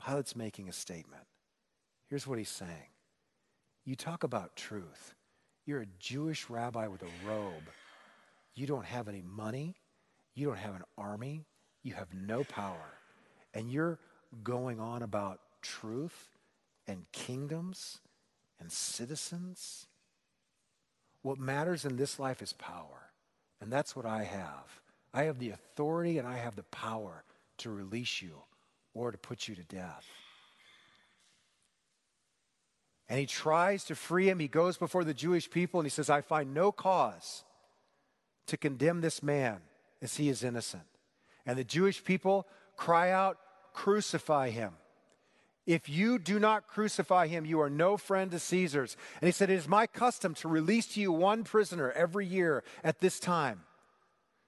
Pilate's 0.05 0.34
making 0.34 0.68
a 0.68 0.72
statement. 0.72 1.24
Here's 2.09 2.26
what 2.26 2.38
he's 2.38 2.48
saying. 2.48 2.88
You 3.84 3.96
talk 3.96 4.24
about 4.24 4.57
truth. 4.57 5.14
You're 5.66 5.82
a 5.82 5.86
Jewish 5.98 6.48
rabbi 6.48 6.86
with 6.86 7.03
a 7.03 7.28
robe. 7.28 7.68
You 8.55 8.66
don't 8.66 8.86
have 8.86 9.09
any 9.09 9.22
money. 9.22 9.76
You 10.34 10.46
don't 10.46 10.59
have 10.59 10.74
an 10.74 10.84
army. 10.96 11.44
You 11.82 11.94
have 11.94 12.09
no 12.14 12.44
power. 12.44 12.94
And 13.53 13.70
you're 13.70 13.98
going 14.42 14.80
on 14.80 15.03
about 15.03 15.40
truth 15.61 16.30
and 16.86 17.05
kingdoms 17.12 17.98
and 18.59 18.72
citizens. 18.72 19.86
What 21.22 21.38
matters 21.38 21.84
in 21.84 21.96
this 21.96 22.18
life 22.18 22.42
is 22.42 22.53
power. 22.55 23.12
And 23.61 23.70
that's 23.70 23.94
what 23.94 24.07
I 24.07 24.24
have. 24.24 24.80
I 25.12 25.24
have 25.24 25.38
the 25.38 25.51
authority 25.51 26.18
and 26.18 26.26
I 26.26 26.38
have 26.38 26.57
the 26.57 26.62
power 26.64 27.24
to 27.59 27.70
release 27.70 28.22
you 28.22 28.42
or 28.95 29.11
to 29.11 29.18
put 29.18 29.49
you 29.49 29.55
to 29.55 29.64
death. 29.64 30.07
And 33.09 33.18
he 33.18 33.26
tries 33.26 33.84
to 33.84 33.97
free 33.97 34.28
him. 34.28 34.38
He 34.38 34.49
goes 34.49 34.76
before 34.76 35.03
the 35.03 35.14
Jewish 35.14 35.51
people 35.51 35.80
and 35.80 35.86
he 35.86 35.91
says, 35.91 36.09
I 36.09 36.20
find 36.20 36.55
no 36.55 36.70
cause 36.70 37.45
to 38.47 38.57
condemn 38.57 39.01
this 39.01 39.22
man 39.22 39.59
as 40.01 40.16
he 40.16 40.28
is 40.28 40.45
innocent. 40.45 40.84
And 41.45 41.59
the 41.59 41.64
Jewish 41.64 42.05
people 42.05 42.47
cry 42.76 43.11
out, 43.11 43.36
Crucify 43.72 44.51
him. 44.51 44.72
If 45.66 45.88
you 45.88 46.18
do 46.18 46.41
not 46.41 46.66
crucify 46.66 47.28
him, 47.28 47.45
you 47.45 47.61
are 47.61 47.70
no 47.70 47.97
friend 47.97 48.30
to 48.32 48.38
Caesar's. 48.38 48.97
And 49.20 49.28
he 49.28 49.32
said, 49.32 49.51
It 49.51 49.55
is 49.55 49.68
my 49.68 49.86
custom 49.86 50.34
to 50.34 50.49
release 50.49 50.86
to 50.95 51.01
you 51.01 51.12
one 51.12 51.45
prisoner 51.45 51.93
every 51.93 52.26
year 52.26 52.64
at 52.82 53.01
this 53.01 53.20
time. 53.20 53.62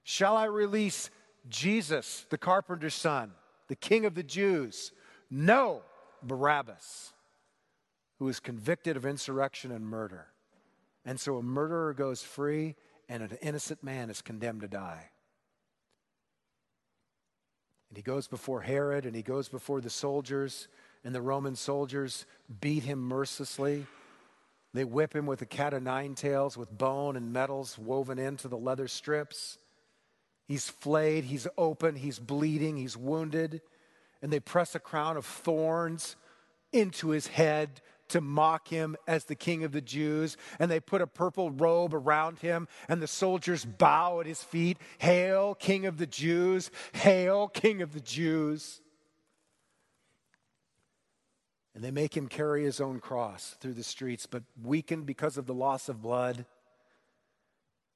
Shall 0.02 0.36
I 0.36 0.46
release 0.46 1.10
Jesus, 1.48 2.26
the 2.30 2.38
carpenter's 2.38 2.94
son, 2.94 3.32
the 3.72 3.76
king 3.76 4.04
of 4.04 4.14
the 4.14 4.22
Jews? 4.22 4.92
No, 5.30 5.80
Barabbas, 6.22 7.14
who 8.18 8.28
is 8.28 8.38
convicted 8.38 8.98
of 8.98 9.06
insurrection 9.06 9.72
and 9.72 9.86
murder. 9.86 10.26
And 11.06 11.18
so 11.18 11.38
a 11.38 11.42
murderer 11.42 11.94
goes 11.94 12.22
free, 12.22 12.76
and 13.08 13.22
an 13.22 13.38
innocent 13.40 13.82
man 13.82 14.10
is 14.10 14.20
condemned 14.20 14.60
to 14.60 14.68
die. 14.68 15.08
And 17.88 17.96
he 17.96 18.02
goes 18.02 18.28
before 18.28 18.60
Herod 18.60 19.06
and 19.06 19.16
he 19.16 19.22
goes 19.22 19.48
before 19.48 19.80
the 19.80 19.88
soldiers, 19.88 20.68
and 21.02 21.14
the 21.14 21.22
Roman 21.22 21.56
soldiers 21.56 22.26
beat 22.60 22.82
him 22.82 22.98
mercilessly. 22.98 23.86
They 24.74 24.84
whip 24.84 25.16
him 25.16 25.24
with 25.24 25.40
a 25.40 25.46
cat 25.46 25.72
o' 25.72 25.78
nine 25.78 26.14
tails 26.14 26.58
with 26.58 26.76
bone 26.76 27.16
and 27.16 27.32
metals 27.32 27.78
woven 27.78 28.18
into 28.18 28.48
the 28.48 28.58
leather 28.58 28.86
strips. 28.86 29.56
He's 30.52 30.68
flayed, 30.68 31.24
he's 31.24 31.48
open, 31.56 31.96
he's 31.96 32.18
bleeding, 32.18 32.76
he's 32.76 32.94
wounded. 32.94 33.62
And 34.20 34.30
they 34.30 34.38
press 34.38 34.74
a 34.74 34.78
crown 34.78 35.16
of 35.16 35.24
thorns 35.24 36.14
into 36.74 37.08
his 37.08 37.28
head 37.28 37.80
to 38.08 38.20
mock 38.20 38.68
him 38.68 38.94
as 39.08 39.24
the 39.24 39.34
king 39.34 39.64
of 39.64 39.72
the 39.72 39.80
Jews. 39.80 40.36
And 40.58 40.70
they 40.70 40.78
put 40.78 41.00
a 41.00 41.06
purple 41.06 41.50
robe 41.50 41.94
around 41.94 42.40
him, 42.40 42.68
and 42.86 43.00
the 43.00 43.06
soldiers 43.06 43.64
bow 43.64 44.20
at 44.20 44.26
his 44.26 44.42
feet 44.42 44.76
Hail, 44.98 45.54
King 45.54 45.86
of 45.86 45.96
the 45.96 46.06
Jews! 46.06 46.70
Hail, 46.92 47.48
King 47.48 47.80
of 47.80 47.94
the 47.94 48.00
Jews! 48.00 48.82
And 51.74 51.82
they 51.82 51.90
make 51.90 52.14
him 52.14 52.28
carry 52.28 52.64
his 52.64 52.78
own 52.78 53.00
cross 53.00 53.56
through 53.58 53.72
the 53.72 53.82
streets, 53.82 54.26
but 54.26 54.42
weakened 54.62 55.06
because 55.06 55.38
of 55.38 55.46
the 55.46 55.54
loss 55.54 55.88
of 55.88 56.02
blood, 56.02 56.44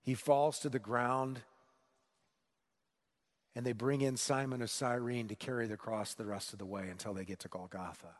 he 0.00 0.14
falls 0.14 0.58
to 0.60 0.70
the 0.70 0.78
ground. 0.78 1.42
And 3.56 3.66
they 3.66 3.72
bring 3.72 4.02
in 4.02 4.16
Simon 4.18 4.62
of 4.62 4.70
Cyrene 4.70 5.26
to 5.28 5.34
carry 5.34 5.66
the 5.66 5.78
cross 5.78 6.14
the 6.14 6.26
rest 6.26 6.52
of 6.52 6.60
the 6.60 6.66
way 6.66 6.88
until 6.88 7.14
they 7.14 7.24
get 7.24 7.40
to 7.40 7.48
Golgotha. 7.48 8.14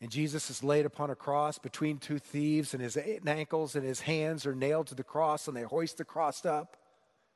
And 0.00 0.10
Jesus 0.10 0.50
is 0.50 0.64
laid 0.64 0.86
upon 0.86 1.10
a 1.10 1.14
cross 1.14 1.58
between 1.58 1.98
two 1.98 2.18
thieves, 2.18 2.74
and 2.74 2.82
his 2.82 2.96
ankles 2.96 3.76
and 3.76 3.84
his 3.84 4.00
hands 4.00 4.46
are 4.46 4.54
nailed 4.54 4.88
to 4.88 4.96
the 4.96 5.04
cross, 5.04 5.46
and 5.46 5.56
they 5.56 5.62
hoist 5.62 5.98
the 5.98 6.04
cross 6.04 6.44
up 6.44 6.76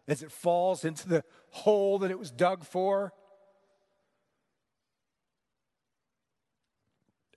as 0.08 0.22
it 0.22 0.32
falls 0.32 0.84
into 0.84 1.08
the 1.08 1.22
hole 1.50 1.98
that 1.98 2.10
it 2.10 2.18
was 2.18 2.30
dug 2.30 2.64
for. 2.64 3.12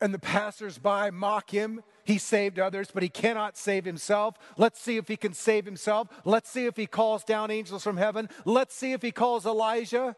And 0.02 0.14
the 0.14 0.20
passersby 0.20 1.12
mock 1.12 1.52
him. 1.52 1.84
He 2.06 2.18
saved 2.18 2.58
others, 2.58 2.89
but 2.93 3.04
he 3.04 3.10
cannot 3.10 3.58
save 3.58 3.86
himself. 3.86 4.36
Let's 4.58 4.80
see 4.80 4.97
if 4.97 5.08
he 5.08 5.18
can 5.18 5.34
save 5.34 5.66
himself. 5.66 6.08
Let's 6.24 6.50
see 6.50 6.66
if 6.66 6.78
he 6.78 6.88
calls 6.88 7.24
down 7.24 7.52
angels 7.52 7.84
from 7.84 7.97
heaven. 7.97 8.30
Let's 8.45 8.74
see 8.74 8.93
if 8.93 9.02
he 9.02 9.12
calls 9.12 9.45
Elijah. 9.45 10.16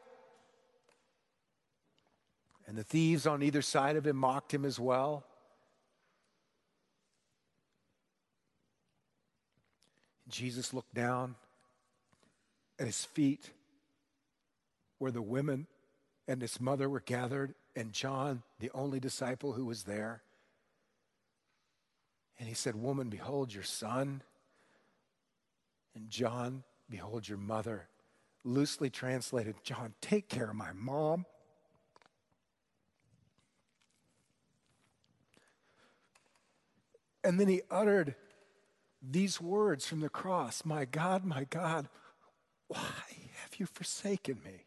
And 2.67 2.77
the 2.77 2.83
thieves 2.83 3.25
on 3.25 3.41
either 3.41 3.61
side 3.61 3.95
of 3.95 4.07
him 4.07 4.17
mocked 4.17 4.53
him 4.53 4.65
as 4.65 4.79
well. 4.79 5.25
Jesus 10.29 10.73
looked 10.73 10.93
down 10.93 11.35
at 12.79 12.85
his 12.85 13.03
feet 13.03 13.49
where 14.99 15.11
the 15.11 15.21
women 15.21 15.67
and 16.27 16.41
his 16.41 16.61
mother 16.61 16.87
were 16.87 17.01
gathered, 17.01 17.53
and 17.75 17.93
John, 17.93 18.43
the 18.59 18.71
only 18.73 18.99
disciple 18.99 19.53
who 19.53 19.65
was 19.65 19.83
there. 19.83 20.23
And 22.39 22.47
he 22.47 22.55
said, 22.55 22.75
Woman, 22.75 23.09
behold 23.09 23.53
your 23.53 23.63
son. 23.63 24.23
And 25.95 26.09
John, 26.09 26.63
behold 26.89 27.27
your 27.27 27.37
mother. 27.37 27.87
Loosely 28.43 28.89
translated, 28.89 29.55
John, 29.63 29.93
take 30.01 30.27
care 30.27 30.49
of 30.49 30.55
my 30.55 30.71
mom. 30.73 31.25
And 37.23 37.39
then 37.39 37.47
he 37.47 37.61
uttered 37.69 38.15
these 39.01 39.39
words 39.39 39.85
from 39.85 39.99
the 39.99 40.09
cross 40.09 40.65
My 40.65 40.85
God, 40.85 41.23
my 41.23 41.45
God, 41.45 41.87
why 42.67 42.79
have 43.43 43.59
you 43.59 43.65
forsaken 43.65 44.39
me? 44.43 44.65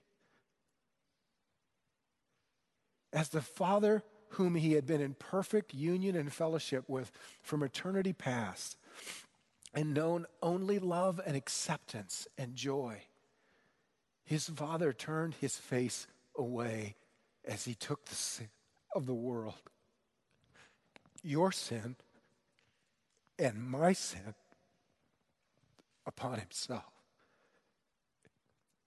As 3.15 3.29
the 3.29 3.41
Father 3.41 4.03
whom 4.31 4.57
he 4.57 4.73
had 4.73 4.85
been 4.85 5.01
in 5.01 5.15
perfect 5.15 5.73
union 5.73 6.17
and 6.17 6.33
fellowship 6.33 6.89
with 6.89 7.13
from 7.41 7.63
eternity 7.63 8.13
past, 8.13 8.77
and 9.73 9.95
known 9.95 10.27
only 10.43 10.81
love 10.81 11.21
and 11.25 11.37
acceptance 11.37 12.27
and 12.37 12.57
joy, 12.57 13.03
his 14.25 14.49
Father 14.49 14.93
turned 14.93 15.35
his 15.35 15.57
face 15.57 16.09
away 16.37 16.97
as 17.45 17.65
he 17.65 17.75
took 17.75 18.05
the 18.05 18.15
sin 18.17 18.49
of 18.95 19.07
the 19.07 19.15
world. 19.15 19.71
Your 21.23 21.53
sin 21.53 21.95
and 23.39 23.63
my 23.63 23.93
sin 23.93 24.35
upon 26.05 26.41
himself. 26.41 26.93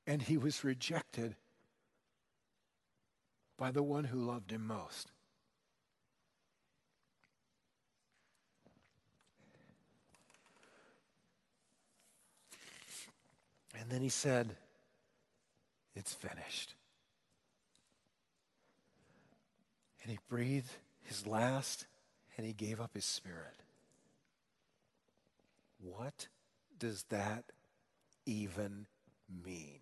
And 0.05 0.21
he 0.21 0.37
was 0.37 0.63
rejected 0.63 1.35
by 3.57 3.71
the 3.71 3.83
one 3.83 4.05
who 4.05 4.19
loved 4.19 4.51
him 4.51 4.67
most. 4.67 5.11
And 13.79 13.89
then 13.89 14.01
he 14.01 14.09
said, 14.09 14.55
It's 15.95 16.13
finished. 16.13 16.73
And 20.03 20.11
he 20.11 20.19
breathed 20.29 20.71
his 21.03 21.27
last 21.27 21.85
and 22.37 22.45
he 22.45 22.53
gave 22.53 22.79
up 22.79 22.91
his 22.93 23.05
spirit. 23.05 23.61
What 25.79 26.27
does 26.79 27.03
that 27.09 27.45
even 28.25 28.87
mean? 29.43 29.79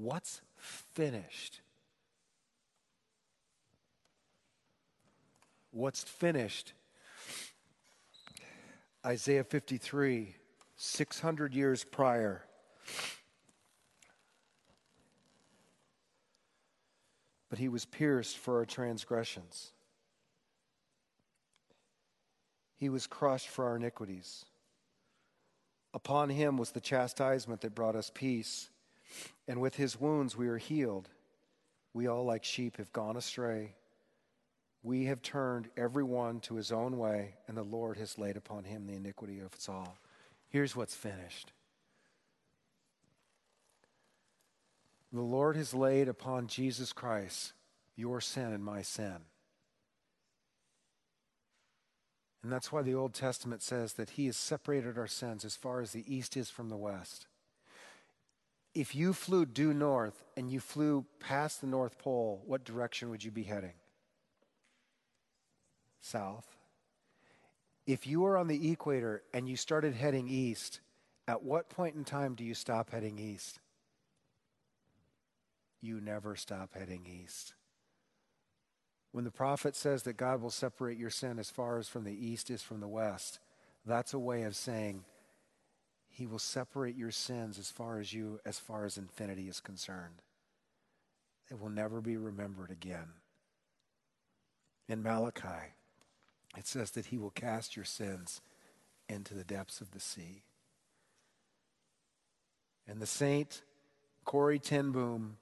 What's 0.00 0.42
finished? 0.56 1.60
What's 5.72 6.04
finished? 6.04 6.72
Isaiah 9.04 9.42
53, 9.42 10.36
600 10.76 11.52
years 11.52 11.82
prior. 11.82 12.44
But 17.50 17.58
he 17.58 17.68
was 17.68 17.84
pierced 17.84 18.38
for 18.38 18.58
our 18.58 18.66
transgressions. 18.66 19.72
He 22.76 22.88
was 22.88 23.08
crushed 23.08 23.48
for 23.48 23.64
our 23.64 23.74
iniquities. 23.74 24.44
Upon 25.92 26.30
him 26.30 26.56
was 26.56 26.70
the 26.70 26.80
chastisement 26.80 27.62
that 27.62 27.74
brought 27.74 27.96
us 27.96 28.12
peace, 28.14 28.70
and 29.46 29.60
with 29.60 29.76
his 29.76 30.00
wounds 30.00 30.36
we 30.36 30.48
are 30.48 30.58
healed. 30.58 31.08
We 31.92 32.06
all, 32.06 32.24
like 32.24 32.44
sheep, 32.44 32.76
have 32.76 32.92
gone 32.92 33.16
astray. 33.16 33.74
We 34.82 35.06
have 35.06 35.22
turned 35.22 35.68
every 35.76 36.04
one 36.04 36.40
to 36.40 36.54
his 36.54 36.70
own 36.70 36.98
way, 36.98 37.34
and 37.46 37.56
the 37.56 37.62
Lord 37.62 37.96
has 37.98 38.18
laid 38.18 38.36
upon 38.36 38.64
him 38.64 38.86
the 38.86 38.94
iniquity 38.94 39.40
of 39.40 39.52
us 39.54 39.68
all. 39.68 39.96
Here's 40.48 40.76
what's 40.76 40.94
finished 40.94 41.52
the 45.12 45.20
Lord 45.20 45.56
has 45.56 45.72
laid 45.72 46.08
upon 46.08 46.46
Jesus 46.46 46.92
Christ 46.92 47.54
your 47.96 48.20
sin 48.20 48.52
and 48.52 48.64
my 48.64 48.82
sin. 48.82 49.16
And 52.42 52.52
that's 52.52 52.70
why 52.70 52.82
the 52.82 52.94
Old 52.94 53.14
Testament 53.14 53.62
says 53.62 53.94
that 53.94 54.10
He 54.10 54.26
has 54.26 54.36
separated 54.36 54.96
our 54.96 55.08
sins 55.08 55.44
as 55.44 55.56
far 55.56 55.80
as 55.80 55.92
the 55.92 56.04
east 56.06 56.36
is 56.36 56.50
from 56.50 56.68
the 56.68 56.76
west. 56.76 57.26
If 58.74 58.94
you 58.94 59.12
flew 59.12 59.46
due 59.46 59.74
north 59.74 60.22
and 60.36 60.50
you 60.50 60.60
flew 60.60 61.04
past 61.20 61.60
the 61.60 61.66
North 61.66 61.98
Pole, 61.98 62.42
what 62.46 62.64
direction 62.64 63.10
would 63.10 63.24
you 63.24 63.30
be 63.30 63.42
heading? 63.42 63.74
South. 66.00 66.46
If 67.86 68.06
you 68.06 68.20
were 68.20 68.36
on 68.36 68.48
the 68.48 68.70
equator 68.70 69.22
and 69.32 69.48
you 69.48 69.56
started 69.56 69.94
heading 69.94 70.28
east, 70.28 70.80
at 71.26 71.42
what 71.42 71.70
point 71.70 71.96
in 71.96 72.04
time 72.04 72.34
do 72.34 72.44
you 72.44 72.54
stop 72.54 72.90
heading 72.90 73.18
east? 73.18 73.60
You 75.80 76.00
never 76.00 76.36
stop 76.36 76.74
heading 76.74 77.06
east. 77.06 77.54
When 79.12 79.24
the 79.24 79.30
prophet 79.30 79.74
says 79.74 80.02
that 80.02 80.16
God 80.16 80.42
will 80.42 80.50
separate 80.50 80.98
your 80.98 81.10
sin 81.10 81.38
as 81.38 81.50
far 81.50 81.78
as 81.78 81.88
from 81.88 82.04
the 82.04 82.26
east 82.26 82.50
is 82.50 82.62
from 82.62 82.80
the 82.80 82.88
west, 82.88 83.38
that's 83.86 84.12
a 84.12 84.18
way 84.18 84.42
of 84.42 84.54
saying 84.54 85.04
he 86.18 86.26
will 86.26 86.40
separate 86.40 86.96
your 86.96 87.12
sins 87.12 87.60
as 87.60 87.70
far 87.70 88.00
as 88.00 88.12
you, 88.12 88.40
as 88.44 88.58
far 88.58 88.84
as 88.84 88.98
infinity 88.98 89.48
is 89.48 89.60
concerned. 89.60 90.20
It 91.48 91.60
will 91.60 91.70
never 91.70 92.00
be 92.00 92.16
remembered 92.16 92.72
again. 92.72 93.12
In 94.88 95.00
Malachi, 95.00 95.74
it 96.56 96.66
says 96.66 96.90
that 96.92 97.06
he 97.06 97.18
will 97.18 97.30
cast 97.30 97.76
your 97.76 97.84
sins 97.84 98.40
into 99.08 99.32
the 99.32 99.44
depths 99.44 99.80
of 99.80 99.92
the 99.92 100.00
sea. 100.00 100.42
And 102.88 103.00
the 103.00 103.06
saint 103.06 103.62
Corrie 104.24 104.58
ten 104.58 104.90
Boom, 104.90 105.36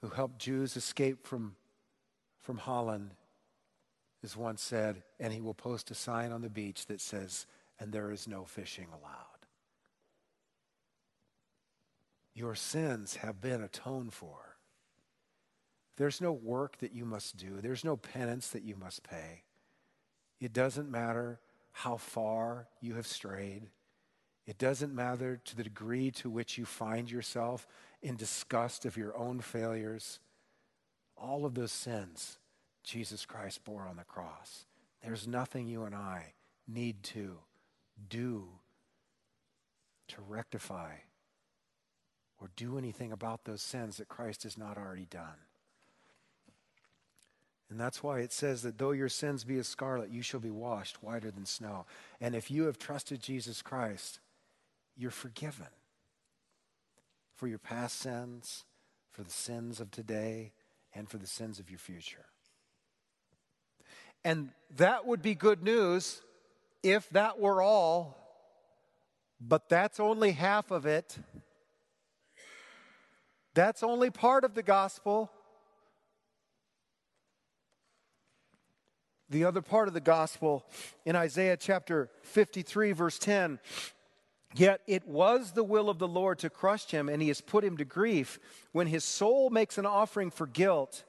who 0.00 0.08
helped 0.08 0.40
Jews 0.40 0.76
escape 0.76 1.24
from 1.24 1.54
from 2.40 2.58
Holland 2.58 3.12
has 4.20 4.36
once 4.36 4.62
said, 4.62 5.04
and 5.20 5.32
he 5.32 5.40
will 5.40 5.54
post 5.54 5.92
a 5.92 5.94
sign 5.94 6.32
on 6.32 6.42
the 6.42 6.50
beach 6.50 6.86
that 6.86 7.00
says, 7.00 7.46
and 7.78 7.92
there 7.92 8.10
is 8.10 8.26
no 8.26 8.44
fishing 8.44 8.88
allowed. 8.90 9.31
Your 12.34 12.54
sins 12.54 13.16
have 13.16 13.40
been 13.40 13.62
atoned 13.62 14.14
for. 14.14 14.56
There's 15.96 16.20
no 16.20 16.32
work 16.32 16.78
that 16.78 16.92
you 16.92 17.04
must 17.04 17.36
do, 17.36 17.60
there's 17.60 17.84
no 17.84 17.96
penance 17.96 18.48
that 18.48 18.62
you 18.62 18.76
must 18.76 19.02
pay. 19.02 19.42
It 20.40 20.52
doesn't 20.52 20.90
matter 20.90 21.38
how 21.72 21.96
far 21.96 22.66
you 22.80 22.94
have 22.94 23.06
strayed. 23.06 23.68
It 24.44 24.58
doesn't 24.58 24.92
matter 24.92 25.40
to 25.44 25.56
the 25.56 25.62
degree 25.62 26.10
to 26.12 26.28
which 26.28 26.58
you 26.58 26.64
find 26.64 27.08
yourself 27.08 27.68
in 28.02 28.16
disgust 28.16 28.84
of 28.84 28.96
your 28.96 29.16
own 29.16 29.40
failures 29.40 30.18
all 31.16 31.44
of 31.44 31.54
those 31.54 31.72
sins 31.72 32.38
Jesus 32.82 33.24
Christ 33.24 33.64
bore 33.64 33.86
on 33.86 33.96
the 33.96 34.04
cross. 34.04 34.66
There's 35.04 35.28
nothing 35.28 35.68
you 35.68 35.84
and 35.84 35.94
I 35.94 36.34
need 36.66 37.02
to 37.04 37.38
do 38.08 38.48
to 40.08 40.16
rectify 40.28 40.94
or 42.42 42.50
do 42.56 42.76
anything 42.76 43.12
about 43.12 43.44
those 43.44 43.62
sins 43.62 43.98
that 43.98 44.08
Christ 44.08 44.42
has 44.42 44.58
not 44.58 44.76
already 44.76 45.06
done. 45.08 45.38
And 47.70 47.78
that's 47.78 48.02
why 48.02 48.18
it 48.18 48.32
says 48.32 48.62
that 48.62 48.78
though 48.78 48.90
your 48.90 49.08
sins 49.08 49.44
be 49.44 49.58
as 49.58 49.68
scarlet, 49.68 50.10
you 50.10 50.22
shall 50.22 50.40
be 50.40 50.50
washed 50.50 51.02
whiter 51.02 51.30
than 51.30 51.46
snow. 51.46 51.86
And 52.20 52.34
if 52.34 52.50
you 52.50 52.64
have 52.64 52.78
trusted 52.78 53.22
Jesus 53.22 53.62
Christ, 53.62 54.18
you're 54.96 55.12
forgiven 55.12 55.68
for 57.36 57.46
your 57.46 57.60
past 57.60 58.00
sins, 58.00 58.64
for 59.12 59.22
the 59.22 59.30
sins 59.30 59.80
of 59.80 59.92
today, 59.92 60.52
and 60.94 61.08
for 61.08 61.18
the 61.18 61.26
sins 61.28 61.60
of 61.60 61.70
your 61.70 61.78
future. 61.78 62.26
And 64.24 64.50
that 64.76 65.06
would 65.06 65.22
be 65.22 65.36
good 65.36 65.62
news 65.62 66.20
if 66.82 67.08
that 67.10 67.38
were 67.38 67.62
all, 67.62 68.18
but 69.40 69.68
that's 69.68 70.00
only 70.00 70.32
half 70.32 70.72
of 70.72 70.86
it. 70.86 71.16
That's 73.54 73.82
only 73.82 74.10
part 74.10 74.44
of 74.44 74.54
the 74.54 74.62
gospel. 74.62 75.30
The 79.28 79.44
other 79.44 79.62
part 79.62 79.88
of 79.88 79.94
the 79.94 80.00
gospel 80.00 80.64
in 81.04 81.16
Isaiah 81.16 81.56
chapter 81.56 82.10
53, 82.22 82.92
verse 82.92 83.18
10 83.18 83.58
Yet 84.54 84.82
it 84.86 85.06
was 85.08 85.52
the 85.52 85.64
will 85.64 85.88
of 85.88 85.98
the 85.98 86.08
Lord 86.08 86.38
to 86.40 86.50
crush 86.50 86.90
him, 86.90 87.08
and 87.08 87.22
he 87.22 87.28
has 87.28 87.40
put 87.40 87.64
him 87.64 87.78
to 87.78 87.84
grief. 87.86 88.38
When 88.72 88.86
his 88.86 89.04
soul 89.04 89.48
makes 89.48 89.78
an 89.78 89.86
offering 89.86 90.30
for 90.30 90.46
guilt, 90.46 91.04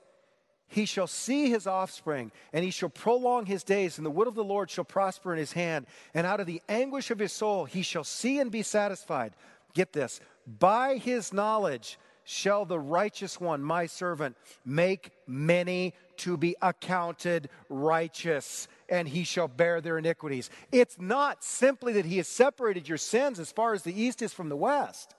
he 0.68 0.86
shall 0.86 1.08
see 1.08 1.50
his 1.50 1.68
offspring, 1.68 2.32
and 2.54 2.64
he 2.64 2.72
shall 2.72 2.90
prolong 2.90 3.46
his 3.46 3.64
days, 3.64 3.98
and 3.98 4.06
the 4.06 4.12
will 4.12 4.30
of 4.30 4.36
the 4.36 4.44
Lord 4.44 4.72
shall 4.72 4.86
prosper 4.86 5.34
in 5.34 5.40
his 5.40 5.52
hand. 5.52 5.88
And 6.14 6.26
out 6.26 6.40
of 6.40 6.48
the 6.48 6.62
anguish 6.70 7.12
of 7.12 7.20
his 7.20 7.34
soul 7.34 7.66
he 7.66 7.82
shall 7.82 8.06
see 8.06 8.40
and 8.40 8.50
be 8.50 8.64
satisfied. 8.64 9.34
Get 9.74 9.92
this 9.92 10.22
by 10.48 10.96
his 10.96 11.34
knowledge 11.34 12.00
shall 12.24 12.66
the 12.66 12.80
righteous 12.80 13.40
one, 13.40 13.62
my 13.64 13.86
servant, 13.86 14.36
make 14.66 15.12
many 15.28 15.94
to 16.18 16.38
be 16.38 16.56
accounted 16.62 17.50
righteous 17.70 18.68
and 18.90 19.08
he 19.08 19.24
shall 19.24 19.48
bear 19.48 19.82
their 19.82 19.98
iniquities. 19.98 20.50
It's 20.72 21.00
not 21.00 21.44
simply 21.44 21.94
that 21.94 22.06
he 22.06 22.18
has 22.18 22.28
separated 22.28 22.88
your 22.88 22.98
sins 22.98 23.40
as 23.40 23.52
far 23.52 23.74
as 23.74 23.84
the 23.84 24.00
east 24.00 24.22
is 24.22 24.34
from 24.34 24.50
the 24.50 24.56
west. 24.56 25.16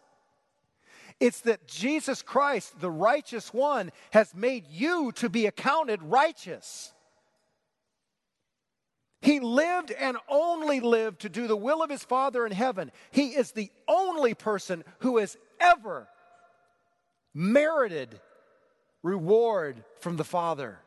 It's 1.21 1.41
that 1.43 1.67
Jesus 1.67 2.23
Christ, 2.23 2.81
the 2.81 2.91
righteous 2.91 3.53
one, 3.53 3.93
has 4.11 4.35
made 4.35 4.67
you 4.69 5.13
to 5.13 5.29
be 5.29 5.47
accounted 5.47 6.03
righteous. 6.03 6.93
He 9.23 9.41
lived 9.41 9.91
and 9.91 10.19
only 10.29 10.81
lived 10.81 11.21
to 11.21 11.29
do 11.29 11.47
the 11.47 11.57
will 11.57 11.83
of 11.83 11.91
his 11.91 12.05
Father 12.05 12.45
in 12.45 12.53
heaven. 12.53 12.93
He 13.11 13.29
is 13.29 13.53
the 13.53 13.71
only 13.89 14.35
person 14.35 14.85
who 14.99 15.19
has 15.19 15.37
ever 15.61 16.09
merited 17.35 18.21
reward 19.03 19.85
from 20.01 20.17
the 20.17 20.25
Father. 20.25 20.79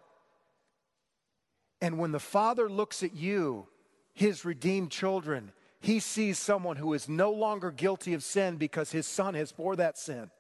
And 1.82 2.00
when 2.00 2.12
the 2.12 2.20
Father 2.20 2.70
looks 2.70 3.04
at 3.04 3.16
you, 3.16 3.68
his 4.14 4.46
redeemed 4.46 4.90
children, 4.90 5.52
he 5.80 6.00
sees 6.00 6.40
someone 6.40 6.78
who 6.78 6.94
is 6.94 7.08
no 7.08 7.32
longer 7.32 7.70
guilty 7.70 8.14
of 8.14 8.24
sin 8.24 8.56
because 8.56 8.92
his 8.92 9.06
son 9.06 9.36
has 9.36 9.52
bore 9.52 9.76
that 9.76 9.98
sin. 9.98 10.32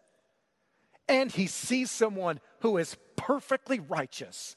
And 1.08 1.32
he 1.32 1.48
sees 1.48 1.92
someone 1.92 2.40
who 2.62 2.78
is 2.78 2.98
perfectly 3.16 3.80
righteous 3.80 4.56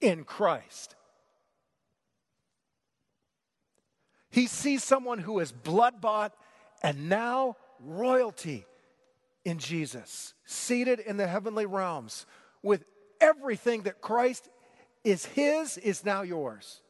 in 0.00 0.24
Christ. 0.24 0.94
He 4.30 4.46
sees 4.46 4.84
someone 4.84 5.18
who 5.18 5.40
is 5.40 5.50
blood 5.50 6.00
bought 6.00 6.34
and 6.82 7.08
now 7.08 7.56
royalty 7.80 8.64
in 9.44 9.58
Jesus, 9.58 10.34
seated 10.44 11.00
in 11.00 11.16
the 11.16 11.26
heavenly 11.26 11.66
realms 11.66 12.26
with 12.62 12.84
everything 13.20 13.82
that 13.82 14.00
Christ 14.00 14.48
is 15.04 15.24
his 15.24 15.78
is 15.78 16.04
now 16.04 16.22
yours. 16.22 16.82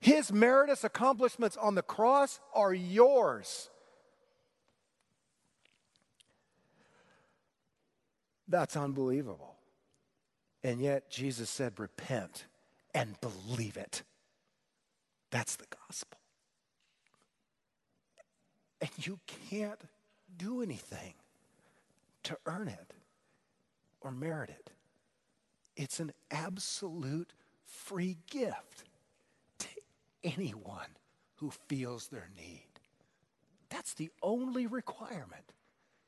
His 0.00 0.32
meritorious 0.32 0.84
accomplishments 0.84 1.56
on 1.56 1.74
the 1.74 1.82
cross 1.82 2.40
are 2.54 2.72
yours. 2.72 3.68
That's 8.48 8.76
unbelievable. 8.76 9.54
And 10.64 10.80
yet 10.80 11.10
Jesus 11.10 11.48
said, 11.48 11.78
Repent 11.78 12.46
and 12.94 13.16
believe 13.20 13.76
it. 13.76 14.02
That's 15.30 15.56
the 15.56 15.66
gospel. 15.86 16.18
And 18.80 18.90
you 19.06 19.20
can't 19.26 19.80
do 20.40 20.62
anything 20.62 21.12
to 22.22 22.36
earn 22.46 22.66
it 22.68 22.94
or 24.00 24.10
merit 24.10 24.48
it. 24.48 24.70
It's 25.76 26.00
an 26.00 26.12
absolute 26.30 27.34
free 27.66 28.16
gift 28.30 28.84
to 29.58 29.68
anyone 30.24 30.96
who 31.36 31.52
feels 31.68 32.08
their 32.08 32.30
need. 32.36 32.66
That's 33.68 33.92
the 33.94 34.10
only 34.22 34.66
requirement 34.66 35.52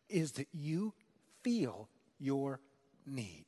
is 0.09 0.33
that 0.33 0.49
you 0.53 0.95
feel 1.43 1.89
your 2.19 2.61
need. 3.07 3.45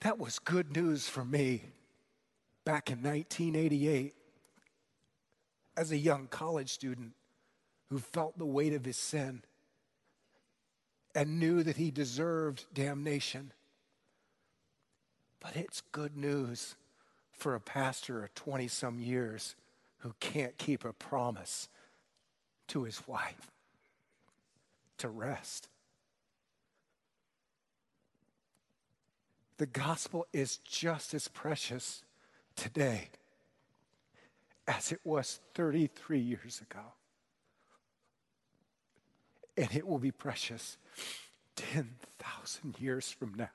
That 0.00 0.18
was 0.18 0.38
good 0.38 0.74
news 0.74 1.08
for 1.08 1.24
me 1.24 1.62
back 2.64 2.90
in 2.90 3.02
1988 3.02 4.14
as 5.78 5.92
a 5.92 5.96
young 5.96 6.26
college 6.26 6.70
student 6.70 7.12
who 7.88 8.00
felt 8.00 8.36
the 8.36 8.44
weight 8.44 8.72
of 8.72 8.84
his 8.84 8.96
sin 8.96 9.42
and 11.14 11.38
knew 11.38 11.62
that 11.62 11.76
he 11.76 11.92
deserved 11.92 12.64
damnation. 12.74 13.52
But 15.38 15.54
it's 15.54 15.82
good 15.92 16.16
news 16.16 16.74
for 17.30 17.54
a 17.54 17.60
pastor 17.60 18.24
of 18.24 18.34
20 18.34 18.66
some 18.66 18.98
years 18.98 19.54
who 19.98 20.14
can't 20.18 20.58
keep 20.58 20.84
a 20.84 20.92
promise 20.92 21.68
to 22.66 22.82
his 22.82 23.06
wife 23.06 23.52
to 24.98 25.08
rest. 25.08 25.68
The 29.58 29.66
gospel 29.66 30.26
is 30.32 30.56
just 30.58 31.14
as 31.14 31.28
precious 31.28 32.02
today 32.56 33.10
as 34.68 34.92
it 34.92 35.00
was 35.02 35.40
33 35.54 36.20
years 36.20 36.60
ago. 36.60 36.92
And 39.56 39.74
it 39.74 39.88
will 39.88 39.98
be 39.98 40.12
precious 40.12 40.76
10,000 41.56 42.78
years 42.78 43.10
from 43.10 43.34
now. 43.34 43.48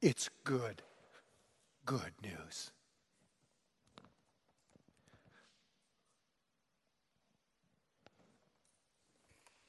It's 0.00 0.30
good, 0.44 0.82
good 1.84 2.12
news. 2.22 2.70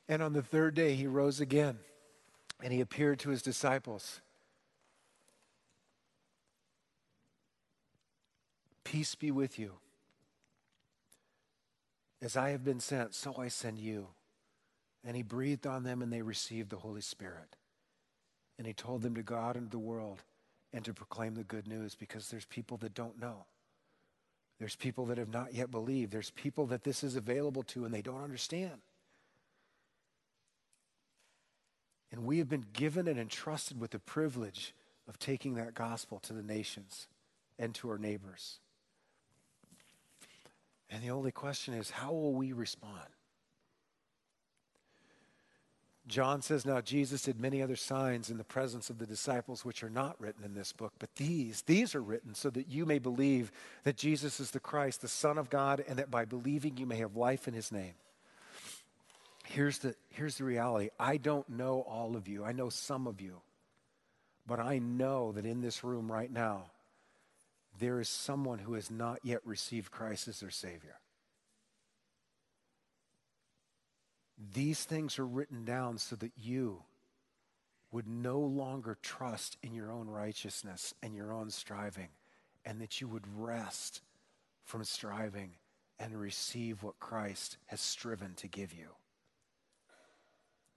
And 0.08 0.22
on 0.22 0.34
the 0.34 0.42
third 0.42 0.76
day, 0.76 0.94
he 0.96 1.08
rose 1.08 1.42
again 1.42 1.80
and 2.64 2.72
he 2.72 2.82
appeared 2.82 3.20
to 3.20 3.30
his 3.30 3.42
disciples. 3.42 4.22
Peace 8.92 9.16
be 9.16 9.32
with 9.32 9.58
you. 9.58 9.72
As 12.22 12.36
I 12.36 12.50
have 12.50 12.66
been 12.66 12.82
sent, 12.82 13.16
so 13.16 13.34
I 13.38 13.48
send 13.48 13.80
you. 13.80 14.08
And 15.06 15.16
he 15.16 15.24
breathed 15.24 15.66
on 15.66 15.84
them, 15.84 16.02
and 16.02 16.12
they 16.12 16.22
received 16.22 16.70
the 16.70 16.76
Holy 16.76 17.00
Spirit. 17.00 17.56
And 18.58 18.68
he 18.68 18.74
told 18.74 19.02
them 19.02 19.16
to 19.16 19.24
go 19.24 19.38
out 19.38 19.56
into 19.56 19.70
the 19.70 19.80
world 19.80 20.24
and 20.74 20.84
to 20.84 20.94
proclaim 20.94 21.36
the 21.36 21.46
good 21.46 21.70
news 21.70 21.96
because 21.96 22.28
there's 22.28 22.44
people 22.44 22.76
that 22.80 22.94
don't 22.94 23.18
know. 23.18 23.46
There's 24.60 24.76
people 24.76 25.06
that 25.06 25.18
have 25.18 25.32
not 25.32 25.54
yet 25.54 25.72
believed. 25.72 26.12
There's 26.12 26.32
people 26.32 26.66
that 26.66 26.84
this 26.84 27.02
is 27.02 27.16
available 27.16 27.64
to 27.64 27.86
and 27.86 27.94
they 27.94 28.02
don't 28.02 28.22
understand. 28.22 28.82
And 32.12 32.26
we 32.26 32.40
have 32.40 32.50
been 32.50 32.66
given 32.74 33.08
and 33.08 33.18
entrusted 33.18 33.80
with 33.80 33.92
the 33.92 34.00
privilege 34.00 34.76
of 35.08 35.18
taking 35.18 35.54
that 35.54 35.76
gospel 35.76 36.20
to 36.24 36.34
the 36.34 36.44
nations 36.44 37.08
and 37.58 37.74
to 37.76 37.90
our 37.90 37.98
neighbors. 37.98 38.60
And 40.92 41.02
the 41.02 41.12
only 41.12 41.32
question 41.32 41.74
is 41.74 41.90
how 41.90 42.12
will 42.12 42.34
we 42.34 42.52
respond? 42.52 43.08
John 46.08 46.42
says, 46.42 46.66
Now 46.66 46.82
Jesus 46.82 47.22
did 47.22 47.40
many 47.40 47.62
other 47.62 47.78
signs 47.78 48.30
in 48.30 48.38
the 48.38 48.44
presence 48.44 48.90
of 48.90 48.98
the 48.98 49.06
disciples, 49.06 49.64
which 49.64 49.84
are 49.84 49.90
not 49.90 50.20
written 50.20 50.44
in 50.44 50.54
this 50.54 50.74
book, 50.74 50.94
but 51.00 51.16
these, 51.16 51.62
these 51.62 51.96
are 51.96 52.02
written 52.02 52.36
so 52.36 52.50
that 52.50 52.68
you 52.68 52.86
may 52.86 53.00
believe 53.00 53.52
that 53.86 53.96
Jesus 53.96 54.40
is 54.40 54.52
the 54.52 54.60
Christ, 54.60 55.02
the 55.02 55.08
Son 55.08 55.38
of 55.38 55.50
God, 55.50 55.84
and 55.88 55.98
that 56.00 56.12
by 56.12 56.26
believing 56.26 56.76
you 56.76 56.86
may 56.86 56.98
have 56.98 57.16
life 57.16 57.48
in 57.48 57.54
his 57.54 57.72
name. 57.72 57.94
Here's 59.46 59.80
the, 59.80 59.96
here's 60.10 60.38
the 60.38 60.44
reality. 60.44 60.90
I 61.00 61.18
don't 61.18 61.48
know 61.48 61.82
all 61.88 62.16
of 62.16 62.28
you, 62.28 62.44
I 62.44 62.52
know 62.52 62.70
some 62.70 63.08
of 63.08 63.22
you, 63.22 63.42
but 64.46 64.60
I 64.60 64.80
know 64.80 65.32
that 65.34 65.46
in 65.46 65.62
this 65.62 65.84
room 65.84 66.12
right 66.12 66.32
now, 66.32 66.66
there 67.82 68.00
is 68.00 68.08
someone 68.08 68.60
who 68.60 68.76
has 68.76 68.92
not 68.92 69.20
yet 69.24 69.42
received 69.44 69.92
Christ 69.92 70.28
as 70.28 70.40
their 70.40 70.52
Savior. 70.52 71.00
These 74.54 74.84
things 74.84 75.18
are 75.18 75.26
written 75.26 75.66
down 75.66 75.98
so 75.98 76.16
that 76.18 76.34
you 76.38 76.84
would 77.92 78.08
no 78.08 78.40
longer 78.40 78.98
trust 79.02 79.58
in 79.64 79.74
your 79.74 79.92
own 79.92 80.08
righteousness 80.08 80.94
and 81.02 81.16
your 81.16 81.34
own 81.34 81.50
striving, 81.50 82.10
and 82.64 82.80
that 82.80 83.02
you 83.02 83.08
would 83.08 83.26
rest 83.36 84.02
from 84.64 84.84
striving 84.84 85.54
and 86.00 86.20
receive 86.20 86.84
what 86.84 87.00
Christ 87.00 87.58
has 87.66 87.82
striven 87.82 88.36
to 88.36 88.48
give 88.48 88.74
you. 88.74 88.90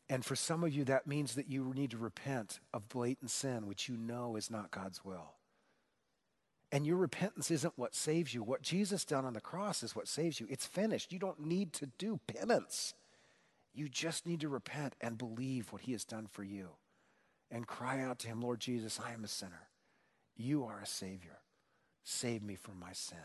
And 0.08 0.24
for 0.24 0.36
some 0.36 0.64
of 0.64 0.72
you, 0.72 0.84
that 0.84 1.06
means 1.06 1.34
that 1.34 1.50
you 1.50 1.72
need 1.74 1.90
to 1.90 1.98
repent 1.98 2.60
of 2.72 2.88
blatant 2.88 3.30
sin, 3.30 3.66
which 3.66 3.90
you 3.90 3.96
know 3.96 4.36
is 4.36 4.50
not 4.50 4.70
God's 4.70 5.04
will. 5.04 5.33
And 6.74 6.84
your 6.84 6.96
repentance 6.96 7.52
isn't 7.52 7.78
what 7.78 7.94
saves 7.94 8.34
you. 8.34 8.42
What 8.42 8.60
Jesus 8.60 9.04
done 9.04 9.24
on 9.24 9.34
the 9.34 9.40
cross 9.40 9.84
is 9.84 9.94
what 9.94 10.08
saves 10.08 10.40
you. 10.40 10.48
It's 10.50 10.66
finished. 10.66 11.12
You 11.12 11.20
don't 11.20 11.46
need 11.46 11.72
to 11.74 11.86
do 11.86 12.18
penance. 12.26 12.94
You 13.72 13.88
just 13.88 14.26
need 14.26 14.40
to 14.40 14.48
repent 14.48 14.96
and 15.00 15.16
believe 15.16 15.72
what 15.72 15.82
he 15.82 15.92
has 15.92 16.04
done 16.04 16.26
for 16.26 16.42
you 16.42 16.70
and 17.48 17.64
cry 17.68 18.00
out 18.00 18.18
to 18.18 18.26
him, 18.26 18.40
Lord 18.40 18.58
Jesus, 18.58 18.98
I 18.98 19.12
am 19.12 19.22
a 19.22 19.28
sinner. 19.28 19.68
You 20.36 20.64
are 20.64 20.80
a 20.80 20.86
Savior. 20.86 21.38
Save 22.02 22.42
me 22.42 22.56
from 22.56 22.80
my 22.80 22.92
sin. 22.92 23.18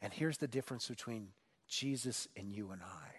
And 0.00 0.12
here's 0.12 0.38
the 0.38 0.46
difference 0.46 0.86
between 0.86 1.30
Jesus 1.66 2.28
and 2.36 2.52
you 2.52 2.70
and 2.70 2.82
I 2.82 3.16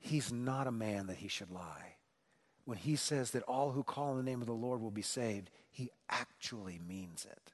He's 0.00 0.32
not 0.32 0.66
a 0.66 0.72
man 0.72 1.06
that 1.06 1.18
he 1.18 1.28
should 1.28 1.52
lie. 1.52 1.94
When 2.64 2.78
he 2.78 2.96
says 2.96 3.32
that 3.32 3.42
all 3.42 3.72
who 3.72 3.82
call 3.82 4.10
on 4.10 4.16
the 4.16 4.22
name 4.22 4.40
of 4.40 4.46
the 4.46 4.52
Lord 4.52 4.80
will 4.80 4.90
be 4.90 5.02
saved, 5.02 5.50
he 5.70 5.90
actually 6.08 6.80
means 6.86 7.26
it. 7.30 7.52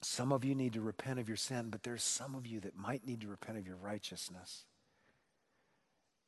Some 0.00 0.32
of 0.32 0.44
you 0.44 0.54
need 0.54 0.72
to 0.72 0.80
repent 0.80 1.18
of 1.20 1.28
your 1.28 1.36
sin, 1.36 1.68
but 1.70 1.82
there's 1.82 2.02
some 2.02 2.34
of 2.34 2.46
you 2.46 2.60
that 2.60 2.76
might 2.76 3.06
need 3.06 3.20
to 3.20 3.28
repent 3.28 3.58
of 3.58 3.66
your 3.66 3.76
righteousness 3.76 4.64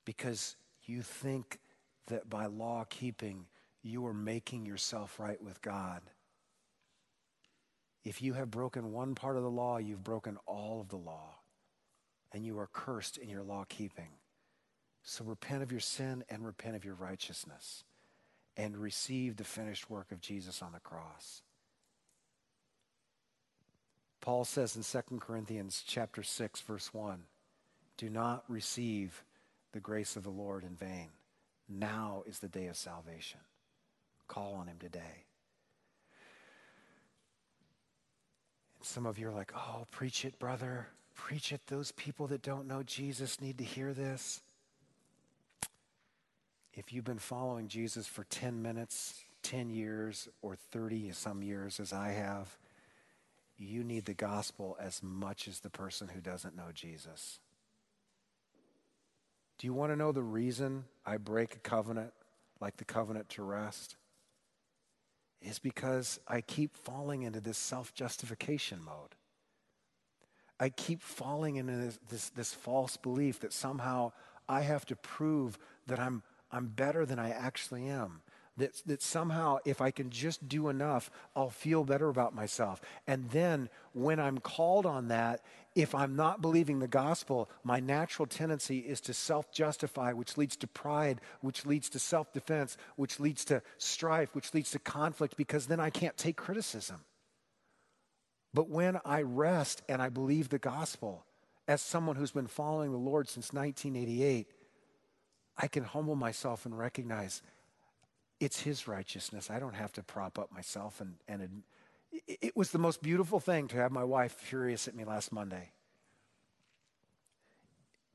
because 0.04 0.56
you 0.84 1.02
think 1.02 1.60
that 2.08 2.28
by 2.28 2.46
law 2.46 2.84
keeping 2.88 3.46
you 3.82 4.04
are 4.06 4.14
making 4.14 4.66
yourself 4.66 5.18
right 5.18 5.40
with 5.42 5.62
God. 5.62 6.02
If 8.04 8.22
you 8.22 8.34
have 8.34 8.50
broken 8.50 8.92
one 8.92 9.14
part 9.14 9.36
of 9.36 9.42
the 9.42 9.50
law, 9.50 9.78
you've 9.78 10.04
broken 10.04 10.38
all 10.46 10.80
of 10.80 10.88
the 10.88 10.96
law, 10.96 11.36
and 12.32 12.44
you 12.44 12.58
are 12.58 12.68
cursed 12.72 13.18
in 13.18 13.28
your 13.28 13.42
law 13.42 13.64
keeping. 13.68 14.08
So 15.02 15.24
repent 15.24 15.62
of 15.62 15.70
your 15.70 15.80
sin 15.80 16.24
and 16.28 16.44
repent 16.44 16.76
of 16.76 16.84
your 16.84 16.94
righteousness 16.94 17.84
and 18.56 18.76
receive 18.76 19.36
the 19.36 19.44
finished 19.44 19.90
work 19.90 20.12
of 20.12 20.20
Jesus 20.20 20.62
on 20.62 20.72
the 20.72 20.80
cross. 20.80 21.42
Paul 24.20 24.44
says 24.44 24.76
in 24.76 24.82
2 24.82 25.18
Corinthians 25.18 25.82
chapter 25.86 26.22
6 26.22 26.60
verse 26.60 26.92
1, 26.92 27.22
do 27.96 28.08
not 28.08 28.44
receive 28.48 29.24
the 29.72 29.80
grace 29.80 30.16
of 30.16 30.22
the 30.22 30.30
Lord 30.30 30.64
in 30.64 30.74
vain. 30.74 31.08
Now 31.68 32.22
is 32.26 32.38
the 32.38 32.48
day 32.48 32.66
of 32.66 32.76
salvation. 32.76 33.40
Call 34.26 34.54
on 34.54 34.68
him 34.68 34.78
today. 34.78 35.24
And 38.78 38.86
some 38.86 39.06
of 39.06 39.18
you 39.18 39.28
are 39.28 39.32
like, 39.32 39.52
"Oh, 39.54 39.86
preach 39.90 40.24
it, 40.24 40.38
brother. 40.38 40.88
Preach 41.14 41.52
it. 41.52 41.66
Those 41.66 41.92
people 41.92 42.26
that 42.28 42.40
don't 42.40 42.66
know 42.66 42.82
Jesus 42.82 43.40
need 43.40 43.58
to 43.58 43.64
hear 43.64 43.92
this." 43.92 44.40
If 46.74 46.92
you've 46.92 47.04
been 47.04 47.18
following 47.18 47.68
Jesus 47.68 48.06
for 48.06 48.24
10 48.24 48.62
minutes, 48.62 49.24
10 49.42 49.70
years, 49.70 50.28
or 50.42 50.54
30 50.54 51.12
some 51.12 51.42
years 51.42 51.80
as 51.80 51.92
I 51.92 52.10
have, 52.10 52.56
you 53.58 53.84
need 53.84 54.06
the 54.06 54.14
gospel 54.14 54.76
as 54.80 55.02
much 55.02 55.48
as 55.48 55.60
the 55.60 55.70
person 55.70 56.08
who 56.08 56.20
doesn't 56.20 56.56
know 56.56 56.68
Jesus. 56.72 57.40
Do 59.58 59.66
you 59.66 59.74
want 59.74 59.92
to 59.92 59.96
know 59.96 60.12
the 60.12 60.22
reason 60.22 60.84
I 61.04 61.18
break 61.18 61.54
a 61.54 61.58
covenant 61.58 62.12
like 62.60 62.78
the 62.78 62.84
covenant 62.86 63.28
to 63.30 63.42
rest? 63.42 63.96
Is 65.42 65.58
because 65.58 66.20
I 66.26 66.40
keep 66.40 66.76
falling 66.76 67.22
into 67.22 67.40
this 67.40 67.58
self 67.58 67.92
justification 67.94 68.82
mode. 68.82 69.14
I 70.58 70.68
keep 70.68 71.02
falling 71.02 71.56
into 71.56 71.76
this, 71.76 71.98
this, 72.08 72.28
this, 72.30 72.54
false 72.54 72.96
belief 72.98 73.40
that 73.40 73.52
somehow 73.52 74.12
I 74.48 74.60
have 74.60 74.84
to 74.86 74.96
prove 74.96 75.58
that 75.86 75.98
I'm, 75.98 76.22
I'm 76.52 76.66
better 76.68 77.06
than 77.06 77.18
I 77.18 77.30
actually 77.30 77.88
am 77.88 78.22
that, 78.60 78.82
that 78.86 79.02
somehow 79.02 79.58
if 79.64 79.80
I 79.80 79.90
can 79.90 80.10
just 80.10 80.48
do 80.48 80.68
enough, 80.68 81.10
I'll 81.34 81.50
feel 81.50 81.84
better 81.84 82.08
about 82.08 82.34
myself. 82.34 82.80
And 83.06 83.30
then 83.30 83.68
when 83.92 84.20
I'm 84.20 84.38
called 84.38 84.86
on 84.86 85.08
that, 85.08 85.40
if 85.74 85.94
I'm 85.94 86.16
not 86.16 86.42
believing 86.42 86.78
the 86.78 86.88
gospel, 86.88 87.48
my 87.64 87.80
natural 87.80 88.26
tendency 88.26 88.78
is 88.78 89.00
to 89.02 89.14
self 89.14 89.52
justify, 89.52 90.12
which 90.12 90.36
leads 90.36 90.56
to 90.56 90.66
pride, 90.66 91.20
which 91.40 91.64
leads 91.64 91.88
to 91.90 91.98
self 91.98 92.32
defense, 92.32 92.76
which 92.96 93.20
leads 93.20 93.44
to 93.46 93.62
strife, 93.78 94.34
which 94.34 94.52
leads 94.52 94.72
to 94.72 94.78
conflict, 94.78 95.36
because 95.36 95.66
then 95.66 95.80
I 95.80 95.90
can't 95.90 96.16
take 96.16 96.36
criticism. 96.36 97.04
But 98.52 98.68
when 98.68 98.98
I 99.04 99.22
rest 99.22 99.82
and 99.88 100.02
I 100.02 100.08
believe 100.08 100.48
the 100.48 100.58
gospel, 100.58 101.24
as 101.68 101.80
someone 101.80 102.16
who's 102.16 102.32
been 102.32 102.48
following 102.48 102.90
the 102.90 102.98
Lord 102.98 103.28
since 103.28 103.52
1988, 103.52 104.48
I 105.60 105.68
can 105.68 105.84
humble 105.84 106.16
myself 106.16 106.64
and 106.64 106.76
recognize 106.76 107.42
it's 108.40 108.60
His 108.60 108.88
righteousness. 108.88 109.50
I 109.50 109.58
don't 109.58 109.74
have 109.74 109.92
to 109.92 110.02
prop 110.02 110.38
up 110.38 110.50
myself. 110.50 111.02
And, 111.02 111.16
and 111.28 111.62
it, 112.26 112.38
it 112.40 112.56
was 112.56 112.70
the 112.70 112.78
most 112.78 113.02
beautiful 113.02 113.40
thing 113.40 113.68
to 113.68 113.76
have 113.76 113.92
my 113.92 114.04
wife 114.04 114.32
furious 114.32 114.88
at 114.88 114.94
me 114.94 115.04
last 115.04 115.32
Monday. 115.32 115.72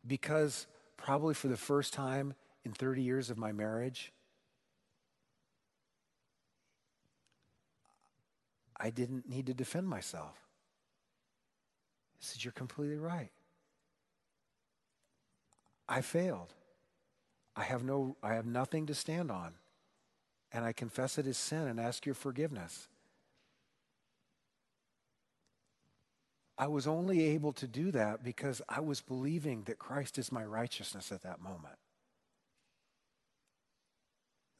Because 0.07 0.65
probably 0.97 1.35
for 1.35 1.47
the 1.47 1.57
first 1.57 1.93
time 1.93 2.33
in 2.63 2.71
30 2.71 3.03
years 3.03 3.29
of 3.29 3.37
my 3.37 3.51
marriage, 3.51 4.11
I 8.75 8.89
didn't 8.89 9.29
need 9.29 9.45
to 9.45 9.53
defend 9.53 9.87
myself. 9.87 10.35
I 12.15 12.21
said, 12.21 12.43
You're 12.43 12.53
completely 12.53 12.97
right. 12.97 13.29
I 15.87 16.01
failed. 16.01 16.55
I 17.55 17.63
have, 17.63 17.83
no, 17.83 18.17
I 18.21 18.33
have 18.33 18.45
nothing 18.45 18.85
to 18.87 18.93
stand 18.93 19.31
on 19.31 19.53
and 20.51 20.63
I 20.63 20.73
confess 20.73 21.17
it 21.17 21.27
as 21.27 21.37
sin 21.37 21.67
and 21.67 21.79
ask 21.79 22.05
your 22.05 22.15
forgiveness. 22.15 22.87
I 26.57 26.67
was 26.67 26.87
only 26.87 27.21
able 27.21 27.51
to 27.53 27.67
do 27.67 27.91
that 27.91 28.23
because 28.23 28.61
I 28.69 28.79
was 28.79 29.01
believing 29.01 29.63
that 29.63 29.77
Christ 29.77 30.17
is 30.17 30.31
my 30.31 30.45
righteousness 30.45 31.11
at 31.11 31.23
that 31.23 31.41
moment. 31.41 31.75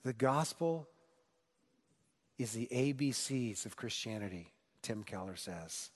The 0.03 0.13
gospel 0.13 0.87
is 2.37 2.51
the 2.51 2.67
ABCs 2.71 3.65
of 3.65 3.77
Christianity, 3.77 4.51
Tim 4.81 5.03
Keller 5.03 5.37
says, 5.37 5.91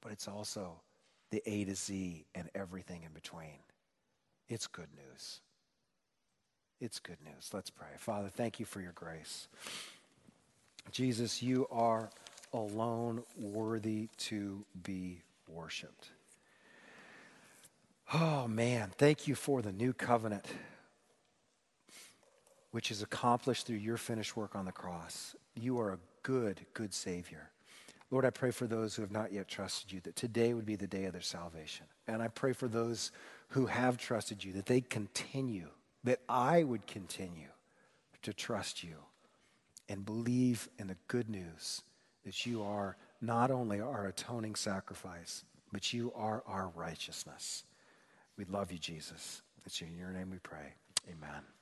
but 0.00 0.10
it's 0.10 0.26
also 0.26 0.80
the 1.30 1.42
A 1.46 1.64
to 1.64 1.74
Z 1.74 2.26
and 2.34 2.50
everything 2.54 3.04
in 3.04 3.12
between. 3.12 3.58
It's 4.48 4.66
good 4.66 4.88
news. 4.94 5.40
It's 6.80 6.98
good 6.98 7.18
news. 7.24 7.50
Let's 7.52 7.70
pray. 7.70 7.88
Father, 7.98 8.28
thank 8.28 8.58
you 8.60 8.66
for 8.66 8.80
your 8.80 8.92
grace. 8.92 9.48
Jesus, 10.90 11.42
you 11.42 11.66
are 11.70 12.10
alone 12.52 13.22
worthy 13.40 14.08
to 14.18 14.64
be 14.82 15.22
worshiped. 15.48 16.10
Oh, 18.12 18.46
man, 18.46 18.92
thank 18.98 19.26
you 19.26 19.34
for 19.34 19.62
the 19.62 19.72
new 19.72 19.92
covenant, 19.92 20.46
which 22.70 22.90
is 22.90 23.02
accomplished 23.02 23.66
through 23.66 23.76
your 23.76 23.96
finished 23.96 24.36
work 24.36 24.54
on 24.54 24.66
the 24.66 24.72
cross. 24.72 25.34
You 25.54 25.80
are 25.80 25.92
a 25.92 25.98
good, 26.22 26.60
good 26.74 26.92
Savior. 26.92 27.50
Lord, 28.10 28.24
I 28.24 28.30
pray 28.30 28.50
for 28.50 28.66
those 28.66 28.94
who 28.94 29.02
have 29.02 29.10
not 29.10 29.32
yet 29.32 29.48
trusted 29.48 29.90
you 29.90 30.00
that 30.02 30.16
today 30.16 30.54
would 30.54 30.66
be 30.66 30.76
the 30.76 30.86
day 30.86 31.04
of 31.06 31.12
their 31.12 31.22
salvation. 31.22 31.86
And 32.06 32.22
I 32.22 32.28
pray 32.28 32.52
for 32.52 32.68
those 32.68 33.10
who 33.48 33.66
have 33.66 33.96
trusted 33.96 34.44
you 34.44 34.52
that 34.52 34.66
they 34.66 34.80
continue 34.82 35.68
that 36.04 36.20
I 36.28 36.62
would 36.62 36.86
continue 36.86 37.48
to 38.22 38.32
trust 38.32 38.84
you 38.84 38.96
and 39.88 40.04
believe 40.04 40.68
in 40.78 40.86
the 40.86 40.96
good 41.08 41.28
news 41.28 41.82
that 42.24 42.46
you 42.46 42.62
are 42.62 42.96
not 43.20 43.50
only 43.50 43.80
our 43.80 44.06
atoning 44.06 44.54
sacrifice, 44.54 45.44
but 45.72 45.92
you 45.92 46.12
are 46.14 46.42
our 46.46 46.70
righteousness. 46.74 47.64
We 48.36 48.44
love 48.44 48.72
you, 48.72 48.78
Jesus. 48.78 49.42
It's 49.66 49.80
in 49.80 49.96
your 49.96 50.10
name 50.10 50.30
we 50.30 50.38
pray. 50.38 50.74
Amen. 51.08 51.53